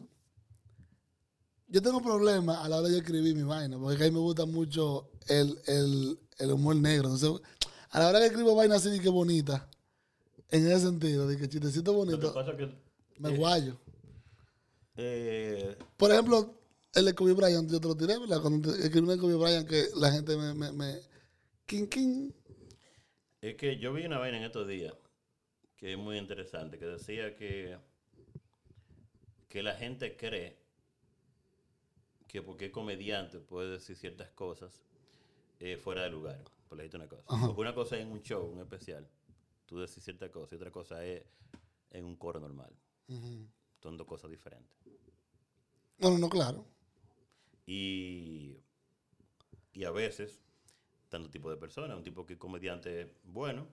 yo 1.69 1.83
tengo 1.83 2.01
problemas 2.03 2.65
a 2.65 2.69
la 2.69 2.79
hora 2.79 2.89
de 2.89 2.99
escribir 2.99 3.35
mi 3.35 3.43
vaina, 3.43 3.79
porque 3.79 4.03
a 4.03 4.07
mí 4.07 4.13
me 4.13 4.21
gusta 4.21 4.47
mucho 4.47 5.11
el, 5.29 5.59
el, 5.67 6.19
el 6.39 6.53
humor 6.53 6.77
negro. 6.77 7.11
Entonces, 7.13 7.43
a 7.91 7.99
la 8.01 8.09
hora 8.09 8.19
que 8.21 8.27
escribo 8.27 8.55
vaina 8.55 8.77
así, 8.77 8.91
de 8.91 9.01
que 9.01 9.09
bonita, 9.11 9.69
en 10.51 10.67
ese 10.67 10.81
sentido, 10.81 11.27
de 11.29 11.37
que 11.37 11.49
chistecito 11.49 11.93
bonito, 11.93 12.33
que 12.57 12.75
me 13.19 13.29
guayo. 13.37 13.79
Eh, 14.97 15.77
Por 15.97 16.11
ejemplo, 16.13 16.55
el 16.95 17.05
de 17.07 17.15
Kobe 17.15 17.33
Bryant, 17.33 17.71
yo 17.71 17.81
te 17.81 17.89
lo 17.89 17.97
tiré, 17.97 18.19
¿verdad? 18.19 18.41
Cuando 18.41 18.73
escribí 18.75 19.01
un 19.01 19.09
de 19.09 19.19
Kobe 19.19 19.35
Bryant 19.37 19.69
que 19.69 19.89
la 19.97 20.11
gente 20.13 20.37
me, 20.37 20.55
me, 20.55 20.73
me 20.73 21.01
king, 21.67 21.87
king. 21.87 22.31
es 23.41 23.57
que 23.57 23.79
yo 23.79 23.93
vi 23.93 24.05
una 24.07 24.19
vaina 24.19 24.39
en 24.39 24.45
estos 24.45 24.67
días 24.67 24.93
que 25.77 25.93
es 25.93 25.99
muy 25.99 26.19
interesante, 26.19 26.79
que 26.79 26.87
decía 26.87 27.37
que 27.37 27.79
que 29.49 29.63
la 29.63 29.75
gente 29.77 30.17
cree 30.17 30.59
que 32.27 32.43
porque 32.43 32.67
es 32.67 32.73
comediante 32.73 33.39
puede 33.39 33.71
decir 33.71 33.97
ciertas 33.97 34.31
cosas 34.31 34.83
eh, 35.61 35.77
fuera 35.77 36.03
de 36.03 36.11
lugar. 36.11 36.43
Por 36.69 36.79
decirte 36.79 36.97
una 36.97 37.09
cosa. 37.09 37.23
Porque 37.47 37.61
una 37.61 37.75
cosa 37.75 37.97
es 37.97 38.03
en 38.03 38.11
un 38.11 38.23
show, 38.23 38.45
un 38.47 38.61
especial, 38.61 39.09
tú 39.67 39.79
decís 39.79 40.03
cierta 40.03 40.31
cosa, 40.33 40.55
y 40.55 40.57
otra 40.57 40.73
cosa 40.73 41.05
es 41.05 41.23
en 41.91 42.05
un 42.05 42.17
coro 42.17 42.41
normal. 42.41 42.75
Ujú. 43.09 43.49
Son 43.85 43.99
dos 43.99 44.07
cosas 44.07 44.31
diferentes. 44.31 44.73
No, 45.99 46.09
no, 46.11 46.17
no, 46.19 46.31
claro. 46.31 46.65
Y, 47.67 48.57
y 49.75 49.85
a 49.85 49.91
veces, 49.91 50.41
tanto 51.11 51.29
tipo 51.29 51.51
de 51.51 51.59
personas, 51.59 51.95
un 51.95 52.03
tipo 52.03 52.25
que 52.25 52.33
es 52.33 52.39
comediante 52.39 53.13
bueno, 53.25 53.67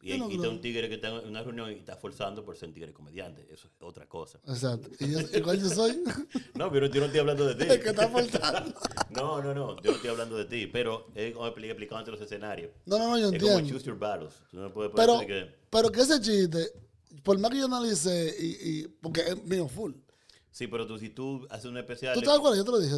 y, 0.00 0.10
Yo 0.10 0.18
no 0.18 0.28
y 0.30 0.34
está 0.34 0.42
creo- 0.42 0.50
un 0.52 0.60
tigre 0.60 0.88
que 0.88 0.94
está 0.94 1.08
en 1.08 1.26
una 1.28 1.42
reunión 1.42 1.72
y 1.72 1.74
está 1.74 1.96
forzando 1.96 2.44
por 2.44 2.56
ser 2.56 2.68
un 2.68 2.74
tigre 2.74 2.92
comediante. 2.92 3.48
Eso 3.50 3.66
es 3.66 3.72
otra 3.80 4.06
cosa. 4.06 4.38
Exacto. 4.46 4.90
¿Y 5.00 5.10
yo, 5.10 5.18
¿y 5.38 5.42
cuál 5.42 5.60
yo 5.60 5.68
soy? 5.68 6.04
No, 6.54 6.70
pero 6.70 6.86
yo 6.86 7.00
no 7.00 7.06
estoy 7.06 7.18
hablando 7.20 7.46
de 7.46 7.54
ti. 7.66 7.72
El 7.72 7.82
que 7.82 7.88
está 7.88 8.08
faltando. 8.08 8.78
No, 9.10 9.42
no, 9.42 9.52
no, 9.54 9.76
yo 9.82 9.90
no 9.90 9.96
estoy 9.96 10.10
hablando 10.10 10.36
de 10.36 10.44
ti, 10.44 10.68
pero 10.68 11.08
es 11.16 11.32
como 11.34 11.48
expli- 11.48 11.66
explicándote 11.66 12.12
los 12.12 12.20
escenarios. 12.20 12.70
No, 12.86 12.98
no, 12.98 13.08
no, 13.10 13.18
yo 13.18 13.30
Es 13.32 13.42
como 13.42 13.52
entiendo. 13.58 13.70
choose 13.70 13.84
your 13.86 13.98
battles. 13.98 14.34
Tú 14.52 14.58
no 14.58 14.72
puedes 14.72 14.92
Pero, 14.94 15.18
que... 15.20 15.52
pero 15.70 15.90
que 15.90 16.00
ese 16.00 16.20
chiste, 16.20 16.70
por 17.24 17.38
más 17.38 17.50
que 17.50 17.58
yo 17.58 17.64
analicé, 17.64 18.34
y, 18.38 18.46
y 18.68 18.88
porque 19.00 19.22
es 19.22 19.44
mío 19.44 19.66
full. 19.66 19.92
Sí, 20.50 20.68
pero 20.68 20.86
tú, 20.86 20.98
si 20.98 21.10
tú 21.10 21.46
haces 21.50 21.66
un 21.66 21.78
especial... 21.78 22.14
¿Tú 22.14 22.20
te 22.20 22.30
acuerdas? 22.30 22.58
Yo 22.58 22.64
te 22.64 22.70
lo 22.70 22.78
dije. 22.78 22.94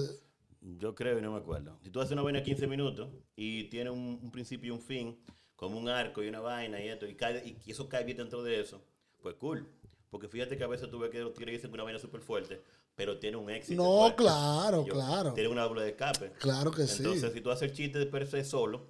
Yo 0.60 0.94
creo 0.94 1.18
y 1.18 1.22
no 1.22 1.32
me 1.32 1.38
acuerdo. 1.38 1.78
Si 1.82 1.90
tú 1.90 2.00
haces 2.00 2.12
una 2.12 2.22
vaina 2.22 2.40
de 2.40 2.44
15 2.44 2.66
minutos 2.66 3.08
y 3.34 3.64
tiene 3.64 3.88
un, 3.88 4.20
un 4.22 4.30
principio 4.30 4.68
y 4.68 4.70
un 4.76 4.82
fin, 4.82 5.16
como 5.54 5.78
un 5.78 5.88
arco 5.88 6.22
y 6.22 6.28
una 6.28 6.40
vaina 6.40 6.82
y 6.82 6.88
esto, 6.88 7.06
y, 7.06 7.14
cae, 7.14 7.56
y, 7.64 7.70
eso 7.70 7.88
cae 7.88 8.04
bien 8.04 8.18
dentro 8.18 8.42
de 8.42 8.60
eso, 8.60 8.82
pues 9.22 9.36
cool. 9.36 9.66
Porque 10.10 10.28
fíjate 10.28 10.58
que 10.58 10.64
a 10.64 10.66
veces 10.66 10.90
tú 10.90 10.98
ves 10.98 11.10
que 11.10 11.20
los 11.20 11.32
tigres 11.32 11.54
dicen 11.54 11.70
que 11.70 11.74
una 11.74 11.84
vaina 11.84 11.98
súper 11.98 12.20
fuerte, 12.20 12.60
pero 12.94 13.18
tiene 13.18 13.36
un 13.36 13.48
éxito. 13.48 13.82
No, 13.82 14.00
pues. 14.00 14.14
claro, 14.14 14.84
Yo- 14.84 14.92
claro. 14.92 15.32
Tiene 15.34 15.48
una 15.48 15.62
doble 15.62 15.82
de 15.82 15.90
escape. 15.90 16.32
Claro 16.40 16.70
que 16.72 16.86
sí. 16.86 16.98
Entonces, 16.98 17.32
si 17.32 17.40
tú 17.40 17.50
haces 17.50 17.70
el 17.70 17.76
chiste 17.76 17.98
de 17.98 18.06
per 18.06 18.26
se 18.26 18.44
solo, 18.44 18.86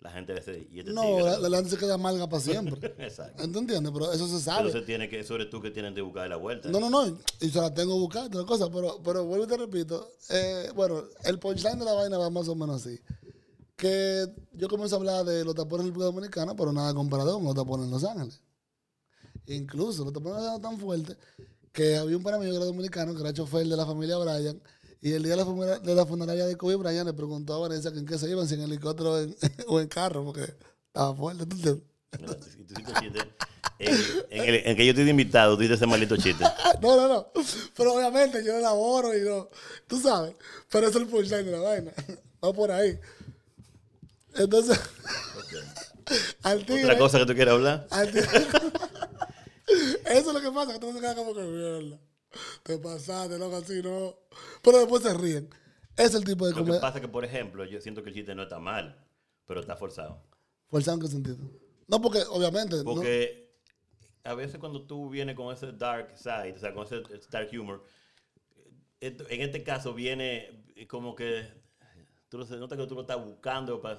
la 0.00 0.10
gente 0.10 0.34
dice, 0.34 0.66
y 0.72 0.78
este 0.80 0.92
No, 0.92 1.02
tigre, 1.02 1.22
la, 1.40 1.48
la 1.48 1.56
gente 1.58 1.70
se 1.70 1.76
queda 1.78 1.94
amarga 1.94 2.26
para 2.28 2.42
siempre. 2.42 2.94
Exacto. 2.98 3.42
¿Tú 3.50 3.58
entiendes? 3.58 3.92
Pero 3.92 4.12
eso 4.12 4.26
se 4.28 4.40
sabe. 4.40 4.66
Entonces 4.66 4.86
tiene 4.86 5.08
que, 5.08 5.22
sobre 5.24 5.46
tú 5.46 5.60
que 5.60 5.70
tienes 5.70 5.92
que 5.94 6.00
buscar 6.00 6.28
la 6.28 6.36
vuelta. 6.36 6.70
No, 6.70 6.80
no, 6.80 6.88
no. 6.88 7.18
Y 7.40 7.50
se 7.50 7.60
la 7.60 7.72
tengo 7.74 7.98
buscada, 7.98 8.26
otra 8.26 8.44
cosa. 8.44 8.70
Pero, 8.70 9.00
pero 9.02 9.24
vuelvo 9.26 9.44
y 9.44 9.48
te 9.48 9.56
repito. 9.58 10.08
eh, 10.30 10.70
bueno, 10.74 11.02
el 11.24 11.38
punchline 11.38 11.78
de 11.78 11.84
la 11.84 11.92
vaina 11.92 12.16
va 12.18 12.30
más 12.30 12.48
o 12.48 12.54
menos 12.54 12.84
así. 12.86 12.98
Que 13.76 14.26
yo 14.52 14.68
comienzo 14.68 14.96
a 14.96 14.98
hablar 14.98 15.24
de 15.24 15.44
los 15.44 15.54
tapones 15.54 15.84
en 15.86 15.92
República 15.92 16.12
Dominicana, 16.12 16.54
pero 16.54 16.72
nada 16.72 16.92
comparado 16.94 17.34
con 17.34 17.44
los 17.44 17.54
tapones 17.54 17.86
en 17.86 17.92
Los 17.92 18.04
Ángeles. 18.04 18.40
Incluso 19.46 20.04
los 20.04 20.12
tapones 20.12 20.42
eran 20.42 20.60
tan 20.60 20.78
fuertes 20.78 21.16
que 21.72 21.96
había 21.96 22.16
un 22.16 22.22
pana 22.22 22.38
mío 22.38 22.50
que 22.50 22.56
era 22.56 22.64
dominicano, 22.66 23.14
que 23.14 23.20
era 23.20 23.32
chofer 23.32 23.66
de 23.66 23.76
la 23.76 23.86
familia 23.86 24.18
Bryan. 24.18 24.60
Y 25.02 25.12
el 25.12 25.22
día 25.22 25.30
de 25.32 25.36
la, 25.38 25.44
funera- 25.46 25.78
de 25.78 25.94
la 25.94 26.04
funeraria 26.04 26.46
de 26.46 26.56
Kobe 26.56 26.76
Bryant 26.76 27.06
le 27.06 27.14
preguntó 27.14 27.54
a 27.54 27.58
Vanessa 27.68 27.90
que 27.92 27.98
en 27.98 28.06
qué 28.06 28.18
se 28.18 28.28
iban, 28.28 28.46
si 28.46 28.54
en 28.54 28.60
helicóptero 28.62 29.12
o 29.14 29.18
en, 29.18 29.34
o 29.68 29.80
en 29.80 29.88
carro, 29.88 30.24
porque 30.24 30.54
estaba 30.88 31.14
fuerte. 31.14 31.46
¿tú 31.46 31.56
tú 31.56 31.82
en, 33.78 33.94
en 34.30 34.44
el, 34.54 34.54
en 34.66 34.76
que 34.76 34.84
yo 34.84 34.90
estoy 34.90 35.04
de 35.04 35.10
invitado, 35.10 35.54
tú 35.56 35.62
dices 35.62 35.76
ese 35.78 35.86
maldito 35.86 36.16
chiste. 36.16 36.44
No, 36.82 36.96
no, 36.96 37.08
no. 37.08 37.26
Pero 37.76 37.94
obviamente 37.94 38.42
yo 38.44 38.56
elaboro 38.58 39.16
y 39.16 39.22
no. 39.22 39.48
Tú 39.86 40.00
sabes. 40.00 40.34
Pero 40.70 40.88
eso 40.88 40.98
es 40.98 41.04
el 41.04 41.10
punchline 41.10 41.44
de 41.46 41.52
la 41.52 41.58
vaina. 41.60 41.92
Va 42.44 42.52
por 42.52 42.70
ahí. 42.70 42.98
Entonces, 44.34 44.78
tigre. 46.66 46.84
Otra 46.84 46.98
cosa 46.98 47.18
que 47.18 47.26
tú 47.26 47.34
quieras 47.34 47.54
hablar. 47.54 47.86
tigre- 47.90 48.46
eso 50.06 50.28
es 50.30 50.34
lo 50.34 50.40
que 50.40 50.50
pasa, 50.50 50.72
que 50.72 50.78
todo 50.78 50.92
se 50.92 51.00
queda 51.00 51.14
como 51.14 51.34
que 51.34 51.40
mierda. 51.42 51.98
Te 52.62 52.78
pasaste, 52.78 53.38
loco, 53.38 53.56
así, 53.56 53.82
no. 53.82 54.14
Pero 54.62 54.78
después 54.78 55.02
se 55.02 55.14
ríen. 55.14 55.48
Es 55.96 56.14
el 56.14 56.24
tipo 56.24 56.44
de 56.46 56.52
Lo 56.52 56.56
que 56.58 56.62
comedia. 56.62 56.80
pasa 56.80 56.98
es 56.98 57.02
que, 57.02 57.08
por 57.08 57.24
ejemplo, 57.24 57.64
yo 57.64 57.80
siento 57.80 58.02
que 58.02 58.10
el 58.10 58.14
chiste 58.14 58.34
no 58.34 58.42
está 58.44 58.58
mal, 58.58 59.04
pero 59.46 59.60
está 59.60 59.76
forzado. 59.76 60.22
¿Forzado 60.68 60.96
en 60.96 61.02
qué 61.02 61.08
sentido? 61.08 61.36
No, 61.88 62.00
porque 62.00 62.22
obviamente. 62.30 62.76
no- 62.76 62.84
Porque 62.84 63.50
a 64.24 64.34
veces 64.34 64.58
cuando 64.58 64.86
tú 64.86 65.10
vienes 65.10 65.34
con 65.34 65.52
ese 65.52 65.72
dark 65.72 66.16
side, 66.16 66.54
o 66.56 66.58
sea, 66.58 66.72
con 66.72 66.86
ese 66.86 67.02
dark 67.30 67.50
humor, 67.58 67.84
en 69.00 69.40
este 69.40 69.62
caso 69.62 69.94
viene 69.94 70.64
como 70.88 71.14
que 71.14 71.48
tú 72.28 72.44
se 72.44 72.56
nota 72.56 72.76
que 72.76 72.86
tú 72.86 72.94
lo 72.94 73.00
estás 73.02 73.22
buscando 73.24 73.80
para... 73.80 73.98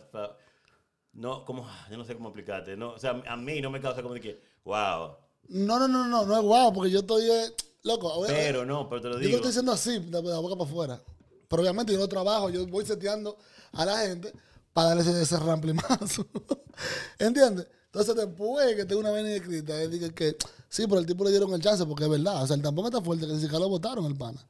no, 1.13 1.43
como, 1.43 1.67
yo 1.89 1.97
no 1.97 2.05
sé 2.05 2.15
cómo 2.15 2.29
explicarte. 2.29 2.77
No, 2.77 2.91
o 2.93 2.99
sea, 2.99 3.21
a 3.27 3.35
mí 3.35 3.59
no 3.61 3.69
me 3.69 3.81
causa 3.81 4.01
como 4.01 4.13
de 4.13 4.21
que, 4.21 4.41
wow. 4.63 5.17
no, 5.49 5.79
no, 5.79 5.87
no, 5.87 6.07
no, 6.07 6.25
no 6.25 6.37
es 6.37 6.43
guau, 6.43 6.73
porque 6.73 6.91
yo 6.91 6.99
estoy. 6.99 7.29
eh, 7.29 7.53
loco, 7.83 8.13
a 8.13 8.27
ver, 8.27 8.31
Pero 8.31 8.65
no, 8.65 8.87
pero 8.89 9.01
te 9.01 9.07
lo 9.07 9.13
Yo 9.15 9.19
lo 9.19 9.25
digo. 9.25 9.35
estoy 9.37 9.49
diciendo 9.49 9.71
así, 9.71 9.99
de 9.99 10.21
la 10.21 10.39
boca 10.39 10.55
para 10.55 10.69
afuera. 10.69 11.01
Pero 11.47 11.63
obviamente 11.63 11.91
yo 11.93 11.99
no 11.99 12.07
trabajo, 12.07 12.49
yo 12.49 12.65
voy 12.67 12.85
seteando 12.85 13.37
a 13.73 13.85
la 13.85 13.97
gente 13.99 14.33
para 14.73 14.89
darle 14.89 15.03
ese, 15.03 15.21
ese 15.21 15.37
ramplimazo. 15.37 16.25
¿Entiendes? 17.19 17.67
Entonces 17.85 18.15
después 18.15 18.73
que 18.75 18.85
tengo 18.85 19.01
una 19.01 19.11
vaina 19.11 19.29
escrita, 19.31 19.81
él 19.81 19.91
dice 19.91 20.13
que 20.13 20.37
sí, 20.69 20.83
pero 20.87 20.99
el 20.99 21.05
tipo 21.05 21.25
le 21.25 21.31
dieron 21.31 21.53
el 21.53 21.61
chance 21.61 21.85
porque 21.85 22.05
es 22.05 22.09
verdad. 22.09 22.41
O 22.41 22.47
sea, 22.47 22.55
el 22.55 22.61
tampón 22.61 22.85
está 22.85 23.01
fuerte, 23.01 23.27
que 23.27 23.33
ni 23.33 23.39
siquiera 23.39 23.59
lo 23.59 23.69
votaron 23.69 24.05
el 24.05 24.15
pana. 24.15 24.47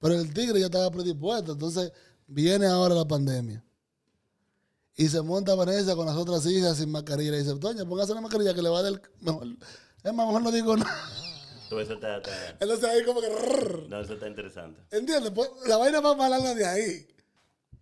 Pero 0.00 0.14
el 0.14 0.32
tigre 0.32 0.60
ya 0.60 0.66
estaba 0.66 0.88
predispuesto. 0.90 1.52
Entonces 1.52 1.90
viene 2.28 2.66
ahora 2.66 2.94
la 2.94 3.08
pandemia. 3.08 3.64
Y 4.94 5.08
se 5.08 5.20
monta 5.20 5.54
Vanessa 5.56 5.96
con 5.96 6.06
las 6.06 6.16
otras 6.16 6.46
hijas 6.46 6.76
sin 6.76 6.90
mascarilla. 6.92 7.34
Y 7.34 7.38
dice, 7.40 7.54
doña, 7.54 7.84
póngase 7.84 8.12
una 8.12 8.20
mascarilla 8.20 8.54
que 8.54 8.62
le 8.62 8.68
va 8.68 8.78
a 8.78 8.82
dar... 8.82 9.02
Mejor, 9.20 9.48
es 10.04 10.14
más, 10.14 10.26
mejor 10.26 10.42
no 10.42 10.52
digo 10.52 10.76
nada. 10.76 11.25
Todo 11.68 11.80
eso 11.80 11.94
está, 11.94 12.18
está- 12.18 12.50
Entonces 12.60 12.84
ahí 12.84 13.04
como 13.04 13.20
que... 13.20 13.28
rrr. 13.28 13.88
no, 13.88 14.00
eso 14.00 14.14
está 14.14 14.28
interesante. 14.28 14.80
¿Entiendes? 14.90 15.32
Pues, 15.32 15.50
la 15.66 15.76
vaina 15.76 16.00
va 16.00 16.14
más 16.14 16.30
larga 16.30 16.54
de 16.54 16.66
ahí. 16.66 17.06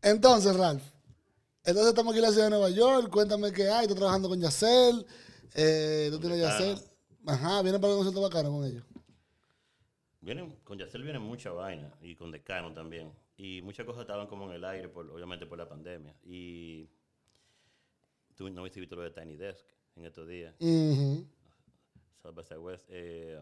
Entonces, 0.02 0.56
Ralph, 0.56 0.82
entonces 1.64 1.88
estamos 1.90 2.12
aquí 2.12 2.18
en 2.18 2.22
la 2.24 2.30
ciudad 2.30 2.44
de 2.46 2.50
Nueva 2.50 2.70
York. 2.70 3.10
Cuéntame 3.10 3.52
qué 3.52 3.68
hay. 3.68 3.82
Estoy 3.82 3.96
trabajando 3.96 4.28
con 4.28 4.40
Yacel. 4.40 5.06
Eh, 5.54 6.08
¿Tú 6.10 6.18
tienes 6.20 6.38
Decano. 6.38 6.58
Yacel? 6.66 6.84
Ajá, 7.26 7.62
vienen 7.62 7.80
para 7.80 7.92
el 7.92 7.96
concierto 7.98 8.20
bacano 8.20 8.50
con 8.50 8.64
ellos. 8.66 8.84
Vienen, 10.20 10.56
con 10.64 10.78
Yacel 10.78 11.02
viene 11.02 11.18
mucha 11.18 11.50
vaina 11.52 11.92
y 12.02 12.16
con 12.16 12.30
Decano 12.30 12.72
también. 12.72 13.12
Y 13.36 13.62
muchas 13.62 13.84
cosas 13.86 14.02
estaban 14.02 14.26
como 14.26 14.46
en 14.46 14.52
el 14.52 14.64
aire, 14.64 14.88
por, 14.88 15.08
obviamente 15.10 15.46
por 15.46 15.58
la 15.58 15.68
pandemia. 15.68 16.14
Y 16.22 16.88
tú 18.34 18.48
no 18.50 18.62
viste 18.62 18.80
visto 18.80 18.96
lo 18.96 19.02
de 19.02 19.10
Tiny 19.10 19.36
Desk 19.36 19.64
en 19.96 20.04
estos 20.04 20.26
días, 20.28 20.54
Ujú. 20.60 21.26
South 22.22 22.34
by 22.34 22.44
Southwest. 22.44 22.84
Eh, 22.88 23.40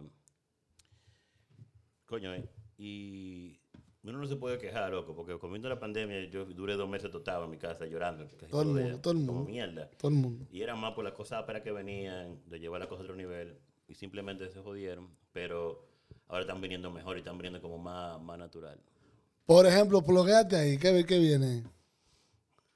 coño, 2.12 2.34
eh, 2.34 2.44
y 2.76 3.58
uno 4.02 4.18
no 4.18 4.26
se 4.26 4.36
puede 4.36 4.58
quejar, 4.58 4.92
loco, 4.92 5.14
porque 5.16 5.38
comiendo 5.38 5.68
la 5.70 5.80
pandemia 5.80 6.28
yo 6.28 6.44
duré 6.44 6.74
dos 6.74 6.86
meses 6.88 7.10
totado 7.10 7.44
en 7.44 7.50
mi 7.50 7.56
casa 7.56 7.86
llorando. 7.86 8.26
Todo 8.50 8.62
el 8.62 8.68
mundo, 8.68 9.00
todo 9.00 9.12
el 9.14 9.20
Como 9.26 9.32
mundo. 9.38 9.50
mierda. 9.50 9.88
Todo 9.96 10.10
el 10.10 10.16
mundo. 10.18 10.46
Y 10.50 10.60
era 10.60 10.76
más 10.76 10.92
por 10.92 11.04
las 11.04 11.14
cosas 11.14 11.44
para 11.44 11.62
que 11.62 11.72
venían, 11.72 12.38
de 12.46 12.60
llevar 12.60 12.80
la 12.80 12.88
cosa 12.88 13.00
a 13.00 13.04
otro 13.04 13.16
nivel, 13.16 13.56
y 13.88 13.94
simplemente 13.94 14.46
se 14.50 14.60
jodieron, 14.60 15.08
pero 15.32 15.88
ahora 16.28 16.42
están 16.42 16.60
viniendo 16.60 16.90
mejor 16.90 17.16
y 17.16 17.20
están 17.20 17.38
viniendo 17.38 17.62
como 17.62 17.78
más, 17.78 18.20
más 18.20 18.38
natural. 18.38 18.78
Por 19.46 19.66
ejemplo, 19.66 20.02
plugueate 20.02 20.56
ahí. 20.56 20.76
¿Qué, 20.78 21.04
qué 21.06 21.18
viene? 21.18 21.64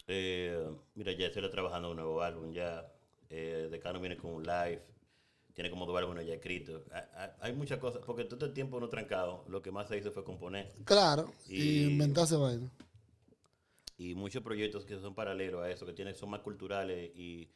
Eh, 0.07 0.67
mira, 0.95 1.13
ya 1.13 1.27
estoy 1.27 1.51
trabajando 1.51 1.91
un 1.91 1.97
nuevo 1.97 2.23
álbum 2.23 2.53
ya. 2.53 2.91
Eh, 3.29 3.69
Decano 3.71 4.01
viene 4.01 4.17
con 4.17 4.33
un 4.33 4.43
live. 4.45 4.83
Tiene 5.57 5.71
como 5.71 5.87
dos 5.87 5.97
álbumes 5.97 6.27
ya 6.27 6.35
escritos. 6.35 6.83
Ha- 6.93 7.09
ha- 7.25 7.37
Hay 7.41 7.55
muchas 7.55 7.79
cosas, 7.79 8.03
porque 8.05 8.25
todo 8.27 8.45
el 8.45 8.53
tiempo 8.53 8.77
uno 8.77 8.91
trancado, 8.91 9.43
lo 9.49 9.63
que 9.63 9.73
más 9.73 9.89
se 9.89 9.97
hizo 9.97 10.13
fue 10.13 10.23
componer. 10.23 10.71
Claro. 10.85 11.33
Y, 11.49 11.63
Y- 11.63 11.85
inventarse 11.93 12.37
vaina. 12.37 12.71
Y 13.97 14.15
muchos 14.15 14.43
proyectos 14.43 14.85
que 14.85 14.99
son 15.01 15.15
paralelos 15.15 15.65
a 15.65 15.71
eso, 15.71 15.87
que 15.87 15.95
tienen, 15.95 16.15
son 16.15 16.29
más 16.29 16.41
culturales 16.43 17.11
y 17.17 17.49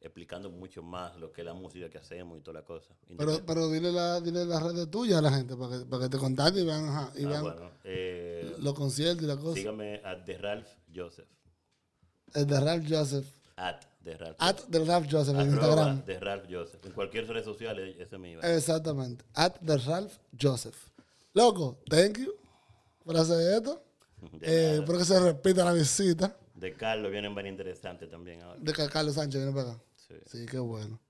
explicando 0.00 0.48
mucho 0.50 0.82
más 0.82 1.14
lo 1.16 1.30
que 1.30 1.42
es 1.42 1.44
la 1.44 1.52
música 1.52 1.90
que 1.90 1.98
hacemos 1.98 2.38
y 2.38 2.40
toda 2.40 2.60
la 2.60 2.64
cosa. 2.64 2.96
Pero, 3.18 3.44
pero 3.46 3.68
dile, 3.70 3.92
la, 3.92 4.18
dile 4.22 4.46
las 4.46 4.62
redes 4.62 4.90
tuyas 4.90 5.18
a 5.18 5.22
la 5.22 5.30
gente 5.30 5.54
para 5.54 5.78
que, 5.78 5.84
para 5.84 6.02
que 6.04 6.08
te 6.08 6.16
contacten 6.18 6.62
y 6.62 6.66
vean, 6.66 6.88
ajá, 6.88 7.12
y 7.16 7.24
Ah, 7.24 7.28
vean 7.28 7.42
bueno, 7.42 7.70
eh, 7.84 8.56
los 8.60 8.72
conciertos 8.72 9.24
y 9.24 9.26
la 9.26 9.36
cosa. 9.36 9.56
sígame 9.56 10.00
a 10.02 10.24
The 10.24 10.38
Ralph 10.38 10.68
Joseph. 10.92 11.28
El 12.32 12.46
de 12.46 12.58
Ralph 12.60 12.86
Joseph. 12.88 13.26
At 13.56 13.82
The 14.04 14.16
Ralph 14.16 14.36
At 14.38 14.56
the 14.70 14.84
Ralph 14.84 15.06
Joseph 15.10 15.38
en 15.38 15.50
Instagram. 15.50 16.04
The 16.04 16.18
Ralph 16.18 16.44
Joseph. 16.50 16.84
En 16.84 16.92
cualquier 16.92 17.28
red 17.28 17.44
social, 17.44 17.78
ese 17.78 18.02
es 18.02 18.18
mi 18.18 18.34
Exactamente. 18.42 19.24
At 19.34 19.54
the 19.64 19.76
Ralph 19.78 20.18
Joseph. 20.40 20.76
Loco, 21.34 21.78
thank 21.88 22.18
you 22.18 22.34
por 23.04 23.16
hacer 23.16 23.54
esto. 23.54 23.82
De 24.32 24.46
Eh, 24.46 24.74
espero 24.78 24.98
que 24.98 25.04
se 25.04 25.18
repita 25.18 25.64
la 25.64 25.72
visita 25.72 26.36
De 26.54 26.72
Carlos 26.74 27.10
vienen 27.10 27.34
van 27.34 27.46
interesantes 27.46 28.08
también 28.08 28.40
ahora. 28.42 28.58
de 28.60 28.72
Carlos 28.72 29.14
Sánchez 29.14 29.40
viene 29.40 29.52
para 29.54 29.72
acá. 29.72 29.82
Sí. 29.96 30.14
Sí, 30.26 30.46
qué 30.46 30.58
bueno. 30.58 31.00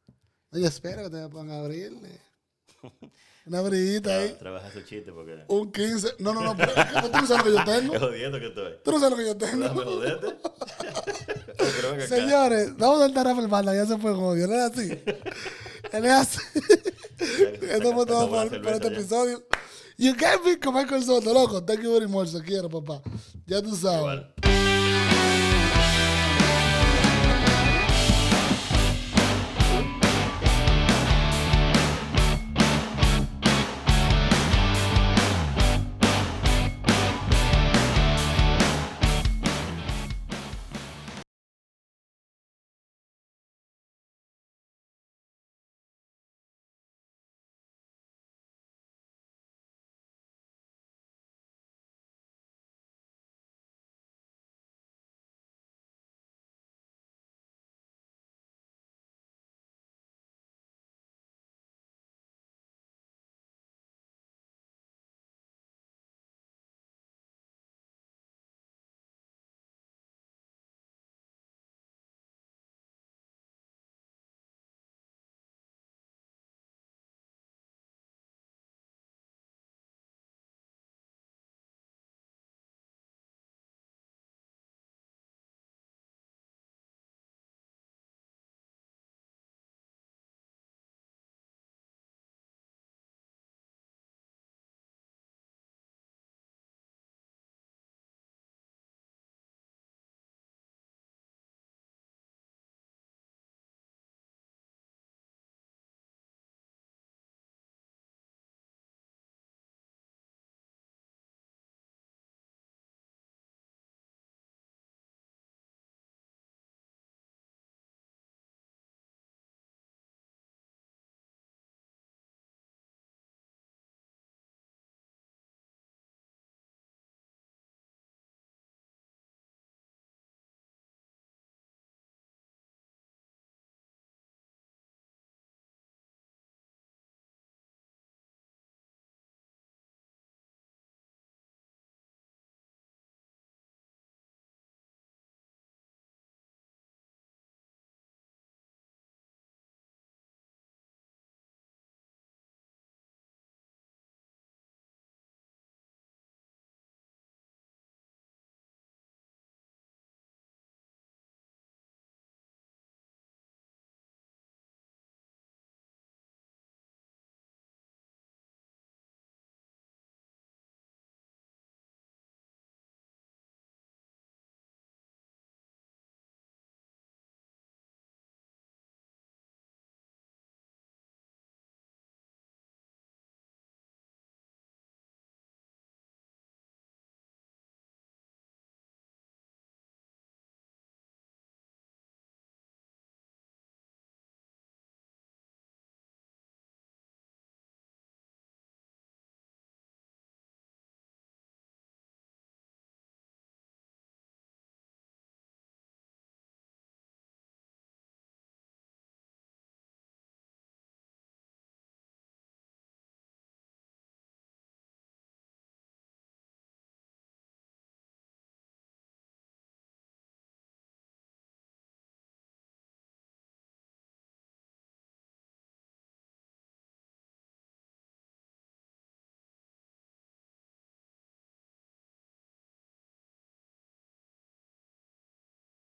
Oye, 0.53 0.66
espero 0.66 1.03
que 1.05 1.11
te 1.11 1.16
me 1.16 1.28
pongan 1.28 1.57
a 1.57 1.61
abrirle. 1.61 2.20
Una 3.47 3.61
brillita 3.61 4.16
ahí. 4.16 4.36
Trabaja 4.38 4.70
su 4.70 4.82
chiste 4.82 5.12
porque. 5.12 5.43
Un 5.49 5.72
15. 5.72 6.14
No, 6.20 6.32
no, 6.32 6.43
no. 6.43 6.57
Pero, 6.57 6.72
tú 7.11 7.18
no 7.18 7.26
sabes 7.26 7.45
lo 7.45 7.45
que 7.45 7.59
yo 7.59 7.64
tengo. 7.64 7.95
Es 7.95 8.01
jodiendo 8.03 8.38
que 8.38 8.47
estoy. 8.47 8.74
Tú 8.84 8.93
no 8.93 9.01
sabes 9.01 9.11
lo 9.11 9.16
que 9.16 9.26
yo 9.26 9.36
tengo. 9.36 9.74
Pero 9.74 9.99
ven 9.99 10.12
acá. 10.12 10.36
Señores, 12.09 12.76
vamos 12.76 13.00
a 13.00 13.05
soltar 13.05 13.26
a 13.26 13.30
Rafael 13.30 13.48
Banda. 13.48 13.74
Ya 13.74 13.86
se 13.86 13.98
fue 13.98 14.12
con 14.12 14.24
odio. 14.24 14.44
Él 14.44 14.53
es 14.53 14.61
así. 14.61 15.03
Él 15.92 16.05
es 16.05 16.11
así. 16.11 16.38
Esto 17.18 17.94
fue 17.94 18.07
todo 18.07 18.28
por, 18.28 18.62
por 18.62 18.72
este 18.72 18.90
ya. 18.90 18.94
episodio. 18.94 19.42
You 19.98 20.14
get 20.14 20.40
me 20.44 20.59
con 20.59 20.74
Michael 20.74 21.05
Soto, 21.05 21.32
loco. 21.32 21.62
Thank 21.64 21.82
you 21.82 21.92
very 21.92 22.09
much. 22.09 22.32
Te 22.32 22.42
quiero, 22.42 22.68
papá. 22.68 23.03
Ya 23.46 23.62
tú 23.62 23.76
sabes. 23.76 23.98
Igual. 24.00 25.11